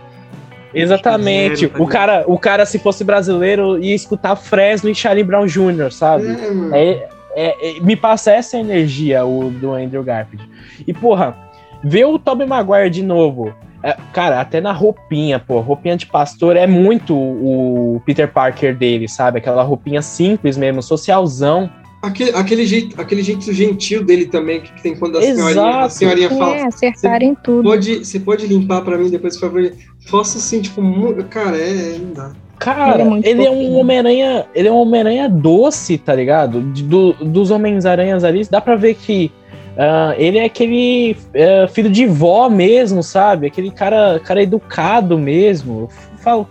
[0.72, 1.68] Exatamente.
[1.68, 5.90] Tá O cara, o cara, se fosse brasileiro, ia escutar Fresno e Charlie Brown Jr.,
[5.90, 6.26] sabe?
[6.26, 6.74] É, mano.
[6.74, 10.48] É, é- é- me passa essa energia o do Andrew Garfield.
[10.86, 11.36] E, porra,
[11.82, 13.52] ver o Tobey Maguire de novo.
[13.82, 19.08] é, cara, até na roupinha, pô, roupinha de pastor é muito o Peter Parker dele,
[19.08, 19.38] sabe?
[19.38, 21.70] Aquela roupinha simples mesmo, socialzão.
[22.02, 25.48] Aquele, aquele, jeito, aquele jeito gentil dele também, que tem quando a Exato.
[25.50, 27.62] senhorinha, a senhorinha fala, É, acertarem tudo.
[27.70, 29.72] pode, você pode limpar pra mim depois, por favor?
[30.10, 30.82] Faça assim, tipo,
[31.30, 32.32] cara, é, não dá.
[32.60, 33.78] Cara, Ele é ele é um.
[33.78, 36.60] Homem-Aranha, ele é um Homem-Aranha doce, tá ligado?
[36.60, 39.32] Do- dos Homens-Aranhas ali, dá pra ver que
[39.78, 43.46] ah, ele é aquele ah, filho de vó mesmo, sabe?
[43.46, 45.88] Aquele cara, cara educado mesmo.
[46.12, 46.46] Eu falo,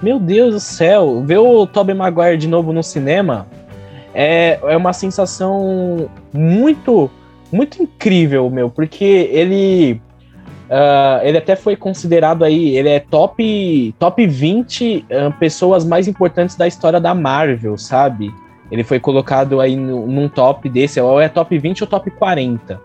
[0.00, 3.46] meu Deus do céu, ver o Tobey Maguire de novo no cinema
[4.14, 7.10] é, é uma sensação muito,
[7.50, 10.00] muito incrível, meu, porque ele
[10.74, 16.56] ah, ele até foi considerado aí, ele é top, top 20 ah, pessoas mais importantes
[16.56, 18.32] da história da Marvel, sabe?
[18.70, 22.80] Ele foi colocado aí no- num top desse, ou é top 20 ou top 40.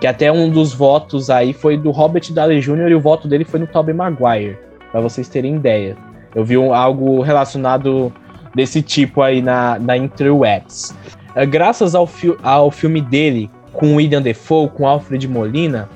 [0.00, 2.88] Que até um dos votos aí foi do Robert Downey Jr.
[2.90, 4.56] e o voto dele foi no Tobey Maguire,
[4.90, 5.96] pra vocês terem ideia.
[6.34, 8.12] Eu vi um- algo relacionado
[8.54, 10.94] desse tipo aí na, na interwebs.
[11.36, 15.88] Ah, graças ao, fi- ao filme dele com William Defoe, com Alfred Molina,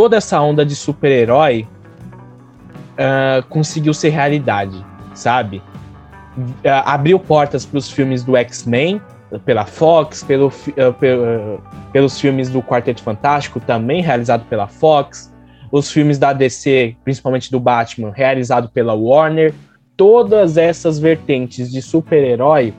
[0.00, 1.68] toda essa onda de super-herói
[2.96, 4.82] ah, conseguiu ser realidade,
[5.12, 5.62] sabe?
[6.64, 8.98] Ah, abriu portas para os filmes do X-Men
[9.44, 11.60] pela Fox, pelo, ah,
[11.92, 15.30] pelos filmes do Quarteto Fantástico também realizado pela Fox,
[15.70, 19.52] os filmes da DC, principalmente do Batman, realizado pela Warner.
[19.98, 22.72] Todas essas vertentes de super-herói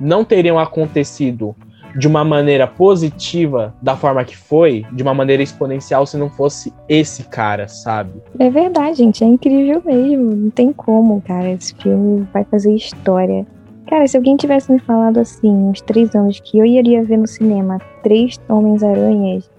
[0.00, 1.54] não teriam acontecido
[1.96, 6.72] de uma maneira positiva, da forma que foi, de uma maneira exponencial, se não fosse
[6.88, 8.22] esse cara, sabe?
[8.38, 9.22] É verdade, gente.
[9.22, 10.34] É incrível mesmo.
[10.34, 11.50] Não tem como, cara.
[11.50, 13.46] Esse filme vai fazer história.
[13.88, 17.26] Cara, se alguém tivesse me falado assim, uns três anos, que eu iria ver no
[17.26, 19.50] cinema três Homens-Aranhas,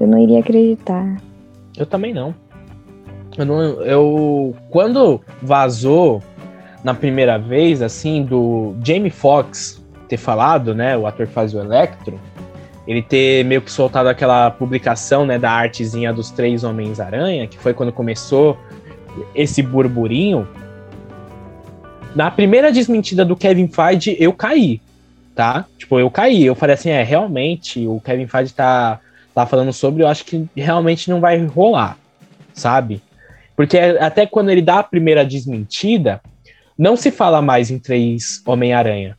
[0.00, 1.16] eu não iria acreditar.
[1.76, 2.34] Eu também não.
[3.36, 3.60] Eu não.
[3.82, 4.54] Eu.
[4.70, 6.22] Quando vazou
[6.82, 9.77] na primeira vez, assim, do Jamie Foxx
[10.08, 10.96] ter falado, né?
[10.96, 12.18] O ator que faz o Electro,
[12.88, 17.74] ele ter meio que soltado aquela publicação, né, da artezinha dos três Homens-Aranha, que foi
[17.74, 18.58] quando começou
[19.34, 20.48] esse burburinho.
[22.16, 24.80] Na primeira desmentida do Kevin Feige, eu caí,
[25.34, 25.66] tá?
[25.76, 26.46] Tipo, eu caí.
[26.46, 29.00] Eu falei assim, é, realmente, o Kevin Feige tá,
[29.34, 31.98] tá falando sobre, eu acho que realmente não vai rolar,
[32.54, 33.02] sabe?
[33.54, 36.22] Porque até quando ele dá a primeira desmentida,
[36.78, 39.14] não se fala mais em três Homem-Aranha,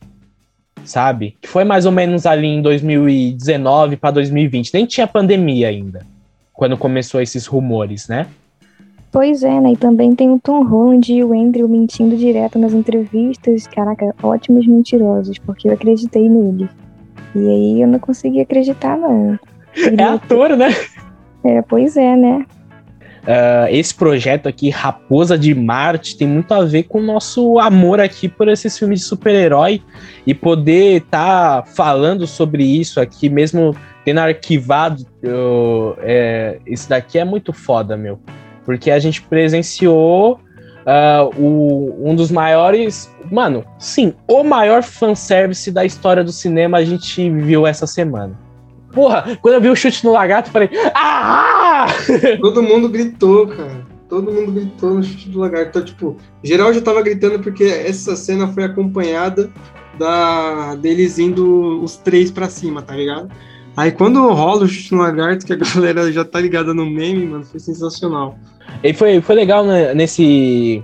[0.84, 1.36] sabe?
[1.40, 4.72] Que foi mais ou menos ali em 2019 para 2020.
[4.74, 6.04] Nem tinha pandemia ainda,
[6.52, 8.26] quando começou esses rumores, né?
[9.12, 9.72] Pois é, né?
[9.72, 13.66] E também tem o Tom Holland e o Andrew mentindo direto nas entrevistas.
[13.66, 16.70] Caraca, ótimos mentirosos, porque eu acreditei neles.
[17.34, 19.38] E aí eu não consegui acreditar, não.
[19.76, 20.68] É ator, né?
[21.44, 22.44] É, pois é, né?
[23.22, 28.00] Uh, esse projeto aqui, Raposa de Marte, tem muito a ver com o nosso amor
[28.00, 29.82] aqui por esses filmes de super-herói
[30.26, 35.04] e poder estar tá falando sobre isso aqui, mesmo tendo arquivado
[35.98, 38.18] é, isso daqui é muito foda, meu.
[38.64, 40.40] Porque a gente presenciou
[40.80, 43.14] uh, o, um dos maiores.
[43.30, 48.49] Mano, sim, o maior fanservice da história do cinema a gente viu essa semana.
[48.92, 50.70] Porra, quando eu vi o chute no lagarto, eu falei.
[50.94, 51.86] Ah!
[52.40, 53.86] Todo mundo gritou, cara.
[54.08, 55.68] Todo mundo gritou no chute do lagarto.
[55.70, 59.50] Então, tipo, geral já tava gritando porque essa cena foi acompanhada
[59.98, 63.30] da deles indo os três pra cima, tá ligado?
[63.76, 67.26] Aí quando rola o chute no lagarto, que a galera já tá ligada no meme,
[67.26, 68.36] mano, foi sensacional.
[68.82, 70.82] E foi, foi legal né, nesse,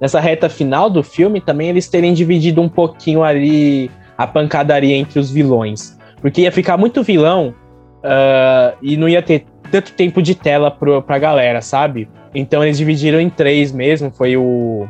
[0.00, 5.18] nessa reta final do filme também eles terem dividido um pouquinho ali a pancadaria entre
[5.18, 5.95] os vilões.
[6.20, 7.54] Porque ia ficar muito vilão
[7.98, 12.08] uh, e não ia ter tanto tempo de tela pro, pra galera, sabe?
[12.34, 14.10] Então eles dividiram em três mesmo.
[14.10, 14.86] Foi o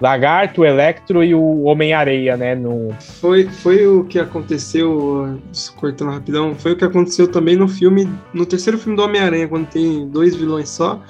[0.00, 2.54] Lagarto, o Electro e o Homem-Areia, né?
[2.54, 2.90] No...
[3.20, 5.38] Foi, foi o que aconteceu,
[5.76, 9.66] cortando rapidão, foi o que aconteceu também no filme, no terceiro filme do Homem-Aranha, quando
[9.66, 11.00] tem dois vilões só.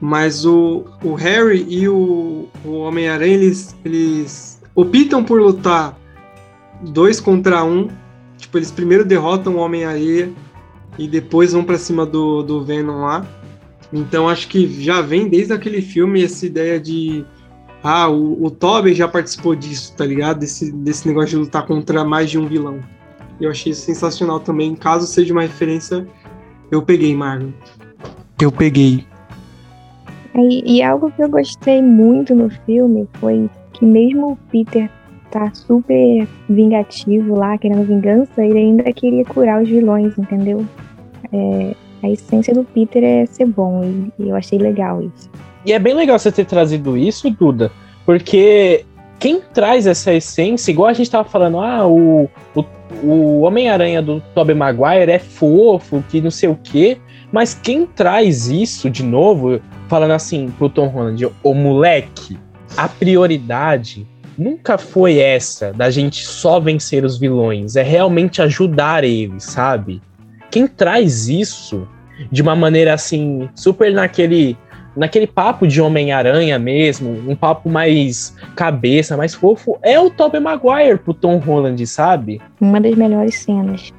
[0.00, 5.96] Mas o, o Harry e o, o Homem-Aranha, eles, eles optam por lutar
[6.82, 7.88] dois contra um.
[8.44, 10.30] Tipo, eles primeiro derrotam o Homem-Areia
[10.98, 13.26] e depois vão para cima do, do Venom lá.
[13.90, 17.24] Então acho que já vem desde aquele filme essa ideia de.
[17.82, 20.40] Ah, o, o Tobey já participou disso, tá ligado?
[20.40, 22.80] Desse, desse negócio de lutar contra mais de um vilão.
[23.40, 24.74] Eu achei isso sensacional também.
[24.74, 26.06] Caso seja uma referência,
[26.70, 27.54] eu peguei, Marvel.
[28.42, 29.06] Eu peguei.
[30.34, 34.90] E, e algo que eu gostei muito no filme foi que mesmo o Peter
[35.34, 40.64] tá super vingativo lá, querendo vingança, ele ainda queria curar os vilões, entendeu?
[41.32, 41.74] É,
[42.04, 43.82] a essência do Peter é ser bom,
[44.16, 45.28] e, eu achei legal isso.
[45.66, 47.72] E é bem legal você ter trazido isso, Duda,
[48.06, 48.84] porque
[49.18, 52.64] quem traz essa essência, igual a gente tava falando, ah, o, o,
[53.02, 56.98] o Homem-Aranha do Tobey Maguire é fofo, que não sei o quê,
[57.32, 62.38] mas quem traz isso de novo, falando assim pro Tom Holland, o moleque,
[62.76, 64.06] a prioridade
[64.36, 70.00] nunca foi essa da gente só vencer os vilões, é realmente ajudar eles, sabe?
[70.50, 71.86] Quem traz isso
[72.30, 74.56] de uma maneira assim, super naquele
[74.96, 80.98] naquele papo de Homem-Aranha mesmo, um papo mais cabeça, mais fofo, é o Tobey Maguire
[80.98, 82.40] pro Tom Holland, sabe?
[82.60, 83.92] Uma das melhores cenas.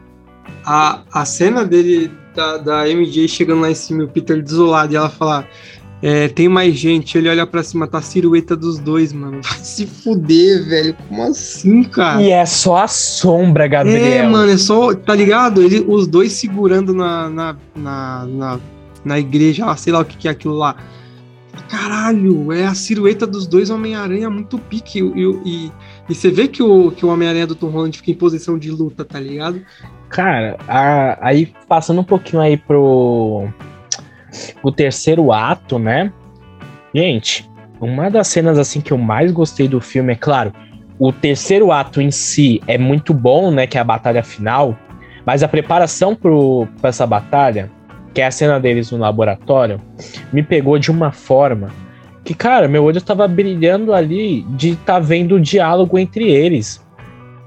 [0.65, 4.93] A, a cena dele, da, da MJ chegando lá em cima e o Peter desolado
[4.93, 5.47] e ela falar
[6.07, 9.39] é, tem mais gente, ele olha pra cima, tá a silhueta dos dois, mano.
[9.43, 10.95] Vai se fuder, velho.
[11.07, 12.21] Como assim, cara?
[12.21, 14.05] E é só a sombra, Gabriel.
[14.05, 15.63] É, mano, é só, tá ligado?
[15.63, 18.59] Ele, os dois segurando na, na, na, na,
[19.03, 20.75] na igreja, sei lá o que, que é aquilo lá.
[21.67, 24.99] Caralho, é a silhueta dos dois Homem-Aranha muito pique.
[24.99, 25.71] E, e,
[26.07, 28.69] e, você vê que o, que o Homem-Aranha do Tom Holland fica em posição de
[28.69, 29.59] luta, tá ligado?
[30.09, 33.47] Cara, a, aí passando um pouquinho aí pro
[34.63, 36.11] o terceiro ato, né?
[36.93, 40.53] Gente, uma das cenas assim que eu mais gostei do filme é claro,
[40.97, 43.67] o terceiro ato em si é muito bom, né?
[43.67, 44.77] Que é a batalha final,
[45.25, 47.69] mas a preparação para essa batalha,
[48.13, 49.81] que é a cena deles no laboratório,
[50.31, 51.69] me pegou de uma forma
[52.23, 56.83] que, cara, meu olho estava brilhando ali de estar tá vendo o diálogo entre eles.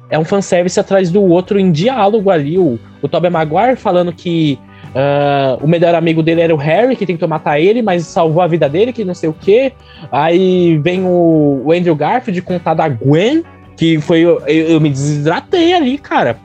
[0.08, 2.58] É um fanservice atrás do outro em diálogo ali.
[2.58, 4.58] O, o Tobey Maguire falando que
[4.88, 8.46] Uh, o melhor amigo dele era o Harry, que tentou matar ele, mas salvou a
[8.46, 9.72] vida dele, que não sei o quê.
[10.10, 13.44] Aí vem o, o Andrew Garfield contar da Gwen,
[13.76, 14.20] que foi.
[14.20, 16.38] Eu, eu, me desidratei ali, cara.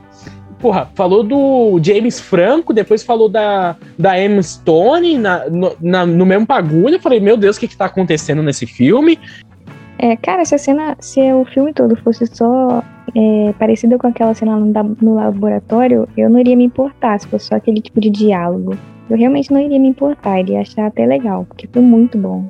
[0.58, 6.24] Porra, falou do James Franco, depois falou da, da Emma Stone na, no, na, no
[6.24, 6.94] mesmo bagulho.
[6.94, 9.18] Eu falei, meu Deus, o que, que tá acontecendo nesse filme?
[10.04, 12.84] É, cara, se a cena, se o filme todo fosse só
[13.16, 17.46] é, parecida com aquela cena no, no laboratório, eu não iria me importar se fosse
[17.46, 18.76] só aquele tipo de diálogo.
[19.08, 22.44] Eu realmente não iria me importar, iria achar até legal, porque foi muito bom.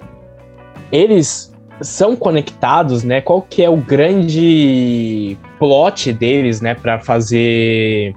[0.90, 3.20] Eles são conectados, né?
[3.20, 8.12] Qual que é o grande plot deles, né, para fazer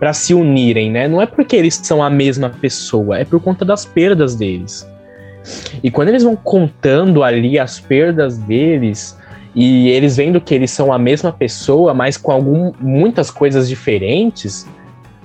[0.00, 1.06] para se unirem, né?
[1.06, 4.84] Não é porque eles são a mesma pessoa, é por conta das perdas deles.
[5.82, 9.16] E quando eles vão contando ali as perdas deles,
[9.54, 14.66] e eles vendo que eles são a mesma pessoa, mas com algum, muitas coisas diferentes,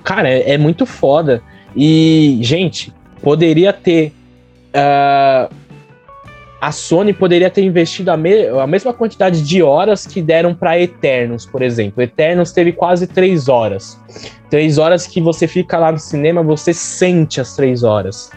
[0.04, 1.42] cara, é, é muito foda.
[1.74, 2.92] E, gente,
[3.22, 4.12] poderia ter.
[4.70, 5.52] Uh,
[6.60, 10.78] a Sony poderia ter investido a, me a mesma quantidade de horas que deram para
[10.78, 12.02] Eternos, por exemplo.
[12.02, 13.98] Eternos teve quase três horas.
[14.50, 18.30] Três horas que você fica lá no cinema, você sente as três horas.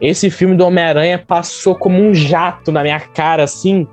[0.00, 3.86] Esse filme do Homem-Aranha passou como um jato na minha cara, assim,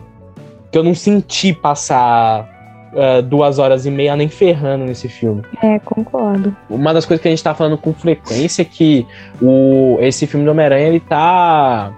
[0.72, 2.48] que eu não senti passar
[2.94, 5.42] uh, duas horas e meia nem ferrando nesse filme.
[5.64, 6.56] É, concordo.
[6.70, 9.06] Uma das coisas que a gente tá falando com frequência é que
[9.42, 11.92] o, esse filme do Homem-Aranha, ele tá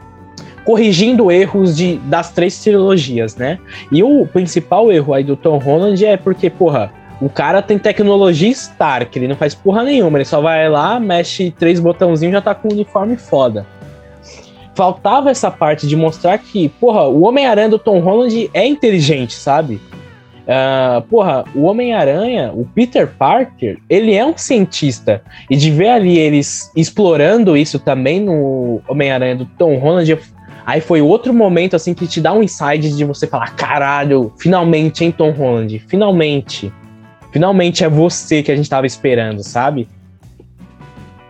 [0.63, 3.57] corrigindo erros de, das três trilogias, né?
[3.91, 8.49] E o principal erro aí do Tom Holland é porque, porra, o cara tem tecnologia
[8.49, 12.41] Stark, ele não faz porra nenhuma, ele só vai lá, mexe três botãozinhos e já
[12.41, 13.65] tá com um uniforme foda
[14.77, 19.81] faltava essa parte de mostrar que, porra, o Homem-Aranha do Tom Holland é inteligente, sabe?
[20.45, 25.23] Uh, porra, o Homem-Aranha, o Peter Parker, ele é um cientista.
[25.49, 30.19] E de ver ali eles explorando isso também no Homem-Aranha do Tom Holland,
[30.63, 35.03] aí foi outro momento assim que te dá um insight de você falar: caralho, finalmente,
[35.03, 35.79] hein, Tom Holland?
[35.87, 36.71] Finalmente.
[37.31, 39.87] Finalmente é você que a gente tava esperando, sabe?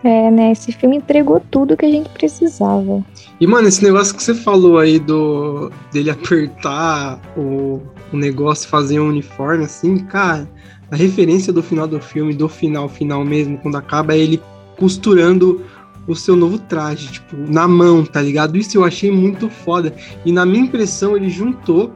[0.03, 0.51] É, né?
[0.51, 3.03] Esse filme entregou tudo que a gente precisava.
[3.39, 7.81] E, mano, esse negócio que você falou aí do dele apertar o
[8.11, 10.49] o negócio, fazer um uniforme, assim, cara,
[10.91, 14.41] a referência do final do filme, do final, final mesmo, quando acaba, é ele
[14.77, 15.61] costurando
[16.07, 18.57] o seu novo traje, tipo, na mão, tá ligado?
[18.57, 19.93] Isso eu achei muito foda.
[20.25, 21.91] E na minha impressão, ele juntou,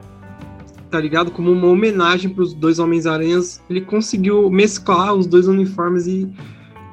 [0.89, 1.31] tá ligado?
[1.31, 3.61] Como uma homenagem para os dois Homens-Aranhas.
[3.69, 6.27] Ele conseguiu mesclar os dois uniformes e,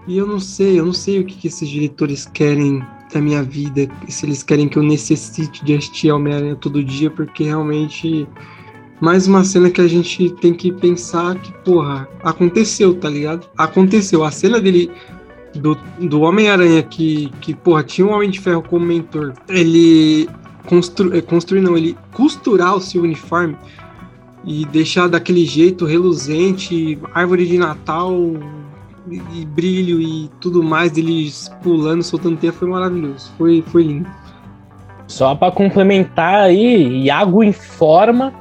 [0.07, 2.81] e eu não sei, eu não sei o que, que esses diretores querem
[3.13, 7.45] da minha vida, se eles querem que eu necessite de assistir Homem-Aranha todo dia, porque
[7.45, 8.27] realmente
[9.01, 13.49] mais uma cena que a gente tem que pensar que, porra, aconteceu, tá ligado?
[13.57, 14.25] Aconteceu.
[14.25, 14.91] A cena dele,
[15.55, 20.29] do, do Homem-Aranha, que, que, porra, tinha um Homem de Ferro como mentor, ele
[20.67, 23.57] constru, é, construir, não, ele costurar o seu uniforme
[24.45, 28.13] e deixar daquele jeito reluzente, árvore de Natal
[29.15, 31.31] e, brilho e tudo mais, dele
[31.63, 33.33] pulando, soltando teia, foi maravilhoso.
[33.37, 34.09] Foi, foi lindo.
[35.07, 38.33] Só para complementar aí, Iago informa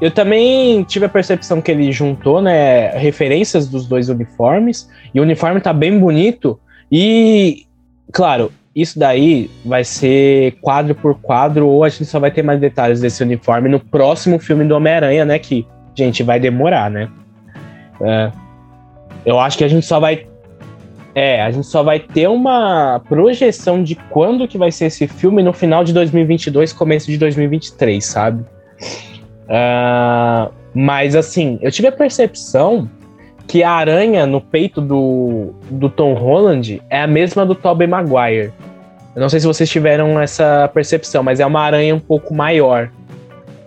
[0.00, 5.22] eu também tive a percepção que ele juntou, né, referências dos dois uniformes, e o
[5.22, 6.58] uniforme tá bem bonito,
[6.92, 7.64] e,
[8.12, 12.60] claro, isso daí vai ser quadro por quadro, ou a gente só vai ter mais
[12.60, 17.08] detalhes desse uniforme no próximo filme do Homem-Aranha, né, que, gente, vai demorar, né.
[18.02, 18.30] É,
[19.26, 20.26] eu acho que a gente só vai
[21.14, 25.42] é, a gente só vai ter uma projeção de quando que vai ser esse filme
[25.42, 28.44] no final de 2022, começo de 2023, sabe?
[29.44, 32.86] Uh, mas assim, eu tive a percepção
[33.46, 38.52] que a aranha no peito do, do Tom Holland é a mesma do Tobey Maguire.
[39.14, 42.90] Eu não sei se vocês tiveram essa percepção, mas é uma aranha um pouco maior.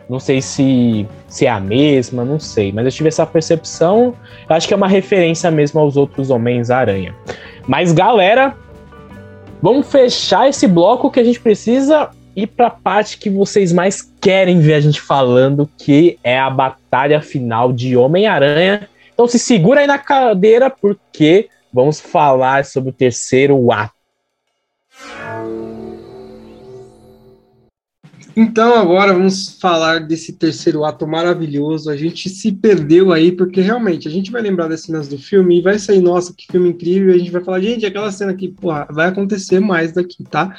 [0.10, 2.72] Não sei se, se é a mesma, não sei.
[2.72, 4.16] Mas eu tive essa percepção.
[4.50, 7.16] Eu acho que é uma referência mesmo aos outros Homens-Aranha.
[7.68, 8.58] Mas galera,
[9.62, 14.02] vamos fechar esse bloco que a gente precisa ir para a parte que vocês mais
[14.20, 18.90] querem ver a gente falando, que é a batalha final de Homem-Aranha.
[19.14, 23.99] Então se segura aí na cadeira, porque vamos falar sobre o terceiro ato.
[28.36, 31.90] Então agora vamos falar desse terceiro ato maravilhoso.
[31.90, 35.58] A gente se perdeu aí, porque realmente a gente vai lembrar das cenas do filme
[35.58, 37.12] e vai sair, nossa, que filme incrível.
[37.12, 40.56] E a gente vai falar, gente, aquela cena porra, vai acontecer mais daqui, tá?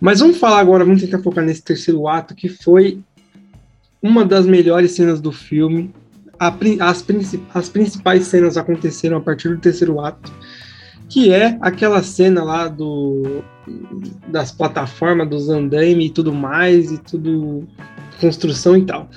[0.00, 3.00] Mas vamos falar agora, vamos tentar focar nesse terceiro ato, que foi
[4.02, 5.90] uma das melhores cenas do filme.
[6.38, 6.48] A,
[6.80, 7.04] as,
[7.54, 10.32] as principais cenas aconteceram a partir do terceiro ato
[11.12, 13.44] que é aquela cena lá do
[14.28, 17.68] das plataformas, dos andaime e tudo mais, e tudo
[18.18, 19.10] construção e tal.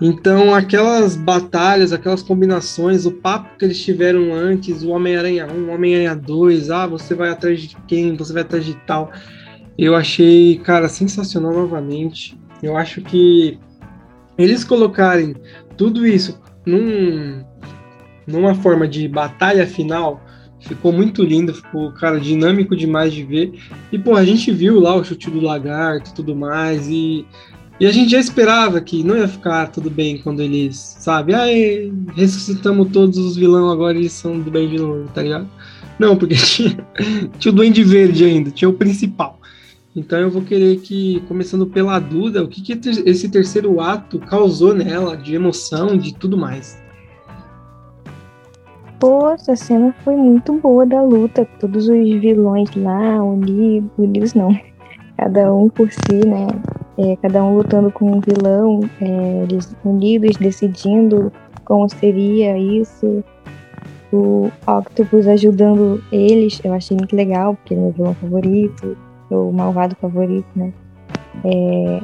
[0.00, 5.74] Então, aquelas batalhas, aquelas combinações, o papo que eles tiveram antes, o Homem-Aranha 1, o
[5.74, 9.10] Homem-Aranha 2, ah, você vai atrás de quem, você vai atrás de tal.
[9.76, 12.38] Eu achei, cara, sensacional novamente.
[12.62, 13.58] Eu acho que
[14.38, 15.34] eles colocarem
[15.76, 17.44] tudo isso num,
[18.24, 20.20] numa forma de batalha final
[20.66, 23.52] Ficou muito lindo, ficou, cara, dinâmico demais de ver.
[23.92, 26.88] E, pô, a gente viu lá o chute do lagarto e tudo mais.
[26.88, 27.26] E,
[27.78, 31.34] e a gente já esperava que não ia ficar tudo bem quando eles, sabe?
[31.34, 35.48] Aí ressuscitamos todos os vilões, agora eles são do bem de novo, tá ligado?
[35.98, 36.76] Não, porque tinha,
[37.38, 39.40] tinha o Duende Verde ainda, tinha o principal.
[39.94, 44.74] Então eu vou querer que, começando pela Duda, o que, que esse terceiro ato causou
[44.74, 46.82] nela, de emoção, de tudo mais.
[48.98, 51.46] Pô, essa cena foi muito boa da luta.
[51.58, 54.56] Todos os vilões lá, unidos, unidos não.
[55.16, 56.46] Cada um por si, né?
[56.96, 61.32] É, cada um lutando com um vilão, é, eles unidos, decidindo
[61.64, 63.24] como seria isso.
[64.12, 68.96] O Octopus ajudando eles, eu achei muito legal, porque ele é meu vilão favorito,
[69.30, 70.72] o malvado favorito, né?
[71.44, 72.00] É,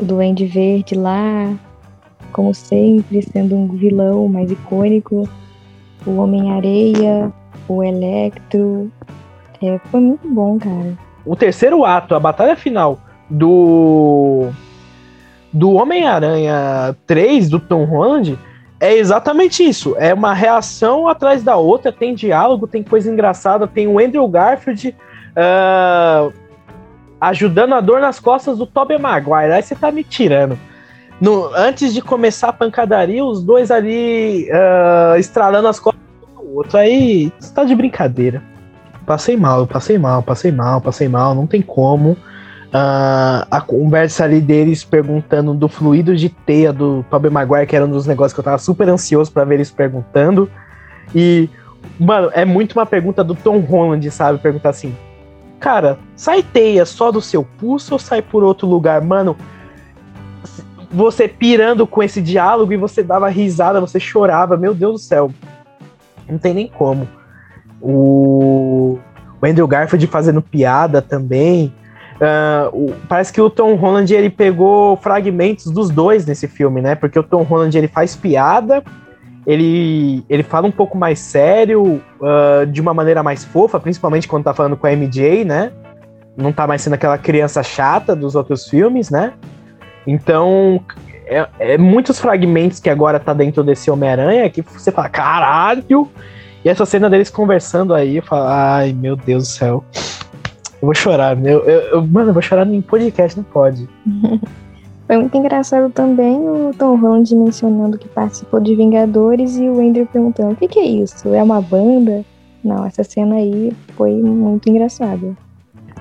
[0.00, 1.54] o Duende Verde lá,
[2.32, 5.28] como sempre, sendo um vilão mais icônico
[6.06, 7.32] o Homem-Areia,
[7.68, 8.90] o Electro.
[9.62, 10.98] É, foi muito bom, cara.
[11.24, 12.98] O terceiro ato, a batalha final
[13.30, 14.50] do
[15.52, 18.36] do Homem-Aranha 3 do Tom Holland
[18.80, 19.94] é exatamente isso.
[19.98, 24.94] É uma reação atrás da outra, tem diálogo, tem coisa engraçada, tem o Andrew Garfield
[25.36, 26.32] uh,
[27.20, 29.52] ajudando a dor nas costas do Tobey Maguire.
[29.52, 30.58] Aí você tá me tirando.
[31.24, 36.02] No, antes de começar a pancadaria, os dois ali uh, estralando as costas
[36.36, 36.76] do outro.
[36.76, 38.42] Aí, você tá de brincadeira.
[39.06, 42.10] Passei mal, passei mal, passei mal, passei mal, não tem como.
[42.10, 47.86] Uh, a conversa ali deles perguntando do fluido de teia do Tobey Maguire, que era
[47.86, 50.50] um dos negócios que eu tava super ansioso para ver eles perguntando.
[51.14, 51.48] E,
[51.98, 54.38] mano, é muito uma pergunta do Tom Holland, sabe?
[54.40, 54.94] Perguntar assim:
[55.58, 59.00] Cara, sai teia só do seu pulso ou sai por outro lugar?
[59.00, 59.34] Mano,
[60.94, 65.30] você pirando com esse diálogo e você dava risada, você chorava, meu Deus do céu.
[66.28, 67.08] Não tem nem como.
[67.80, 68.98] O,
[69.42, 71.74] o Andrew Garfield fazendo piada também.
[72.14, 76.94] Uh, o, parece que o Tom Holland ele pegou fragmentos dos dois nesse filme, né?
[76.94, 78.82] Porque o Tom Holland ele faz piada,
[79.44, 84.44] ele, ele fala um pouco mais sério, uh, de uma maneira mais fofa, principalmente quando
[84.44, 85.72] tá falando com a MJ, né?
[86.36, 89.32] Não tá mais sendo aquela criança chata dos outros filmes, né?
[90.06, 90.80] Então,
[91.26, 96.08] é, é, muitos fragmentos que agora tá dentro desse Homem-Aranha que você fala, caralho!
[96.64, 99.84] E essa cena deles conversando aí, eu falo, ai meu Deus do céu.
[100.80, 101.60] Eu vou chorar, meu.
[101.60, 103.88] Eu, eu, mano, eu vou chorar em podcast, não pode.
[105.06, 110.06] Foi muito engraçado também o Tom Holland mencionando que participou de Vingadores e o Andrew
[110.06, 111.28] perguntando: o que, que é isso?
[111.34, 112.24] É uma banda?
[112.62, 115.36] Não, essa cena aí foi muito engraçada.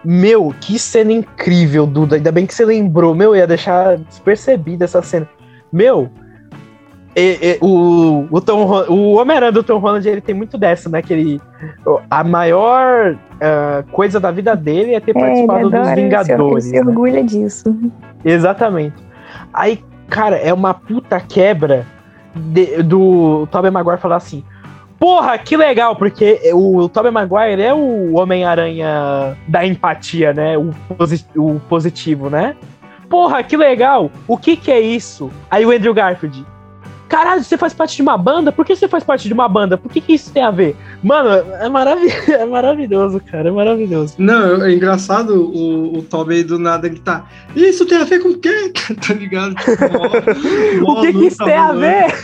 [0.04, 2.18] Meu, que cena incrível, Duda.
[2.18, 3.16] Ainda bem que você lembrou.
[3.16, 5.28] Meu, ia deixar despercebida essa cena.
[5.72, 6.10] Meu,
[7.16, 11.02] e, e, o, o, Tom, o Homem-Aranha do Tom Holland, ele tem muito dessa, né?
[11.02, 11.42] Que ele,
[12.10, 16.66] a maior uh, coisa da vida dele é ter é, participado dos Vingadores.
[16.66, 16.90] Ele se, né?
[16.90, 17.76] orgulha disso.
[18.26, 18.96] Exatamente.
[19.54, 21.86] Aí, cara, é uma puta quebra
[22.36, 24.44] de, do Tobey Maguire falar assim:
[25.00, 30.58] Porra, que legal, porque o Tobey Maguire é o Homem-Aranha da empatia, né?
[30.58, 32.56] O, posi o positivo, né?
[33.10, 34.10] Porra, que legal!
[34.28, 35.30] O que que é isso?
[35.52, 36.46] Aí o Andrew Garfield.
[37.14, 38.52] Caralho, você faz parte de uma banda?
[38.52, 39.78] Por que você faz parte de uma banda?
[39.78, 40.76] Por que, que isso tem a ver?
[41.04, 43.50] Mano, é, marav é maravilhoso, cara.
[43.50, 44.16] É maravilhoso.
[44.18, 47.30] Não, é engraçado o, o Tobey do nada gritar.
[47.56, 48.74] Isso tem a ver com o quê?
[49.06, 49.54] tá ligado?
[49.54, 52.16] Tipo, mó o que, que isso tem a ver?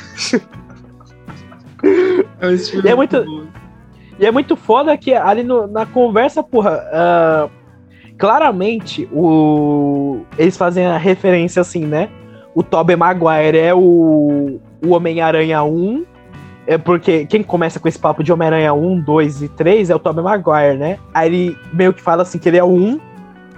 [2.41, 2.53] É,
[2.85, 3.49] e é muito,
[4.17, 7.49] e é muito foda que ali no, na conversa, porra, uh,
[8.17, 12.09] claramente o, eles fazem a referência assim, né?
[12.55, 16.05] O Tobey Maguire é o, o Homem-Aranha 1,
[16.65, 19.99] é porque quem começa com esse papo de Homem-Aranha 1, 2 e 3 é o
[19.99, 20.97] Tobey Maguire, né?
[21.13, 22.99] Aí ele meio que fala assim que ele é o 1,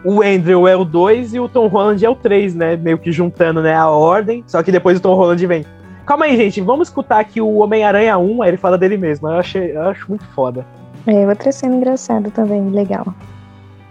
[0.04, 2.76] o Andrew é o 2 e o Tom Holland é o 3, né?
[2.76, 5.66] Meio que juntando né, a ordem, só que depois o Tom Holland vem.
[6.06, 6.62] Calma aí, gente.
[6.62, 9.28] Vamos escutar aqui o Homem-Aranha 1, aí ele fala dele mesmo.
[9.28, 10.66] Eu, achei, eu acho muito foda.
[11.06, 13.06] É, outra cena engraçada também, legal.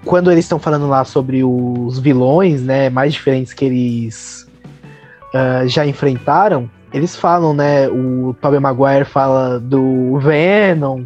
[0.05, 4.49] Quando eles estão falando lá sobre os vilões, né, mais diferentes que eles
[5.35, 11.05] uh, já enfrentaram, eles falam, né, o Tobey Maguire fala do Venom,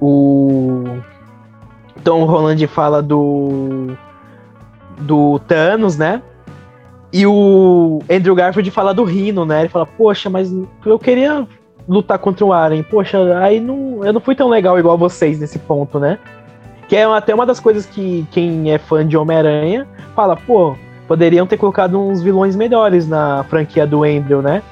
[0.00, 0.84] o
[2.02, 3.96] Tom Holland fala do
[4.98, 6.22] do Thanos, né?
[7.16, 9.60] E o Andrew Garfield fala do Rino, né?
[9.60, 10.52] Ele fala, poxa, mas
[10.84, 11.48] eu queria
[11.88, 12.82] lutar contra o Aren.
[12.82, 16.18] Poxa, aí não, eu não fui tão legal igual vocês nesse ponto, né?
[16.86, 20.76] Que é até uma das coisas que quem é fã de Homem-Aranha fala, pô,
[21.08, 24.62] poderiam ter colocado uns vilões melhores na franquia do Andrew, né?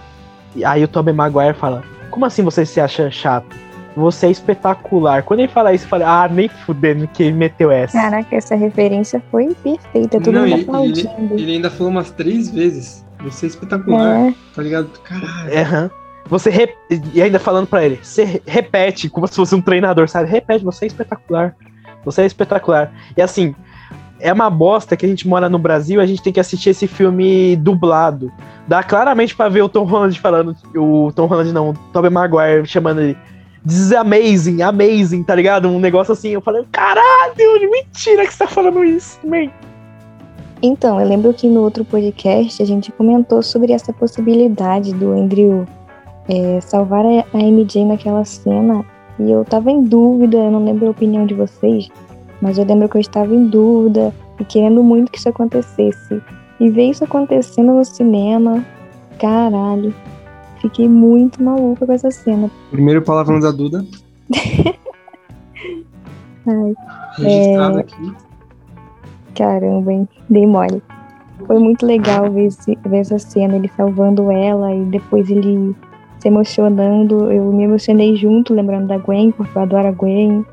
[0.54, 3.56] E aí o Tobey Maguire fala, como assim você se acha chato?
[3.96, 5.22] Você é espetacular.
[5.22, 8.00] Quando ele fala isso, eu falei, ah, nem fudendo que ele meteu essa.
[8.00, 10.20] Caraca, essa referência foi perfeita.
[10.20, 11.10] Todo Não, mundo aplaudindo.
[11.34, 13.04] Ele, ele, ainda falou umas três vezes.
[13.20, 14.28] Você é espetacular.
[14.28, 14.34] É.
[14.54, 14.88] Tá ligado?
[15.04, 15.50] Caralho.
[15.52, 15.90] É,
[16.26, 16.74] Você rep...
[17.12, 20.28] E ainda falando pra ele, você repete, como se fosse um treinador, sabe?
[20.28, 21.54] Repete, você é espetacular.
[22.04, 22.92] Você é espetacular.
[23.16, 23.54] E assim,
[24.18, 26.86] é uma bosta que a gente mora no Brasil, a gente tem que assistir esse
[26.86, 28.32] filme dublado.
[28.66, 32.66] Dá claramente para ver o Tom Holland falando, o Tom Holland não, o Tobey Maguire
[32.66, 33.18] chamando ele
[33.99, 35.69] amazing, amazing, tá ligado?
[35.69, 39.51] Um negócio assim, eu falei, caralho, mentira que você tá falando isso, man.
[40.62, 45.66] Então, eu lembro que no outro podcast a gente comentou sobre essa possibilidade do Andrew
[46.28, 48.85] é, salvar a MJ naquela cena
[49.19, 51.89] e eu tava em dúvida, eu não lembro a opinião de vocês,
[52.41, 56.23] mas eu lembro que eu estava em dúvida e querendo muito que isso acontecesse.
[56.61, 58.65] E ver isso acontecendo no cinema,
[59.19, 59.95] caralho,
[60.65, 62.51] Fiquei muito maluca com essa cena.
[62.70, 63.85] Primeiro palavrão da Duda.
[66.47, 66.74] Ai,
[67.19, 67.81] Registrado é...
[67.82, 68.15] aqui.
[69.35, 70.09] Caramba, hein?
[70.31, 70.82] Dei mole.
[71.47, 75.77] Foi muito legal ver, esse, ver essa cena, ele salvando ela e depois ele
[76.19, 77.31] se emocionando.
[77.31, 80.47] Eu me emocionei junto, lembrando da Gwen, porque eu adoro a Gwen.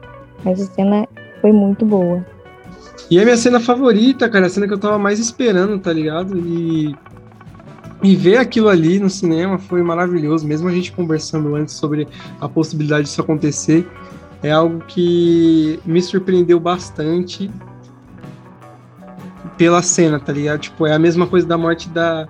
[0.44, 1.08] Mas a cena
[1.40, 2.22] foi muito boa.
[3.10, 6.38] E é minha cena favorita, cara, a cena que eu tava mais esperando, tá ligado?
[6.38, 6.94] E
[8.04, 12.08] E ver aquilo ali no cinema foi maravilhoso, mesmo a gente conversando antes sobre
[12.40, 13.88] a possibilidade disso acontecer,
[14.42, 17.50] é algo que me surpreendeu bastante
[19.58, 20.62] pela cena, tá ligado?
[20.62, 22.28] Tipo, é a mesma coisa da morte da,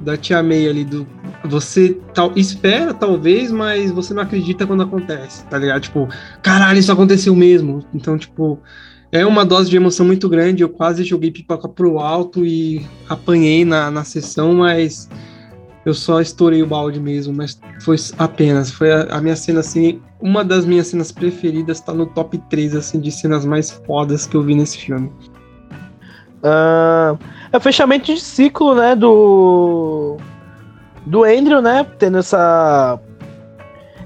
[0.00, 1.06] da Tia May ali, do,
[1.44, 5.82] você tal, espera, talvez, mas você não acredita quando acontece, tá ligado?
[5.82, 6.08] Tipo,
[6.42, 7.84] caralho, isso aconteceu mesmo.
[7.92, 8.58] Então, tipo,
[9.14, 10.64] é uma dose de emoção muito grande.
[10.64, 15.08] Eu quase joguei pipoca pro alto e apanhei na, na sessão, mas
[15.86, 17.32] eu só estourei o balde mesmo.
[17.32, 21.94] Mas foi apenas, foi a, a minha cena, assim, uma das minhas cenas preferidas, tá
[21.94, 25.12] no top 3, assim, de cenas mais fodas que eu vi nesse filme.
[26.42, 27.16] Uh,
[27.52, 30.16] é o fechamento de ciclo, né, do
[31.06, 31.86] do Andrew, né?
[32.00, 32.98] Tendo essa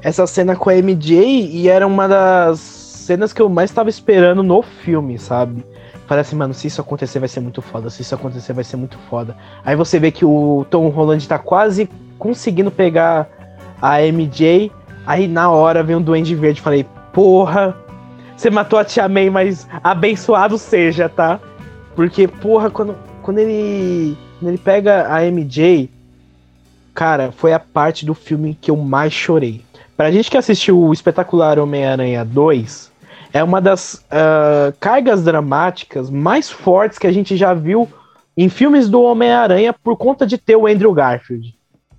[0.03, 2.78] essa cena com a MJ e era uma das
[3.09, 5.65] cenas que eu mais tava esperando no filme, sabe?
[6.07, 8.99] Parece, mano, se isso acontecer vai ser muito foda, se isso acontecer vai ser muito
[9.11, 9.35] foda.
[9.65, 13.27] Aí você vê que o Tom Holland tá quase conseguindo pegar
[13.81, 14.71] a MJ,
[15.07, 17.75] aí na hora vem o Duende Verde, falei, porra,
[18.37, 21.41] você matou a Tia May, mas abençoado seja, tá?
[21.97, 25.91] Porque, porra, quando, quando ele quando ele pega a MJ,
[26.99, 29.63] Cara, foi a parte do filme que eu mais chorei.
[29.97, 32.91] Pra gente que assistiu o espetacular Homem-Aranha 2,
[33.33, 37.89] é uma das uh, cargas dramáticas mais fortes que a gente já viu
[38.37, 41.55] em filmes do Homem-Aranha por conta de ter o Andrew Garfield.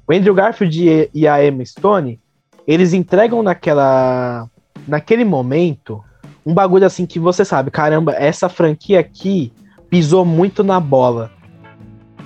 [0.08, 2.20] O Andrew Garfield e a Emma Stone,
[2.66, 4.48] eles entregam naquela
[4.88, 6.04] naquele momento
[6.46, 9.54] um bagulho assim que você sabe, caramba, essa franquia aqui
[9.90, 11.32] pisou muito na bola.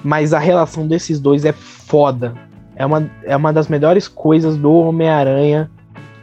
[0.04, 2.34] Mas a relação desses dois é foda
[2.76, 5.70] é uma, é uma das melhores coisas do Homem-Aranha,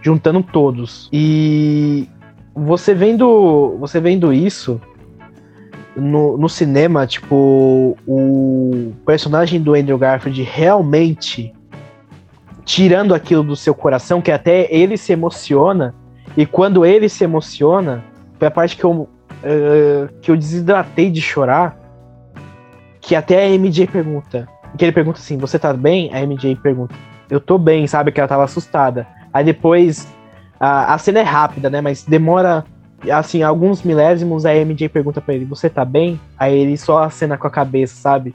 [0.03, 1.09] juntando todos.
[1.13, 2.09] E
[2.55, 4.81] você vendo, você vendo isso
[5.97, 11.53] no, no cinema, tipo, o personagem do Andrew Garfield realmente
[12.65, 15.95] tirando aquilo do seu coração, que até ele se emociona,
[16.37, 18.05] e quando ele se emociona,
[18.39, 19.09] foi a parte que eu, uh,
[20.21, 21.77] que eu desidratei de chorar,
[23.01, 26.11] que até a MJ pergunta, que ele pergunta assim: Você tá bem?
[26.15, 26.95] A MJ pergunta:
[27.29, 28.13] Eu tô bem, sabe?
[28.13, 29.07] Que ela tava assustada.
[29.33, 30.07] Aí depois.
[30.61, 31.81] A, a cena é rápida, né?
[31.81, 32.65] Mas demora
[33.11, 36.21] assim, alguns milésimos, a MJ pergunta pra ele, você tá bem?
[36.39, 38.35] Aí ele só acena com a cabeça, sabe?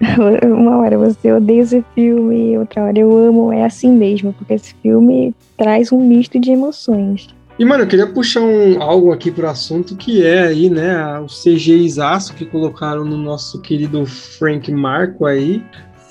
[0.44, 4.74] Uma hora você odeia esse filme, outra hora eu amo, é assim mesmo, porque esse
[4.82, 7.28] filme traz um misto de emoções.
[7.56, 11.26] E, mano, eu queria puxar um, algo aqui pro assunto que é aí, né, o
[11.26, 15.62] CGIzaço que colocaram no nosso querido Frank Marco aí.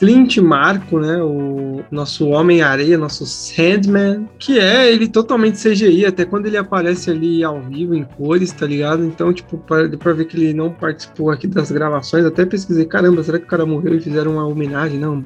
[0.04, 6.46] Flint Marco, né, o nosso Homem-Areia, nosso Sandman, que é ele totalmente CGI, até quando
[6.46, 9.06] ele aparece ali ao vivo, em cores, tá ligado?
[9.06, 13.24] Então, tipo, deu pra ver que ele não participou aqui das gravações, até pesquisei, caramba,
[13.24, 15.00] será que o cara morreu e fizeram uma homenagem?
[15.00, 15.24] Não,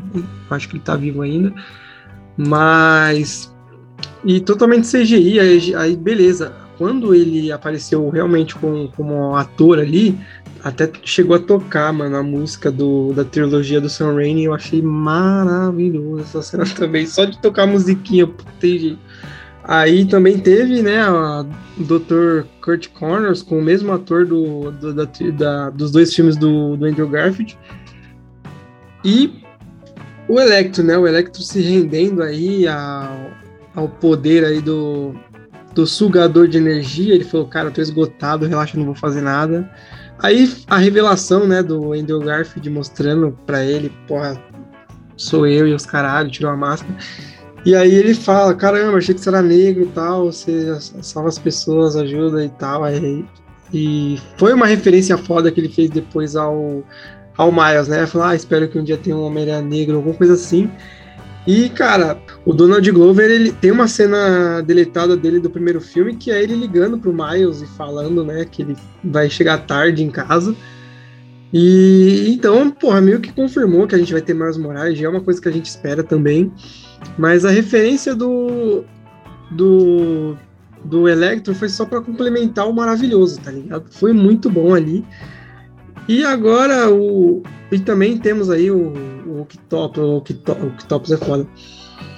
[0.52, 1.52] acho que ele tá vivo ainda.
[2.38, 3.52] Mas
[4.24, 6.54] e totalmente CGI, aí, aí beleza.
[6.78, 10.16] Quando ele apareceu realmente como, como ator ali,
[10.63, 14.81] até chegou a tocar, mano, a música do, da trilogia do Sam Raimi, eu achei
[14.81, 17.05] maravilhoso essa cena também.
[17.05, 18.29] Só de tocar a musiquinha,
[18.59, 18.97] tem
[19.67, 21.43] Aí também teve, né, o
[21.77, 22.47] Dr.
[22.61, 25.03] Kurt Connors com o mesmo ator do, do da,
[25.38, 27.59] da, dos dois filmes do, do Andrew Garfield.
[29.03, 29.43] E
[30.29, 33.31] o Electro, né, o Electro se rendendo aí ao,
[33.75, 35.13] ao poder aí do,
[35.73, 37.13] do sugador de energia.
[37.13, 39.69] Ele falou, cara, eu tô esgotado, relaxa, não vou fazer nada.
[40.19, 44.41] Aí a revelação, né, do Andrew Garfield mostrando para ele, porra,
[45.15, 46.95] sou eu e os caralho, tirou a máscara.
[47.65, 51.38] E aí ele fala, caramba, achei que você era negro e tal, você salva as
[51.38, 52.84] pessoas, ajuda e tal.
[52.84, 53.26] Aí,
[53.73, 56.84] e foi uma referência foda que ele fez depois ao,
[57.38, 58.06] ao Miles, né?
[58.07, 60.72] Falar, ah, espero que um dia tenha um Homem-Aranha negro, alguma coisa assim.
[61.48, 66.30] E, cara, o Donald Glover, ele tem uma cena deletada dele do primeiro filme, que
[66.30, 70.53] é ele ligando pro Miles e falando, né, que ele vai chegar tarde em casa.
[71.53, 75.10] E então, porra, meio que confirmou que a gente vai ter mais Morales, já é
[75.10, 76.52] uma coisa que a gente espera também.
[77.18, 78.84] Mas a referência do
[79.49, 80.36] do
[80.84, 83.86] do Electro foi só para complementar o maravilhoso, tá ligado?
[83.90, 85.06] Foi muito bom ali.
[86.07, 88.93] E agora o e também temos aí o
[89.38, 91.47] o Octopus, o Octopus é foda.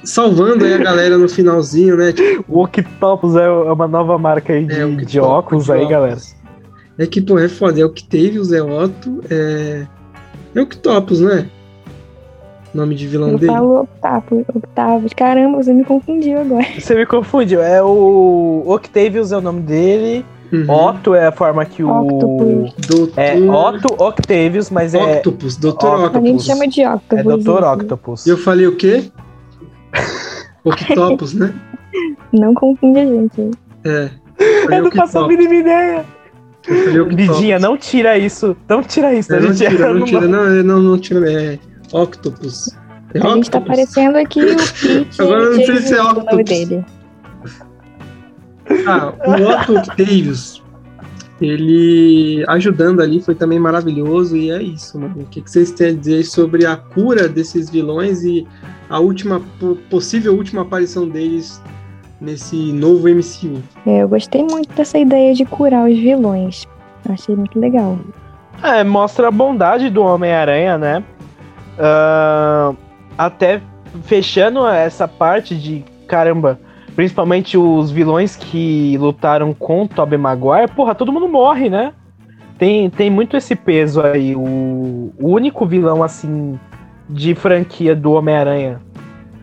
[0.04, 2.14] Salvando aí a galera no finalzinho, né?
[2.14, 6.20] Tipo, o Octopus é, é uma nova marca aí de, é, de óculos aí, galera.
[6.98, 7.82] É que, pô, é foda.
[7.82, 9.86] É o que teve o Zé Otto, é.
[10.56, 11.50] É o Octopus, né?
[12.74, 13.52] Nome de vilão eu dele.
[13.52, 15.10] Falo Octavio, Octavio.
[15.16, 16.66] Caramba, você me confundiu agora.
[16.80, 17.62] Você me confundiu.
[17.62, 20.26] É o Octavius é o nome dele.
[20.52, 20.70] Uhum.
[20.70, 21.90] Otto é a forma que o.
[21.90, 22.74] Octopus.
[22.88, 23.20] Doutor...
[23.22, 25.18] É Otto Octavius, mas é.
[25.18, 26.16] Octopus, Doutor Octopus.
[26.16, 26.46] A gente Octopus.
[26.46, 27.20] chama de Octopus.
[27.20, 27.64] É Doutor.
[27.64, 28.26] Octopus.
[28.26, 29.12] E eu falei o quê?
[30.66, 31.54] Octopus, né?
[32.34, 33.52] Não confunde a gente.
[33.84, 34.10] É.
[34.72, 36.06] Eu não faço a mínima ideia.
[36.68, 37.28] Eu falei Octopus.
[37.28, 38.56] Lidinha, não tira isso.
[38.68, 41.60] Não tira isso, É, não tira, não Não tira, não, não, não tira, é
[41.92, 42.70] Octopus.
[43.14, 43.68] É A gente tá Octopus.
[43.68, 45.22] parecendo aqui o Pete.
[45.22, 46.99] Agora eu não sei se é Octopus.
[48.88, 50.62] Ah, o Otto Octavius,
[51.42, 55.16] ele ajudando ali foi também maravilhoso e é isso, mano.
[55.22, 58.46] O que, que vocês têm a dizer sobre a cura desses vilões e
[58.90, 61.62] a última, po- possível última aparição deles
[62.20, 63.62] nesse novo MCU?
[63.86, 66.68] É, eu gostei muito dessa ideia de curar os vilões.
[67.08, 67.98] Achei muito legal.
[68.62, 71.04] É, mostra a bondade do Homem-Aranha, né?
[71.78, 72.74] Ah,
[73.18, 73.62] até
[74.04, 76.60] fechando essa parte de caramba,
[77.00, 81.94] principalmente os vilões que lutaram com Tobey Maguire, porra, todo mundo morre, né?
[82.58, 84.36] Tem, tem muito esse peso aí.
[84.36, 86.60] O, o único vilão, assim,
[87.10, 88.82] de franquia do Homem-Aranha,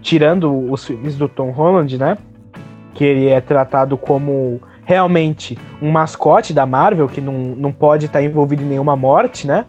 [0.03, 2.19] tirando os filmes do Tom Holland, né?
[2.93, 8.23] Que ele é tratado como realmente um mascote da Marvel, que não, não pode estar
[8.23, 9.65] envolvido em nenhuma morte, né?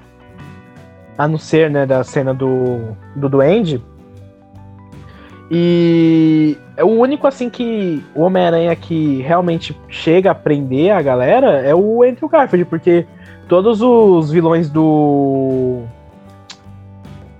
[1.17, 3.81] A não ser, né, da cena do, do Duende.
[5.49, 11.59] E é o único, assim, que o Homem-Aranha que realmente chega a prender a galera
[11.61, 13.05] é o Andrew Garfield, porque
[13.49, 15.81] todos os vilões do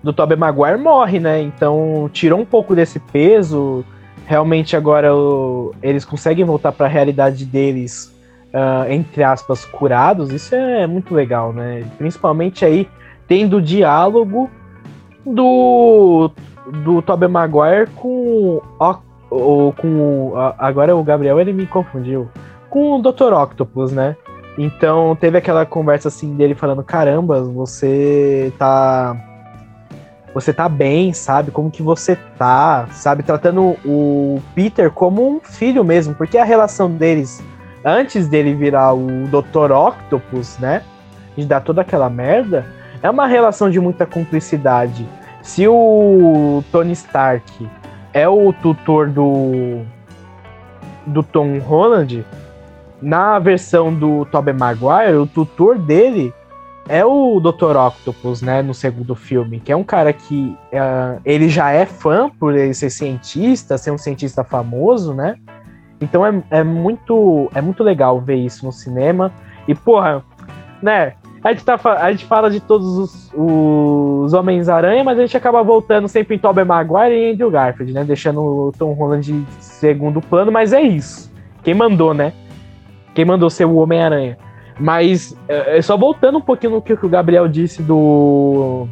[0.03, 1.41] do Tobey Maguire morrem, né?
[1.41, 3.85] Então tirou um pouco desse peso.
[4.26, 8.14] Realmente agora o- eles conseguem voltar para a realidade deles,
[8.53, 10.31] ah, entre aspas, curados.
[10.31, 11.84] Isso é muito legal, né?
[11.97, 12.88] Principalmente aí
[13.27, 14.49] tendo o diálogo
[15.26, 16.31] do
[16.84, 18.61] do Tobey Maguire com
[19.30, 22.30] o- com o- agora o Gabriel ele me confundiu
[22.70, 23.34] com o Dr.
[23.34, 24.16] Octopus, né?
[24.58, 29.16] Então teve aquela conversa assim dele falando: "Caramba, você tá
[30.34, 31.49] você tá bem, sabe?
[31.49, 33.24] Como que você tá, sabe?
[33.24, 37.44] Tratando o Peter como um filho mesmo, porque a relação deles
[37.84, 39.72] antes dele virar o Dr.
[39.72, 40.84] Octopus, né?
[41.36, 42.66] De dar toda aquela merda,
[43.02, 45.08] é uma relação de muita cumplicidade.
[45.41, 47.68] Se o Tony Stark
[48.14, 49.82] é o tutor do
[51.06, 52.26] do Tom Holland,
[53.02, 56.34] na versão do Tobey Maguire, o tutor dele
[56.90, 57.76] é o Dr.
[57.76, 62.30] Octopus, né, no segundo filme, que é um cara que ah, ele já é fã
[62.30, 65.38] por ele ser cientista, ser um cientista famoso, né?
[66.00, 69.32] Então é, é muito é muito legal ver isso no cinema.
[69.68, 70.24] E porra,
[70.82, 71.14] né?
[71.43, 75.61] A gente, tá, a gente fala de todos os, os Homens-Aranha, mas a gente acaba
[75.64, 78.03] voltando sempre em Tobey Maguire e Andrew Garfield, né?
[78.03, 81.31] Deixando o Tom Holland em segundo plano, mas é isso.
[81.64, 82.34] Quem mandou, né?
[83.14, 84.38] Quem mandou ser o Homem-Aranha.
[84.80, 88.88] Mas, é, é só voltando um pouquinho no que o Gabriel disse do.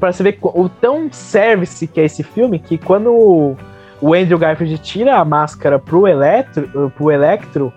[0.00, 3.56] Para você ver o tão service que é esse filme, que quando
[4.00, 7.72] o Andrew Garfield tira a máscara pro Electro, pro Electro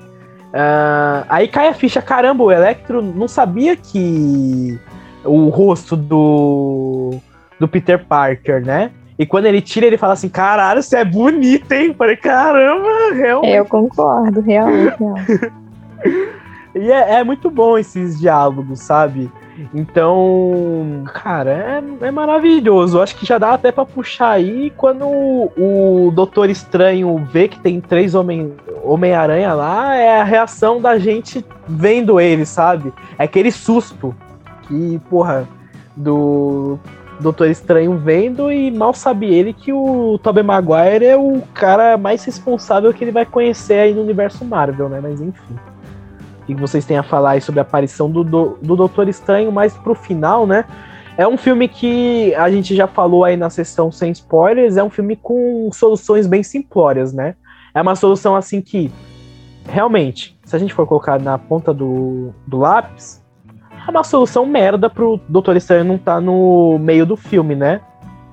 [0.57, 4.79] ah, aí cai a ficha, caramba, o Electro não sabia que
[5.25, 7.19] o rosto do,
[7.59, 8.91] do Peter Parker, né?
[9.19, 11.87] E quando ele tira, ele fala assim, caralho, você é bonito, hein?
[11.87, 13.53] Eu Falei, caramba, realmente.
[13.53, 14.95] Eu concordo, real, real.
[16.75, 19.31] E é, é muito bom esses diálogos, sabe?
[19.73, 22.97] Então, cara, é, é maravilhoso.
[22.97, 27.47] Eu acho que já dá até pra puxar aí quando o, o Doutor Estranho vê
[27.47, 28.53] que tem três Homem-
[28.83, 32.93] Homem-Aranha lá, é a reação da gente vendo ele, sabe?
[33.17, 34.13] É aquele susto
[34.63, 35.47] que, porra,
[35.95, 36.77] do
[37.21, 42.25] Doutor Estranho vendo e mal sabe ele que o Tobey Maguire é o cara mais
[42.25, 44.99] responsável que ele vai conhecer aí no universo Marvel, né?
[45.01, 45.55] Mas enfim
[46.53, 49.75] que vocês têm a falar aí sobre a aparição do, do, do Doutor Estranho, mais
[49.75, 50.65] pro final, né?
[51.17, 54.89] É um filme que a gente já falou aí na sessão sem spoilers, é um
[54.89, 57.35] filme com soluções bem simplórias, né?
[57.73, 58.91] É uma solução assim que,
[59.67, 63.23] realmente, se a gente for colocar na ponta do, do lápis,
[63.87, 67.81] é uma solução merda pro Doutor Estranho não estar no meio do filme, né?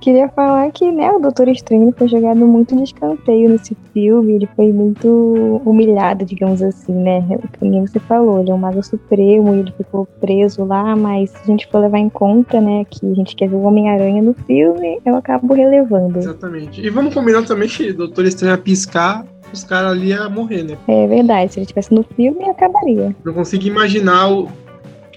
[0.02, 4.48] Queria falar que, né, o Doutor Estranho foi jogado muito de escanteio nesse filme, ele
[4.56, 7.24] foi muito humilhado, digamos assim, né?
[7.60, 11.46] Como você falou, ele é um mago supremo, ele ficou preso lá, mas se a
[11.46, 15.00] gente for levar em conta, né, que a gente quer ver o Homem-Aranha no filme,
[15.06, 16.18] eu acabo relevando.
[16.18, 16.80] Exatamente.
[16.84, 20.64] E vamos combinar também que o Doutor Estranho ia piscar, os caras ali iam morrer,
[20.64, 20.76] né?
[20.88, 23.14] É verdade, se ele estivesse no filme, acabaria.
[23.24, 24.48] Não consigo imaginar o,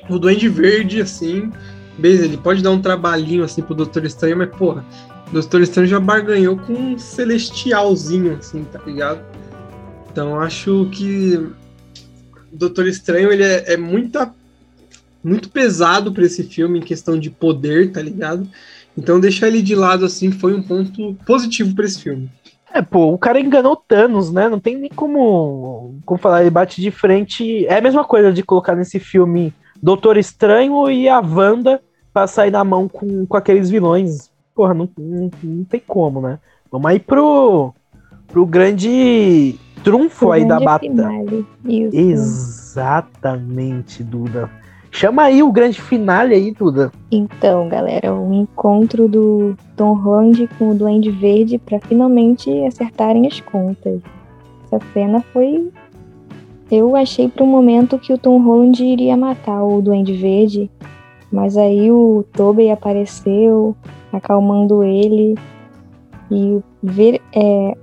[0.07, 1.49] o Duende Verde assim.
[1.97, 4.83] Beleza, ele pode dar um trabalhinho assim pro Doutor Estranho, mas porra,
[5.29, 9.21] o Doutor Estranho já barganhou com um celestialzinho, assim, tá ligado?
[10.11, 11.47] Então acho que
[12.51, 14.33] Doutor Estranho, ele é, é muita,
[15.23, 18.47] muito pesado para esse filme em questão de poder, tá ligado?
[18.97, 22.29] Então deixar ele de lado assim foi um ponto positivo para esse filme.
[22.73, 24.49] É, pô, o cara enganou Thanos, né?
[24.49, 27.65] Não tem nem como, como falar, ele bate de frente.
[27.67, 31.81] É a mesma coisa de colocar nesse filme Doutor Estranho e a Wanda
[32.15, 34.31] pra sair na mão com, com aqueles vilões.
[34.55, 36.39] Porra, não, não, não tem como, né?
[36.71, 37.73] Vamos aí pro,
[38.29, 41.45] pro grande trunfo aí da batalha.
[41.91, 44.49] Exatamente, Duda.
[44.89, 46.89] Chama aí o grande finale aí, Duda.
[47.11, 53.41] Então, galera, o encontro do Tom Holland com o Duende Verde para finalmente acertarem as
[53.41, 53.99] contas.
[54.63, 55.69] Essa cena foi.
[56.71, 60.71] Eu achei por um momento que o Tom Holland iria matar o Duende Verde,
[61.35, 63.75] mas aí o Tobey apareceu,
[64.11, 65.35] acalmando ele
[66.31, 67.75] e ver é,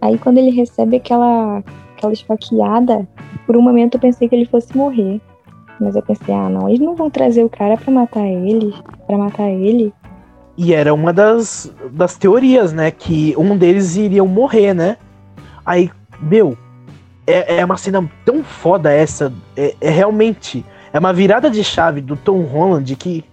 [0.00, 1.62] Aí quando ele recebe aquela,
[1.96, 3.06] aquela esfaqueada,
[3.46, 5.20] por um momento eu pensei que ele fosse morrer.
[5.80, 8.74] Mas eu pensei, ah não, eles não vão trazer o cara para matar ele,
[9.06, 9.92] para matar ele.
[10.56, 12.90] E era uma das, das teorias, né?
[12.90, 14.96] Que um deles iriam morrer, né?
[15.64, 15.88] Aí,
[16.20, 16.58] meu,
[17.24, 19.32] é, é uma cena tão foda essa.
[19.56, 20.64] É, é realmente.
[20.92, 23.24] É uma virada de chave do Tom Holland que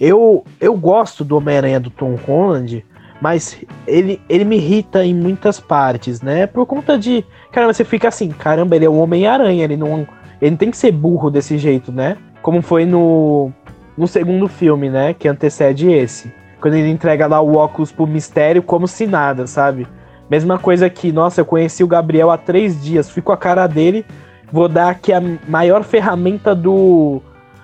[0.00, 2.84] eu, eu gosto do Homem-Aranha do Tom Holland
[3.20, 6.46] mas ele, ele me irrita em muitas partes, né?
[6.46, 7.24] Por conta de.
[7.50, 10.06] Caramba, você fica assim, caramba, ele é um Homem-Aranha, ele não,
[10.40, 12.16] ele não tem que ser burro desse jeito, né?
[12.42, 13.50] Como foi no,
[13.96, 15.14] no segundo filme, né?
[15.14, 16.32] Que antecede esse.
[16.60, 19.86] Quando ele entrega lá o óculos pro mistério como se nada, sabe?
[20.30, 23.66] Mesma coisa que, nossa, eu conheci o Gabriel há três dias, fui com a cara
[23.66, 24.04] dele,
[24.52, 27.22] vou dar aqui a maior ferramenta do,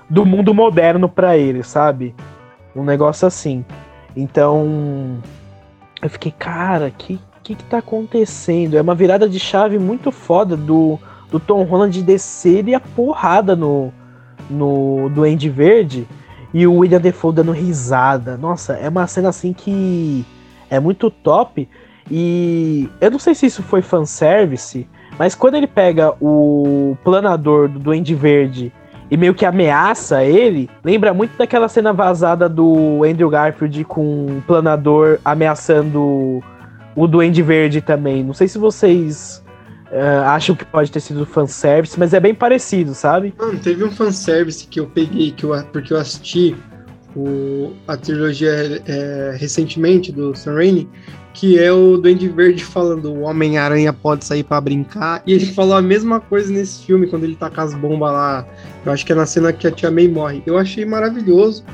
[0.09, 2.15] do mundo moderno para ele, sabe?
[2.75, 3.65] Um negócio assim.
[4.17, 5.19] Então,
[6.03, 8.77] eu fiquei, cara, que que, que tá acontecendo?
[8.77, 10.99] É uma virada de chave muito foda do,
[11.31, 13.93] do Tom Holland descer e a porrada no,
[14.49, 16.09] no Duende Verde
[16.55, 18.39] e o William Defoe dando risada.
[18.39, 20.25] Nossa, é uma cena assim que
[20.71, 21.69] é muito top.
[22.11, 27.79] E eu não sei se isso foi fanservice, mas quando ele pega o planador do
[27.79, 28.73] Duende Verde
[29.11, 34.41] e meio que ameaça ele, lembra muito daquela cena vazada do Andrew Garfield com um
[34.47, 36.43] planador ameaçando
[36.97, 38.25] o Duende Verde também.
[38.25, 39.45] Não sei se vocês
[39.91, 43.35] uh, acham que pode ter sido fanservice, mas é bem parecido, sabe?
[43.39, 46.57] Mano, teve um fanservice que eu peguei, que eu, porque eu assisti
[47.17, 50.89] o, a trilogia é, recentemente do Sam Raimi,
[51.33, 55.23] que é o Duende Verde falando o Homem-Aranha pode sair para brincar.
[55.27, 58.47] E ele falou a mesma coisa nesse filme, quando ele tá com as bombas lá.
[58.85, 60.43] Eu acho que é na cena que a Tia May morre.
[60.47, 61.65] Eu achei maravilhoso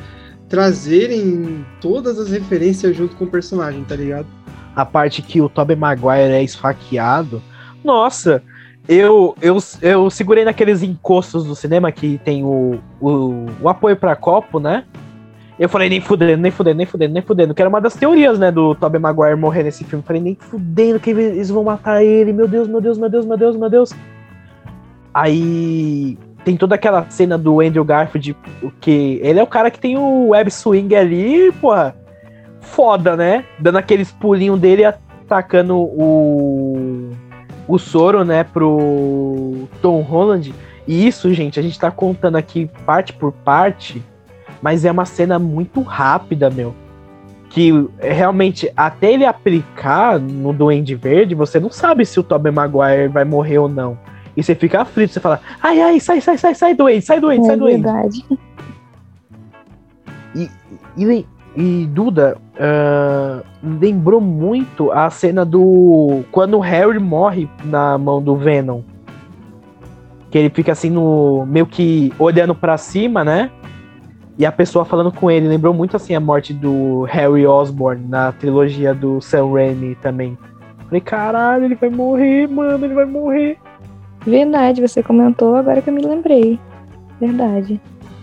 [0.49, 4.27] trazerem todas as referências junto com o personagem, tá ligado?
[4.75, 7.41] A parte que o Tobey Maguire é esfaqueado.
[7.85, 8.43] Nossa,
[8.89, 14.17] eu, eu, eu segurei naqueles encostos do cinema que tem o, o, o apoio para
[14.17, 14.85] copo, né?
[15.61, 17.55] Eu falei, nem fudendo, nem fudendo, nem fudendo, nem fudendo.
[17.55, 20.03] Que era uma das teorias, né, do Tobey Maguire morrer nesse filme.
[20.03, 22.33] Falei, nem fudendo, que eles vão matar ele.
[22.33, 23.93] Meu Deus, meu Deus, meu Deus, meu Deus, meu Deus.
[25.13, 26.17] Aí
[26.47, 28.35] tem toda aquela cena do Andrew Garfield,
[28.81, 31.95] que ele é o cara que tem o web swing ali, porra,
[32.63, 33.45] foda, né?
[33.59, 37.11] Dando aqueles pulinhos dele atacando o
[37.69, 40.55] o soro, né, pro Tom Holland.
[40.89, 44.03] E isso, gente, a gente tá contando aqui parte por parte
[44.63, 46.75] mas é uma cena muito rápida, meu.
[47.49, 53.09] Que realmente, até ele aplicar no Duende Verde, você não sabe se o Tobey Maguire
[53.09, 53.99] vai morrer ou não.
[54.37, 57.43] E você fica aflito, você fala, ai, ai, sai, sai, sai, sai, doente, sai, doente,
[57.43, 57.83] é sai, doente.
[57.83, 58.25] verdade.
[60.35, 60.49] E,
[60.97, 61.27] e,
[61.57, 66.23] e Duda, uh, lembrou muito a cena do.
[66.31, 68.83] Quando o Harry morre na mão do Venom.
[70.31, 71.45] Que ele fica assim no.
[71.47, 73.51] meio que olhando para cima, né?
[74.41, 75.47] E a pessoa falando com ele.
[75.47, 80.39] Lembrou muito assim a morte do Harry Osborn na trilogia do Sam Raimi também.
[80.87, 83.59] Falei, caralho, ele vai morrer, mano, ele vai morrer.
[84.25, 86.59] Verdade, você comentou agora que eu me lembrei.
[87.21, 87.79] Verdade.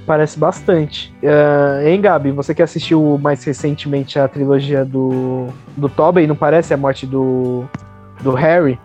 [0.08, 1.14] Parece bastante.
[1.22, 2.32] Uh, hein, Gabi?
[2.32, 5.46] Você que assistiu mais recentemente a trilogia do,
[5.76, 7.66] do Tobey, não parece a morte do,
[8.22, 8.80] do Harry?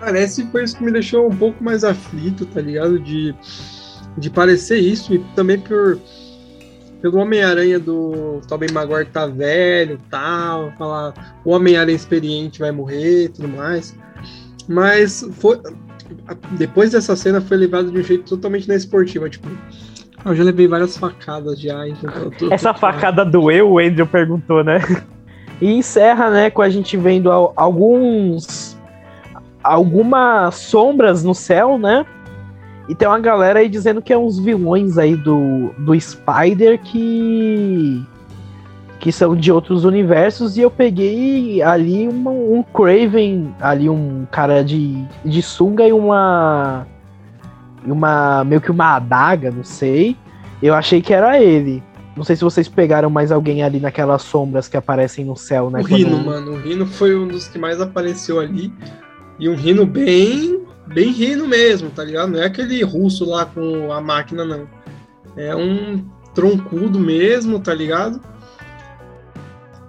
[0.00, 2.98] Parece foi isso que me deixou um pouco mais aflito, tá ligado?
[2.98, 3.34] De
[4.16, 5.98] de parecer isso e também por
[7.02, 11.12] pelo Homem-Aranha do Tobey Maguire tá velho, tal, falar
[11.44, 13.94] o Homem-Aranha experiente vai morrer, tudo mais.
[14.66, 15.60] Mas foi
[16.52, 19.46] depois dessa cena foi levado de um jeito totalmente na esportiva, tipo,
[20.24, 24.64] eu já levei várias facadas já, então tô, Essa tô, facada doeu, o Andrew perguntou,
[24.64, 24.80] né?
[25.60, 28.76] E encerra, né, com a gente vendo alguns
[29.62, 32.04] algumas sombras no céu, né?
[32.88, 38.04] E tem uma galera aí dizendo que é uns vilões aí do, do Spider que.
[39.00, 40.56] que são de outros universos.
[40.56, 46.86] E eu peguei ali uma, um Craven, ali um cara de, de sunga e uma.
[47.86, 48.44] uma.
[48.44, 50.16] meio que uma adaga, não sei.
[50.62, 51.82] Eu achei que era ele.
[52.14, 55.80] Não sei se vocês pegaram mais alguém ali naquelas sombras que aparecem no céu, né?
[55.80, 56.52] O Rino, mano.
[56.52, 58.72] O Rino foi um dos que mais apareceu ali.
[59.38, 62.32] E um Rino bem bem rindo mesmo, tá ligado?
[62.32, 64.66] Não é aquele russo lá com a máquina, não.
[65.36, 66.04] É um
[66.34, 68.20] troncudo mesmo, tá ligado?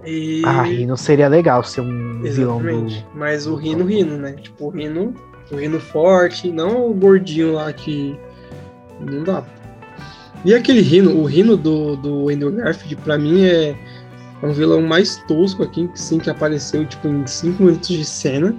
[0.05, 0.43] E...
[0.45, 2.87] Ah, Rino seria legal ser um vilão do...
[3.13, 4.33] Mas o Rino, Rino, né?
[4.33, 5.13] Tipo, o Rino,
[5.51, 8.17] o Rino forte, não o gordinho lá que...
[8.99, 9.43] Não dá.
[10.45, 13.75] E aquele Rino, o Rino do, do Andrew Garfield, pra mim é
[14.43, 18.55] um vilão mais tosco aqui, sim, que apareceu, tipo, em 5 minutos de cena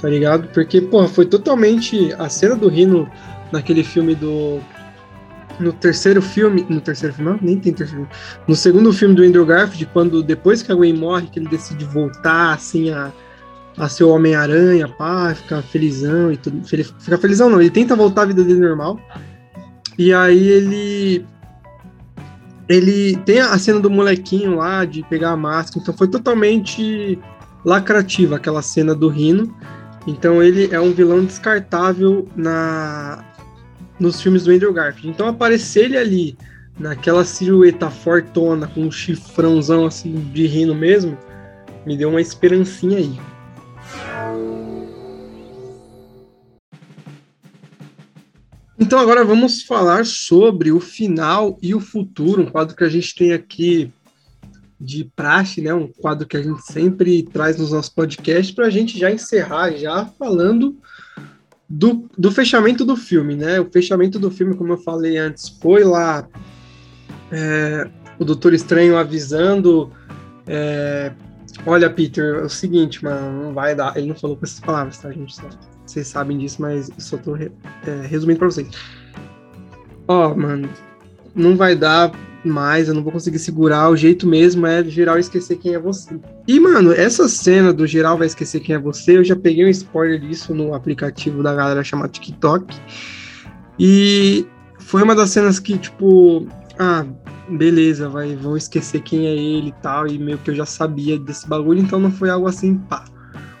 [0.00, 0.48] tá ligado?
[0.48, 3.08] Porque, porra, foi totalmente a cena do Rino
[3.52, 4.60] naquele filme do.
[5.58, 6.66] No terceiro filme.
[6.68, 7.30] No terceiro filme?
[7.32, 8.20] Não, nem tem terceiro filme.
[8.48, 11.84] No segundo filme do Andrew Garfield, quando depois que a Gwen morre, que ele decide
[11.84, 13.12] voltar, assim, a,
[13.76, 16.62] a ser o Homem-Aranha, pá, ficar felizão e tudo.
[16.66, 18.98] Fica felizão não, ele tenta voltar à vida dele normal.
[19.98, 21.26] E aí ele.
[22.68, 27.18] Ele tem a cena do molequinho lá de pegar a máscara, então foi totalmente
[27.64, 29.54] lacrativa aquela cena do Rino.
[30.10, 33.24] Então ele é um vilão descartável na
[33.98, 35.08] nos filmes do Andrew Garfield.
[35.08, 36.38] Então aparecer ele ali
[36.76, 41.16] naquela silhueta fortona com um chifrãozão assim de rino mesmo,
[41.86, 43.20] me deu uma esperancinha aí.
[48.78, 53.14] Então agora vamos falar sobre o final e o futuro, um quadro que a gente
[53.14, 53.92] tem aqui
[54.80, 55.74] de praxe, né?
[55.74, 59.72] Um quadro que a gente sempre traz nos nossos podcasts para a gente já encerrar,
[59.72, 60.76] já falando
[61.68, 63.60] do, do fechamento do filme, né?
[63.60, 66.26] O fechamento do filme, como eu falei antes, foi lá
[67.30, 69.92] é, o Doutor Estranho avisando.
[70.46, 71.12] É,
[71.66, 73.96] Olha, Peter, é o seguinte, mano, não vai dar.
[73.96, 75.36] Ele não falou com essas palavras, tá, gente?
[75.84, 77.50] Vocês sabem disso, mas eu só tô é,
[78.06, 78.68] resumindo para vocês.
[80.08, 80.68] Ó, mano,
[81.34, 82.12] não vai dar
[82.48, 83.90] mais, eu não vou conseguir segurar.
[83.90, 86.18] O jeito mesmo é geral esquecer quem é você.
[86.46, 89.68] E, mano, essa cena do geral vai esquecer quem é você, eu já peguei um
[89.68, 92.74] spoiler disso no aplicativo da galera chamado TikTok.
[93.78, 94.46] E
[94.78, 96.46] foi uma das cenas que, tipo,
[96.78, 97.06] ah,
[97.48, 101.18] beleza, vai, vão esquecer quem é ele e tal, e meio que eu já sabia
[101.18, 103.04] desse bagulho, então não foi algo assim, pá.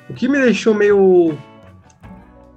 [0.08, 1.36] O que me deixou meio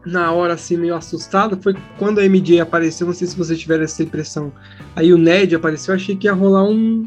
[0.06, 3.08] na hora, assim, meio assustado, foi quando a MJ apareceu.
[3.08, 4.52] Não sei se vocês tiveram essa impressão.
[4.96, 7.06] Aí o Ned apareceu, eu achei que ia rolar um,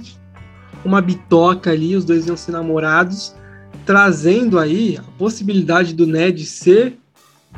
[0.85, 3.35] uma bitoca ali, os dois iam ser namorados,
[3.85, 6.99] trazendo aí a possibilidade do Ned ser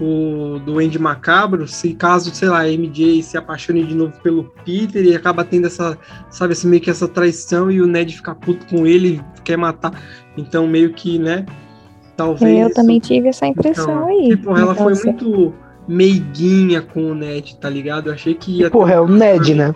[0.01, 4.44] o do Andy Macabro, se caso, sei lá, a MJ se apaixone de novo pelo
[4.65, 5.98] Peter e acaba tendo essa,
[6.31, 10.01] sabe, assim, meio que essa traição e o Ned fica puto com ele, quer matar.
[10.36, 11.44] Então, meio que, né,
[12.19, 12.59] Talvez.
[12.59, 14.28] Eu também tive essa impressão então, aí.
[14.31, 15.55] Tipo, ela foi muito
[15.86, 18.09] meiguinha com o Ned, tá ligado?
[18.09, 18.69] Eu achei que ia.
[18.69, 19.73] Porra, é o Ned, né?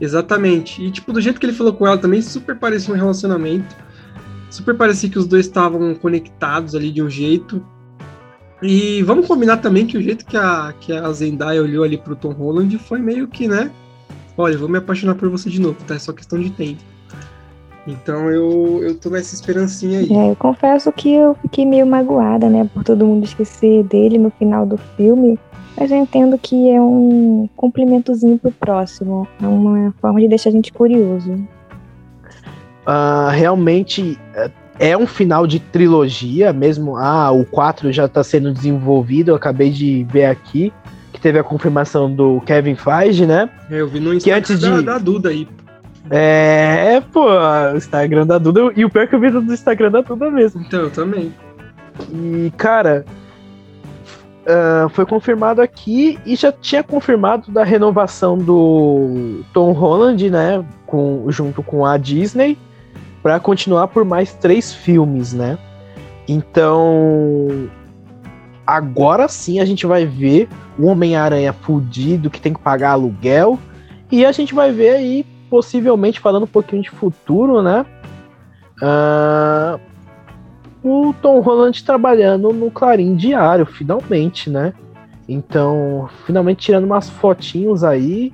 [0.00, 0.84] Exatamente.
[0.84, 3.76] E, tipo, do jeito que ele falou com ela também, super parecia um relacionamento.
[4.50, 7.64] Super parecia que os dois estavam conectados ali de um jeito.
[8.60, 12.16] E vamos combinar também que o jeito que a, que a Zendaya olhou ali pro
[12.16, 13.70] Tom Holland foi meio que, né?
[14.36, 15.94] Olha, vou me apaixonar por você de novo, tá?
[15.94, 16.82] É só questão de tempo.
[17.88, 20.12] Então eu, eu tô nessa esperancinha aí.
[20.12, 24.30] É, eu confesso que eu fiquei meio magoada, né, por todo mundo esquecer dele no
[24.30, 25.38] final do filme.
[25.74, 29.26] Mas eu entendo que é um cumprimentozinho pro próximo.
[29.40, 31.32] É uma forma de deixar a gente curioso.
[32.86, 36.96] Uh, realmente é, é um final de trilogia, mesmo.
[36.96, 39.30] Ah, o 4 já está sendo desenvolvido.
[39.30, 40.72] Eu acabei de ver aqui
[41.12, 43.48] que teve a confirmação do Kevin Feige, né?
[43.70, 44.82] É, eu vi no Instagram que antes da, de...
[44.82, 45.48] da Duda aí.
[46.10, 48.72] É, é, pô, o Instagram da Duda.
[48.76, 50.62] E o pior que eu vi do Instagram da Duda mesmo.
[50.62, 51.34] Então, eu também.
[52.10, 53.04] E, cara,
[54.44, 60.64] uh, foi confirmado aqui e já tinha confirmado da renovação do Tom Holland, né?
[60.86, 62.56] Com, junto com a Disney,
[63.22, 65.58] para continuar por mais três filmes, né?
[66.26, 67.68] Então,
[68.66, 70.48] agora sim a gente vai ver
[70.78, 73.58] o Homem-Aranha fudido que tem que pagar aluguel.
[74.10, 77.84] E a gente vai ver aí possivelmente falando um pouquinho de futuro, né?
[78.82, 79.80] Uh,
[80.82, 84.72] o Tom Holland trabalhando no Clarim Diário, finalmente, né?
[85.28, 88.32] Então, finalmente tirando umas fotinhos aí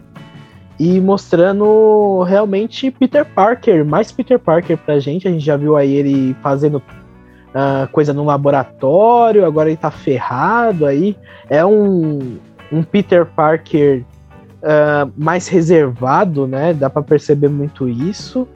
[0.78, 5.26] e mostrando realmente Peter Parker, mais Peter Parker pra gente.
[5.26, 10.86] A gente já viu aí ele fazendo uh, coisa no laboratório, agora ele tá ferrado
[10.86, 11.16] aí.
[11.48, 12.38] É um,
[12.70, 14.04] um Peter Parker
[14.64, 16.72] uh, mais reservado, né?
[16.72, 18.48] Dá para perceber muito isso.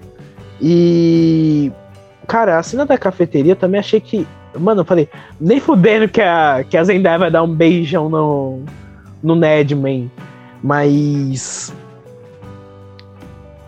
[0.60, 1.70] E
[2.26, 4.26] cara, a cena da cafeteria também achei que,
[4.59, 5.09] mano, eu falei,
[5.40, 8.62] nem fudendo que a que a Zendaya vai dar um beijão no
[9.22, 10.10] no Nedman,
[10.62, 11.72] mas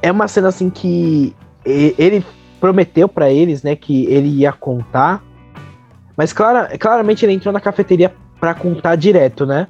[0.02, 1.34] é uma cena assim que
[1.64, 2.24] ele
[2.60, 5.22] prometeu para eles, né, que ele ia contar,
[6.16, 9.66] mas clara, claramente ele entrou na cafeteria para contar direto, né?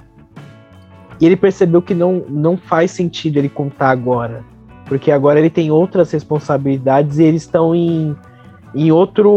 [1.21, 4.43] E ele percebeu que não, não faz sentido ele contar agora.
[4.87, 8.17] Porque agora ele tem outras responsabilidades e eles estão em,
[8.75, 9.31] em outro.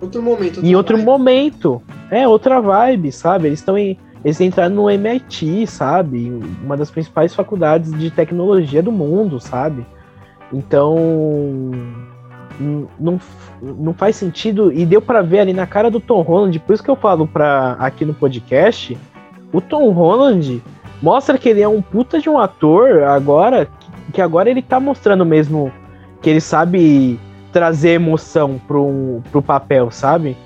[0.00, 0.56] Outro momento.
[0.56, 1.06] Outro em outro vibe.
[1.06, 1.82] momento.
[2.10, 3.48] É, outra vibe, sabe?
[3.48, 3.98] Eles estão em.
[4.24, 6.30] Eles entraram no MIT, sabe?
[6.62, 9.86] Uma das principais faculdades de tecnologia do mundo, sabe?
[10.52, 10.96] Então.
[12.98, 13.20] Não,
[13.62, 14.72] não faz sentido.
[14.72, 17.26] E deu para ver ali na cara do Tom Holland, por isso que eu falo
[17.26, 18.98] pra, aqui no podcast
[19.52, 20.62] o Tom Holland
[21.02, 23.68] mostra que ele é um puta de um ator agora,
[24.12, 25.72] que agora ele tá mostrando mesmo
[26.20, 27.18] que ele sabe
[27.52, 30.36] trazer emoção pro, pro papel, sabe?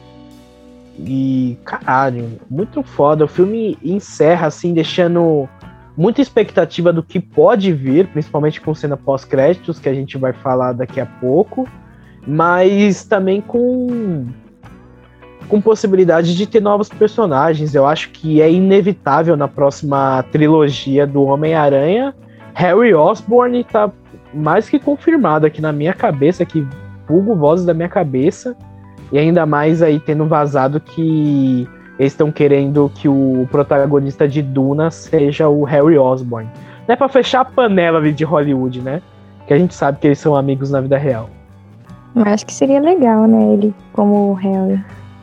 [0.98, 3.24] E caralho, muito foda.
[3.24, 5.48] O filme encerra assim, deixando
[5.96, 10.72] muita expectativa do que pode vir, principalmente com cena pós-créditos, que a gente vai falar
[10.72, 11.66] daqui a pouco,
[12.26, 14.26] mas também com
[15.48, 17.74] com possibilidade de ter novos personagens.
[17.74, 22.14] Eu acho que é inevitável na próxima trilogia do Homem-Aranha.
[22.54, 23.90] Harry Osborn tá
[24.32, 26.66] mais que confirmado aqui na minha cabeça, que
[27.06, 28.56] vulgo vozes da minha cabeça.
[29.10, 34.90] E ainda mais aí tendo vazado que eles estão querendo que o protagonista de Duna
[34.90, 36.48] seja o Harry Osborn.
[36.88, 39.02] Não é pra fechar a panela ali de Hollywood, né?
[39.46, 41.28] Que a gente sabe que eles são amigos na vida real.
[42.14, 43.54] Eu acho que seria legal, né?
[43.54, 44.82] Ele como o Harry.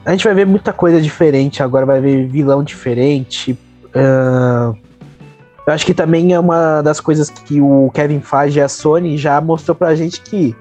[0.10, 3.52] A gente vai ver muita coisa diferente agora, vai ver vilão diferente.
[3.94, 4.76] Uh,
[5.68, 9.19] eu acho que também é uma das coisas que o Kevin Feige e a Sony
[9.19, 10.56] já mostrou pra gente que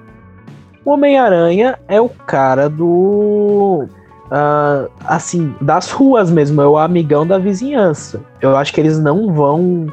[0.85, 3.87] o Homem-Aranha é o cara do.
[4.27, 8.21] Uh, assim, das ruas mesmo, é o amigão da vizinhança.
[8.39, 9.87] Eu acho que eles não vão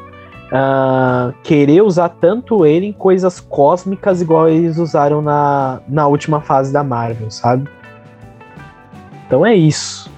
[0.53, 6.71] uh, querer usar tanto ele em coisas cósmicas igual eles usaram na, na última fase
[6.71, 7.67] da Marvel, sabe?
[9.27, 10.11] Então é isso.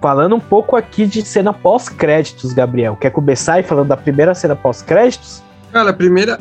[0.00, 2.96] Falando um pouco aqui de cena pós-créditos, Gabriel.
[2.96, 5.42] Quer começar aí falando da primeira cena pós-créditos?
[5.72, 6.40] Cara, a primeira,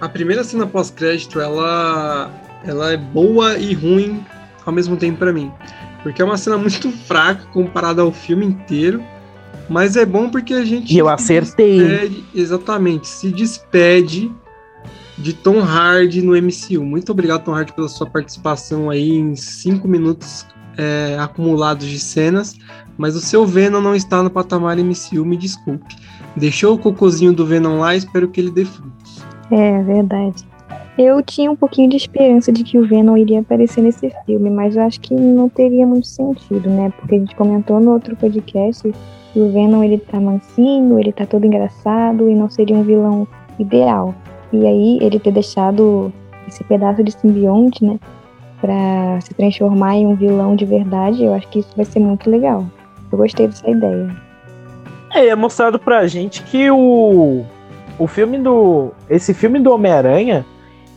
[0.00, 2.30] a primeira cena pós-crédito, ela,
[2.64, 4.24] ela é boa e ruim
[4.66, 5.50] ao mesmo tempo para mim.
[6.02, 9.02] Porque é uma cena muito fraca comparada ao filme inteiro.
[9.68, 10.94] Mas é bom porque a gente.
[10.94, 11.78] E eu acertei.
[11.78, 13.08] Despede, exatamente.
[13.08, 14.30] Se despede
[15.16, 16.84] de Tom Hardy no MCU.
[16.84, 20.46] Muito obrigado, Tom Hardy, pela sua participação aí em cinco minutos
[20.78, 22.56] é, acumulados de cenas.
[22.96, 25.96] Mas o seu Venom não está no patamar MCU, me desculpe.
[26.36, 29.24] Deixou o cocôzinho do Venom lá, espero que ele dê frutos.
[29.50, 30.46] É, verdade.
[30.96, 34.74] Eu tinha um pouquinho de esperança de que o Venom iria aparecer nesse filme, mas
[34.74, 36.92] eu acho que não teria muito sentido, né?
[36.98, 38.92] Porque a gente comentou no outro podcast
[39.32, 43.28] que o Venom ele tá mansinho, ele tá todo engraçado e não seria um vilão
[43.60, 44.12] ideal.
[44.52, 46.12] E aí ele ter deixado
[46.48, 48.00] esse pedaço de simbionte, né,
[48.60, 52.28] para se transformar em um vilão de verdade, eu acho que isso vai ser muito
[52.30, 52.66] legal.
[53.10, 54.14] Eu gostei dessa ideia.
[55.12, 57.44] É, é mostrado pra gente que o
[57.98, 60.46] o filme do esse filme do Homem-Aranha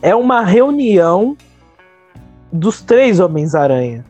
[0.00, 1.36] é uma reunião
[2.52, 4.04] dos três Homens-Aranha.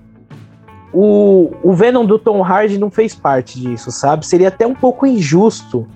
[0.92, 4.26] O, o Venom do Tom Hardy não fez parte disso, sabe?
[4.26, 5.86] Seria até um pouco injusto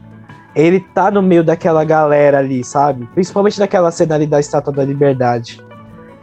[0.56, 3.06] ele tá no meio daquela galera ali, sabe?
[3.12, 5.62] Principalmente daquela cena ali da Estátua da Liberdade.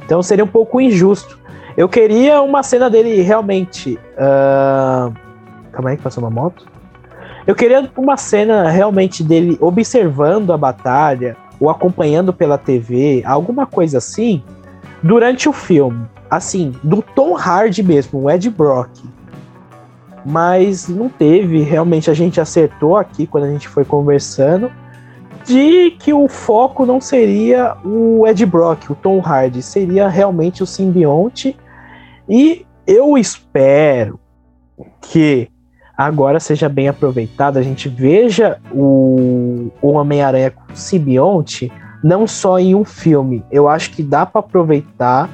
[0.06, 1.40] Então seria um pouco injusto.
[1.76, 4.00] Eu queria uma cena dele realmente.
[4.14, 5.14] Uh...
[5.72, 6.66] Calma aí que passou uma moto.
[7.48, 13.98] Eu queria uma cena realmente dele observando a batalha, ou acompanhando pela TV, alguma coisa
[13.98, 14.44] assim,
[15.02, 16.06] durante o filme.
[16.30, 18.90] Assim, do Tom Hardy mesmo, o Ed Brock
[20.26, 21.62] mas não teve.
[21.62, 24.72] Realmente a gente acertou aqui quando a gente foi conversando
[25.46, 30.66] de que o foco não seria o Ed Brock, o Tom Hardy, seria realmente o
[30.66, 31.56] simbionte.
[32.28, 34.20] E eu espero
[35.02, 35.50] que
[35.98, 41.72] agora seja bem aproveitado, a gente veja o, o Homem-Aranha com o simbionte
[42.04, 43.44] não só em um filme.
[43.50, 45.30] Eu acho que dá para aproveitar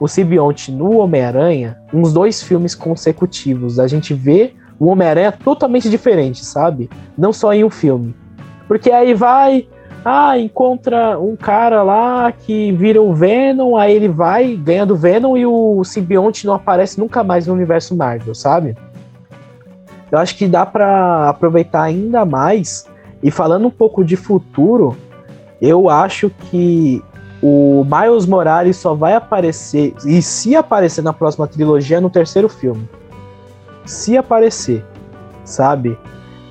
[0.00, 3.78] o simbionte no Homem-Aranha uns dois filmes consecutivos.
[3.78, 6.88] A gente vê o Homem-Aranha totalmente diferente, sabe?
[7.16, 8.14] Não só em um filme.
[8.66, 9.66] Porque aí vai,
[10.04, 15.36] ah, encontra um cara lá que vira o Venom, aí ele vai, ganha do Venom
[15.36, 18.76] e o simbionte não aparece nunca mais no universo Marvel, sabe?
[20.10, 22.86] eu acho que dá para aproveitar ainda mais.
[23.22, 24.96] E falando um pouco de futuro,
[25.60, 27.02] eu acho que
[27.42, 32.48] o Miles Morales só vai aparecer, e se aparecer na próxima trilogia, é no terceiro
[32.48, 32.88] filme.
[33.84, 34.84] Se aparecer,
[35.44, 35.98] sabe?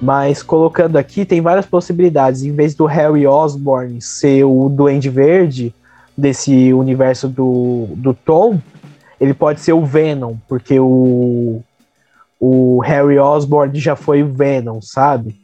[0.06, 2.44] Mas colocando aqui, tem várias possibilidades.
[2.44, 5.74] Em vez do Harry Osborn ser o Duende Verde
[6.16, 8.62] desse universo do, do Tom,
[9.20, 11.60] ele pode ser o Venom, porque o,
[12.40, 15.42] o Harry Osborn já foi o Venom, sabe?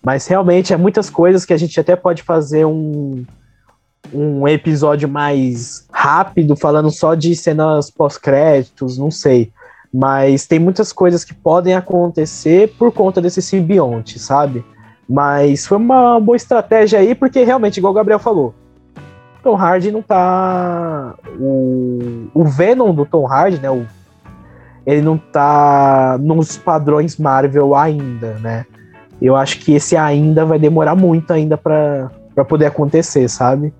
[0.00, 3.24] Mas realmente é muitas coisas que a gente até pode fazer um,
[4.12, 9.50] um episódio mais rápido, falando só de cenas pós-créditos, não sei.
[9.96, 14.64] Mas tem muitas coisas que podem acontecer por conta desse simbionte, sabe?
[15.08, 18.52] Mas foi uma boa estratégia aí, porque realmente, igual o Gabriel falou,
[19.44, 21.14] Tom Hardy não tá.
[21.38, 23.70] O, o Venom do Tom Hardy, né?
[23.70, 23.86] O,
[24.84, 28.66] ele não tá nos padrões Marvel ainda, né?
[29.22, 32.10] Eu acho que esse ainda vai demorar muito ainda para
[32.48, 33.72] poder acontecer, sabe?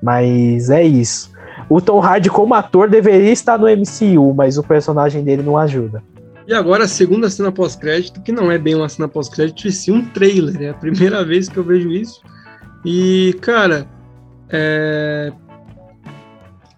[0.00, 1.32] Mas é isso.
[1.68, 6.02] O Tom Hardy como ator deveria estar no MCU, mas o personagem dele não ajuda.
[6.46, 9.92] E agora a segunda cena pós-crédito, que não é bem uma cena pós-crédito, e sim
[9.92, 10.62] um trailer.
[10.62, 12.20] É a primeira vez que eu vejo isso.
[12.84, 13.88] E, cara,
[14.48, 15.32] é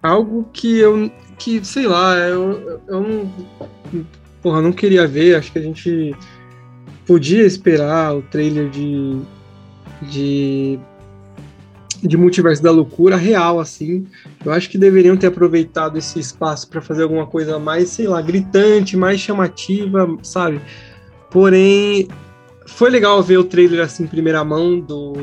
[0.02, 3.32] algo que eu, que sei lá, eu, eu não,
[4.40, 5.36] porra, não queria ver.
[5.36, 6.16] Acho que a gente
[7.06, 9.20] podia esperar o trailer de,
[10.02, 10.78] de
[12.02, 14.06] de multiverso da loucura real, assim.
[14.44, 18.20] Eu acho que deveriam ter aproveitado esse espaço para fazer alguma coisa mais, sei lá,
[18.22, 20.60] gritante, mais chamativa, sabe?
[21.30, 22.08] Porém,
[22.66, 25.14] foi legal ver o trailer assim em primeira mão do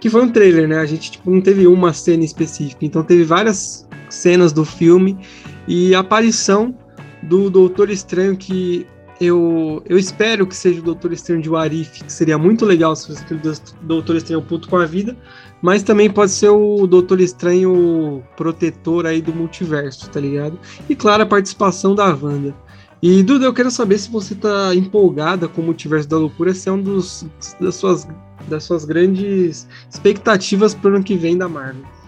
[0.00, 0.78] que foi um trailer, né?
[0.78, 5.16] A gente tipo, não teve uma cena específica, então teve várias cenas do filme
[5.68, 6.74] e a aparição
[7.22, 8.86] do Doutor Estranho que
[9.20, 13.08] eu, eu espero que seja o Doutor Estranho de Warif, que seria muito legal se
[13.08, 13.40] fosse aquele
[13.82, 15.14] Doutor Estranho puto com a vida,
[15.60, 20.58] mas também pode ser o Doutor Estranho protetor aí do multiverso, tá ligado?
[20.88, 22.54] E claro, a participação da Wanda.
[23.02, 26.68] E Duda, eu quero saber se você tá empolgada com o Multiverso da Loucura, se
[26.68, 27.26] é um dos
[27.60, 28.08] das suas,
[28.48, 31.99] das suas grandes expectativas pro ano que vem da Marvel.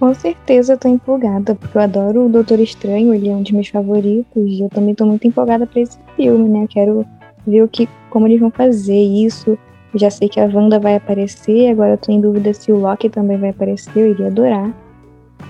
[0.00, 3.52] Com certeza eu tô empolgada, porque eu adoro o Doutor Estranho, ele é um dos
[3.52, 6.66] meus favoritos, e eu também tô muito empolgada para esse filme, né?
[6.70, 7.04] Quero
[7.46, 9.58] ver o que, como eles vão fazer isso.
[9.94, 13.10] Já sei que a Wanda vai aparecer, agora eu tô em dúvida se o Loki
[13.10, 14.74] também vai aparecer, eu iria adorar.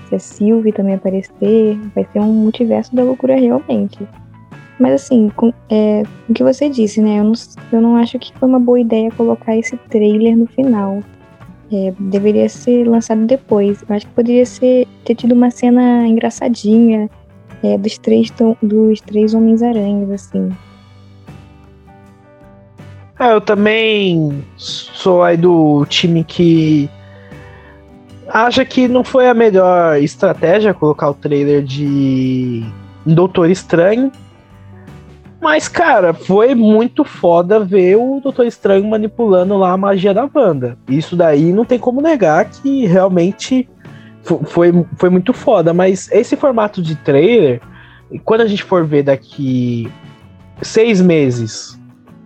[0.09, 4.05] Se a Sylvie também aparecer, vai ser um multiverso da loucura realmente.
[4.77, 7.19] Mas assim, com, é, o que você disse, né?
[7.19, 7.33] Eu não,
[7.71, 11.01] eu não acho que foi uma boa ideia colocar esse trailer no final.
[11.73, 13.83] É, deveria ser lançado depois.
[13.87, 17.09] Eu acho que poderia ser, ter tido uma cena engraçadinha
[17.63, 18.31] é, dos, três,
[18.61, 20.51] dos três Homens-Aranhas, assim.
[23.19, 26.89] É, eu também sou aí do time que
[28.27, 32.65] acha que não foi a melhor estratégia colocar o trailer de
[33.05, 34.11] Doutor Estranho
[35.41, 40.77] mas, cara, foi muito foda ver o Doutor Estranho manipulando lá a magia da Wanda.
[40.87, 43.67] Isso daí não tem como negar que realmente
[44.21, 45.73] foi, foi muito foda.
[45.73, 47.59] Mas esse formato de trailer,
[48.23, 49.91] quando a gente for ver daqui
[50.61, 51.75] seis meses,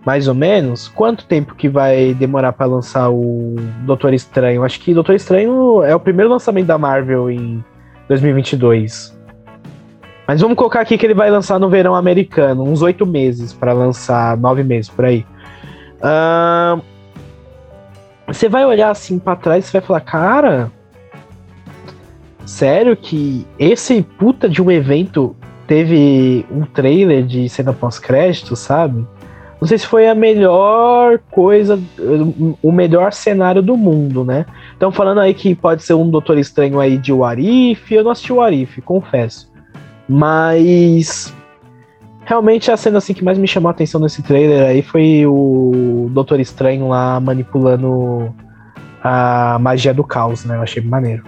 [0.04, 3.56] mais ou menos, quanto tempo que vai demorar para lançar o
[3.86, 4.62] Doutor Estranho?
[4.62, 7.64] Acho que Doutor Estranho é o primeiro lançamento da Marvel em
[8.08, 9.15] 2022.
[10.26, 13.72] Mas vamos colocar aqui que ele vai lançar no verão americano, uns oito meses para
[13.72, 15.24] lançar, nove meses por aí.
[15.98, 16.82] Uh,
[18.26, 20.72] você vai olhar assim para trás e vai falar, cara,
[22.44, 25.36] sério que esse puta de um evento
[25.66, 29.06] teve um trailer de cena pós-crédito, sabe?
[29.60, 31.80] Não sei se foi a melhor coisa,
[32.62, 34.44] o melhor cenário do mundo, né?
[34.72, 37.94] Estão falando aí que pode ser um Doutor Estranho aí de Warif.
[37.94, 39.50] Eu não assisti Warif, confesso.
[40.08, 41.34] Mas
[42.24, 46.08] realmente a cena assim que mais me chamou a atenção nesse trailer aí foi o
[46.12, 48.34] Doutor Estranho lá manipulando
[49.02, 50.56] a magia do caos, né?
[50.56, 51.24] Eu achei maneiro.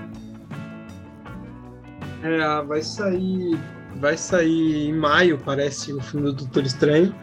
[2.23, 3.59] É, vai sair.
[4.01, 7.15] Vai sair em maio, parece, o filme do Doutor Estranho.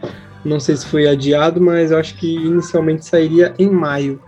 [0.44, 4.20] Não sei se foi adiado, mas eu acho que inicialmente sairia em maio.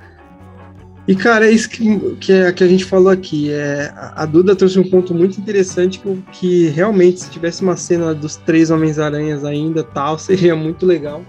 [1.09, 3.51] E, cara, é isso que, que, é, que a gente falou aqui.
[3.51, 8.15] É, a Duda trouxe um ponto muito interessante que, que realmente, se tivesse uma cena
[8.15, 11.25] dos três Homens-Aranhas ainda, tal, seria muito legal.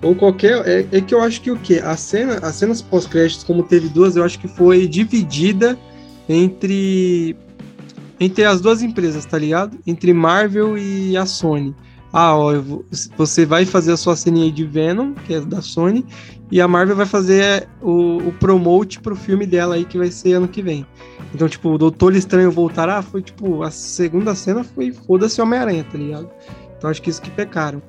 [0.00, 0.66] Ou qualquer.
[0.66, 1.78] É, é que eu acho que o quê?
[1.84, 5.78] A cena, as cenas pós-créditos, como teve duas, eu acho que foi dividida
[6.26, 7.36] entre.
[8.18, 9.78] Entre as duas empresas, tá ligado?
[9.86, 11.74] Entre Marvel e a Sony.
[12.12, 12.84] ah, ó, vou,
[13.16, 16.04] você vai fazer a sua ceninha de Venom, que é da Sony,
[16.50, 20.34] e a Marvel vai fazer o, o promote pro filme dela aí, que vai ser
[20.34, 20.86] ano que vem.
[21.34, 25.98] Então, tipo, o Doutor Estranho voltará, foi tipo, a segunda cena foi foda-se Homem-Aranha, tá
[25.98, 26.30] ligado?
[26.76, 27.82] Então acho que isso que pecaram.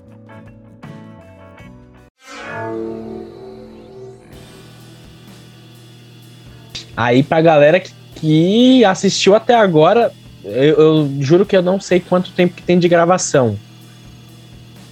[6.97, 10.11] Aí pra galera que, que assistiu até agora,
[10.43, 13.57] eu, eu, juro que eu não sei quanto tempo que tem de gravação.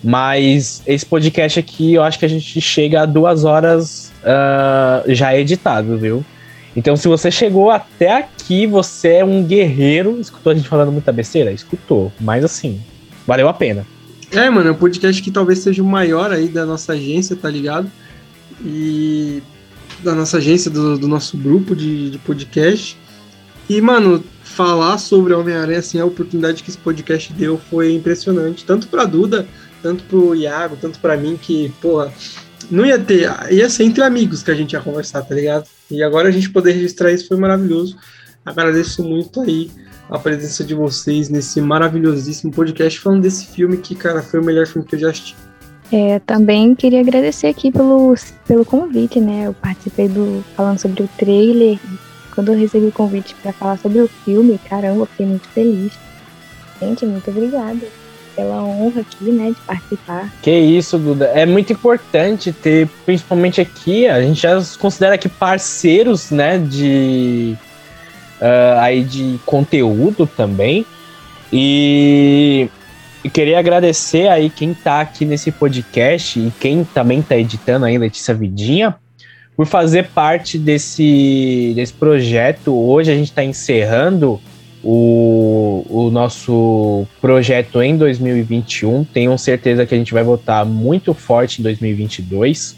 [0.04, 5.36] Mas esse podcast aqui, eu acho que a gente chega a duas horas uh, já
[5.36, 6.24] editado, viu?
[6.76, 10.20] Então, se você chegou até aqui, você é um guerreiro.
[10.22, 11.52] Escutou a gente falando muita besteira?
[11.52, 12.12] Escutou.
[12.20, 12.80] Mas assim,
[13.26, 13.86] valeu a pena.
[14.32, 17.50] É, mano, é um podcast que talvez seja o maior aí da nossa agência, tá
[17.50, 17.90] ligado?
[18.64, 19.42] E
[20.04, 22.96] da nossa agência, do, do nosso grupo de, de podcast.
[23.68, 28.66] E, mano, falar sobre Homem-Aranha, assim, a oportunidade que esse podcast deu foi impressionante.
[28.66, 29.48] Tanto pra Duda,
[29.82, 32.12] tanto pro Iago, tanto pra mim, que, porra,
[32.70, 33.30] não ia ter.
[33.52, 35.66] Ia ser entre amigos que a gente ia conversar, tá ligado?
[35.90, 37.98] E agora a gente poder registrar isso foi maravilhoso.
[38.46, 39.72] Agradeço muito aí
[40.10, 44.66] a presença de vocês nesse maravilhosíssimo podcast falando desse filme que, cara, foi o melhor
[44.66, 45.36] filme que eu já assisti.
[45.92, 48.14] É, também queria agradecer aqui pelo,
[48.46, 49.48] pelo convite, né?
[49.48, 51.80] Eu participei do falando sobre o trailer.
[52.36, 55.94] Quando eu recebi o convite para falar sobre o filme, caramba, fiquei muito feliz.
[56.80, 58.07] Gente, muito obrigada
[58.38, 60.32] pela honra aqui, né, de participar.
[60.44, 61.26] Que isso, Duda.
[61.34, 67.58] É muito importante ter, principalmente aqui, a gente já se considera aqui parceiros, né, de
[68.40, 70.86] uh, aí de conteúdo também.
[71.52, 72.70] E
[73.34, 78.36] queria agradecer aí quem tá aqui nesse podcast e quem também tá editando aí, Letícia
[78.36, 78.96] Vidinha,
[79.56, 82.72] por fazer parte desse, desse projeto.
[82.74, 84.40] Hoje a gente está encerrando
[84.84, 89.04] o, o nosso projeto em 2021.
[89.06, 92.78] Tenho certeza que a gente vai votar muito forte em 2022.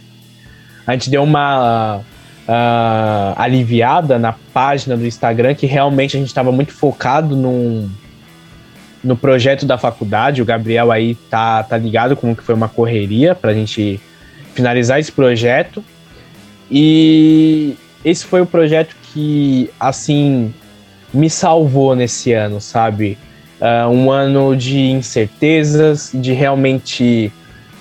[0.88, 6.52] A gente deu uma uh, aliviada na página do Instagram, que realmente a gente estava
[6.52, 7.90] muito focado num
[9.04, 10.42] no projeto da faculdade.
[10.42, 14.00] O Gabriel aí tá, tá ligado como que foi uma correria para a gente
[14.54, 15.84] finalizar esse projeto.
[16.70, 20.54] E esse foi o projeto que, assim,
[21.14, 23.18] me salvou nesse ano, sabe?
[23.60, 27.32] Uh, um ano de incertezas, de realmente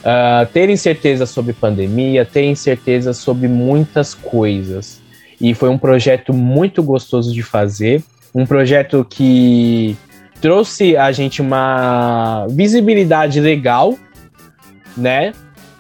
[0.01, 5.01] uh, ter incerteza sobre pandemia, ter incerteza sobre muitas coisas.
[5.41, 8.03] E foi um projeto muito gostoso de fazer,
[8.35, 9.97] um projeto que
[10.41, 13.97] trouxe a gente uma visibilidade legal,
[14.97, 15.33] né?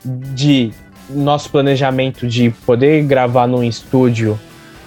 [0.04, 0.70] De
[1.10, 4.38] nosso planejamento de poder gravar num estúdio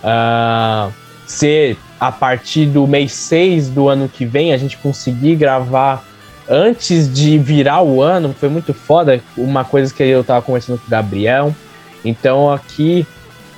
[0.04, 0.92] uh,
[1.26, 6.04] ser a partir do mês 6 do ano que vem, a gente conseguir gravar
[6.50, 9.22] antes de virar o ano, foi muito foda.
[9.38, 11.56] Uma coisa que eu tava conversando com o Gabriel.
[12.04, 13.06] Então aqui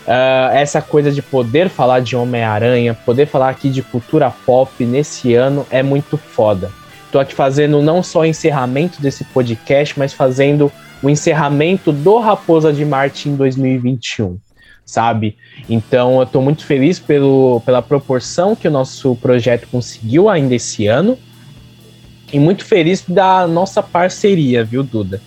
[0.04, 5.34] Uh, essa coisa de poder falar de Homem-Aranha, poder falar aqui de cultura pop nesse
[5.34, 6.70] ano é muito foda.
[7.10, 10.70] Tô aqui fazendo não só o encerramento desse podcast, mas fazendo
[11.02, 14.38] o encerramento do Raposa de Marte em 2021,
[14.86, 15.36] sabe?
[15.70, 20.88] Então eu tô muito feliz pelo, pela proporção que o nosso projeto conseguiu ainda esse
[20.88, 21.18] ano.
[22.32, 25.22] E muito feliz da nossa parceria, viu, Duda?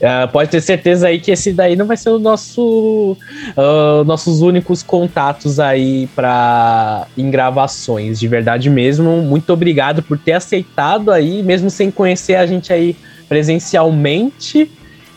[0.00, 3.18] Uh, pode ter certeza aí que esse daí não vai ser o nosso
[3.54, 9.20] uh, nossos únicos contatos aí para em gravações, de verdade mesmo.
[9.20, 12.96] Muito obrigado por ter aceitado aí, mesmo sem conhecer a gente aí
[13.28, 14.70] presencialmente.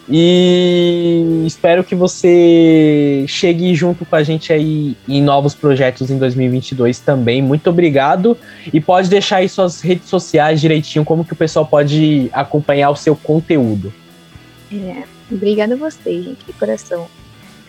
[0.09, 6.99] E espero que você chegue junto com a gente aí em novos projetos em 2022
[6.99, 7.41] também.
[7.41, 8.38] Muito obrigado.
[8.73, 12.95] E pode deixar aí suas redes sociais direitinho, como que o pessoal pode acompanhar o
[12.95, 13.93] seu conteúdo.
[14.71, 17.07] É, obrigada a vocês, gente, de coração.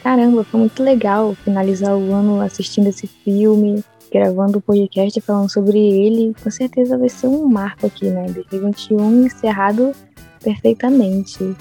[0.03, 3.83] Caramba, foi muito legal finalizar o ano assistindo esse filme,
[4.13, 6.35] gravando o podcast falando sobre ele.
[6.43, 8.27] Com certeza vai ser um marco aqui, né?
[8.27, 9.93] 2021 encerrado
[10.43, 11.57] perfeitamente.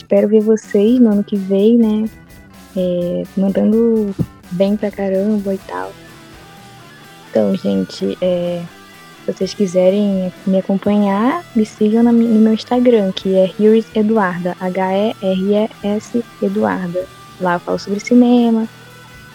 [0.00, 2.08] Espero ver vocês no ano que vem, né?
[2.74, 4.14] É, mandando
[4.52, 5.92] bem pra caramba e tal.
[7.30, 8.62] Então, gente, é,
[9.24, 16.24] se vocês quiserem me acompanhar, me sigam no meu Instagram, que é Heres Eduarda, H-E-R-E-S
[16.42, 17.06] Eduarda.
[17.38, 18.66] Lá eu falo sobre cinema,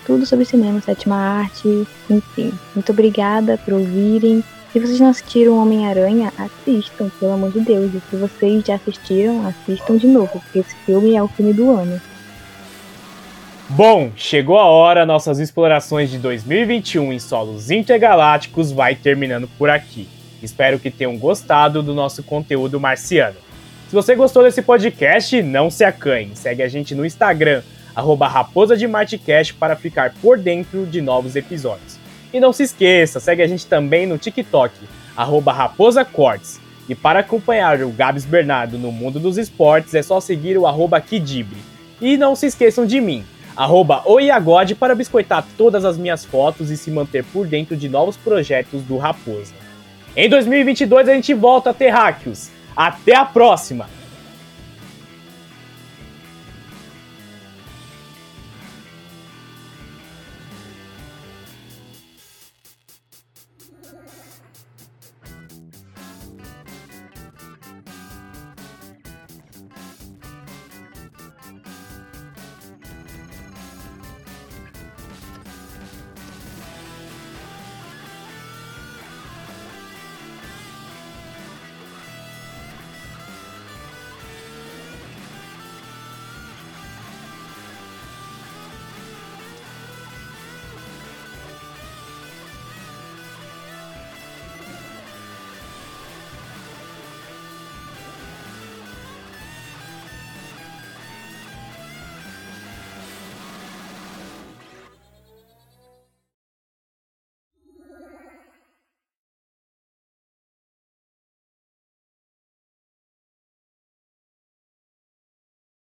[0.05, 2.51] tudo sobre cinema, sétima arte, enfim.
[2.73, 4.43] Muito obrigada por ouvirem.
[4.75, 7.93] Se vocês não assistiram Homem-Aranha, assistam, pelo amor de Deus.
[7.93, 11.71] E se vocês já assistiram, assistam de novo, porque esse filme é o filme do
[11.71, 12.01] ano.
[13.69, 20.09] Bom, chegou a hora, nossas explorações de 2021 em solos intergalácticos vai terminando por aqui.
[20.43, 23.37] Espero que tenham gostado do nosso conteúdo marciano.
[23.87, 26.35] Se você gostou desse podcast, não se acanhe.
[26.35, 27.63] Segue a gente no Instagram,
[27.95, 28.89] arroba Raposa de
[29.57, 31.94] para ficar por dentro de novos episódios.
[32.35, 34.73] E não se esqueça, segue a gente também no TikTok,
[35.15, 36.59] arroba Raposa Cortes.
[36.89, 40.99] E para acompanhar o Gabs Bernardo no mundo dos esportes, é só seguir o arroba
[40.99, 41.57] Kidibre.
[42.01, 43.23] E não se esqueçam de mim,
[43.55, 48.17] arroba Oiagode, para biscoitar todas as minhas fotos e se manter por dentro de novos
[48.17, 49.53] projetos do Raposa.
[50.13, 52.49] Em 2022 a gente volta Terráqueos.
[52.75, 53.87] Até a próxima!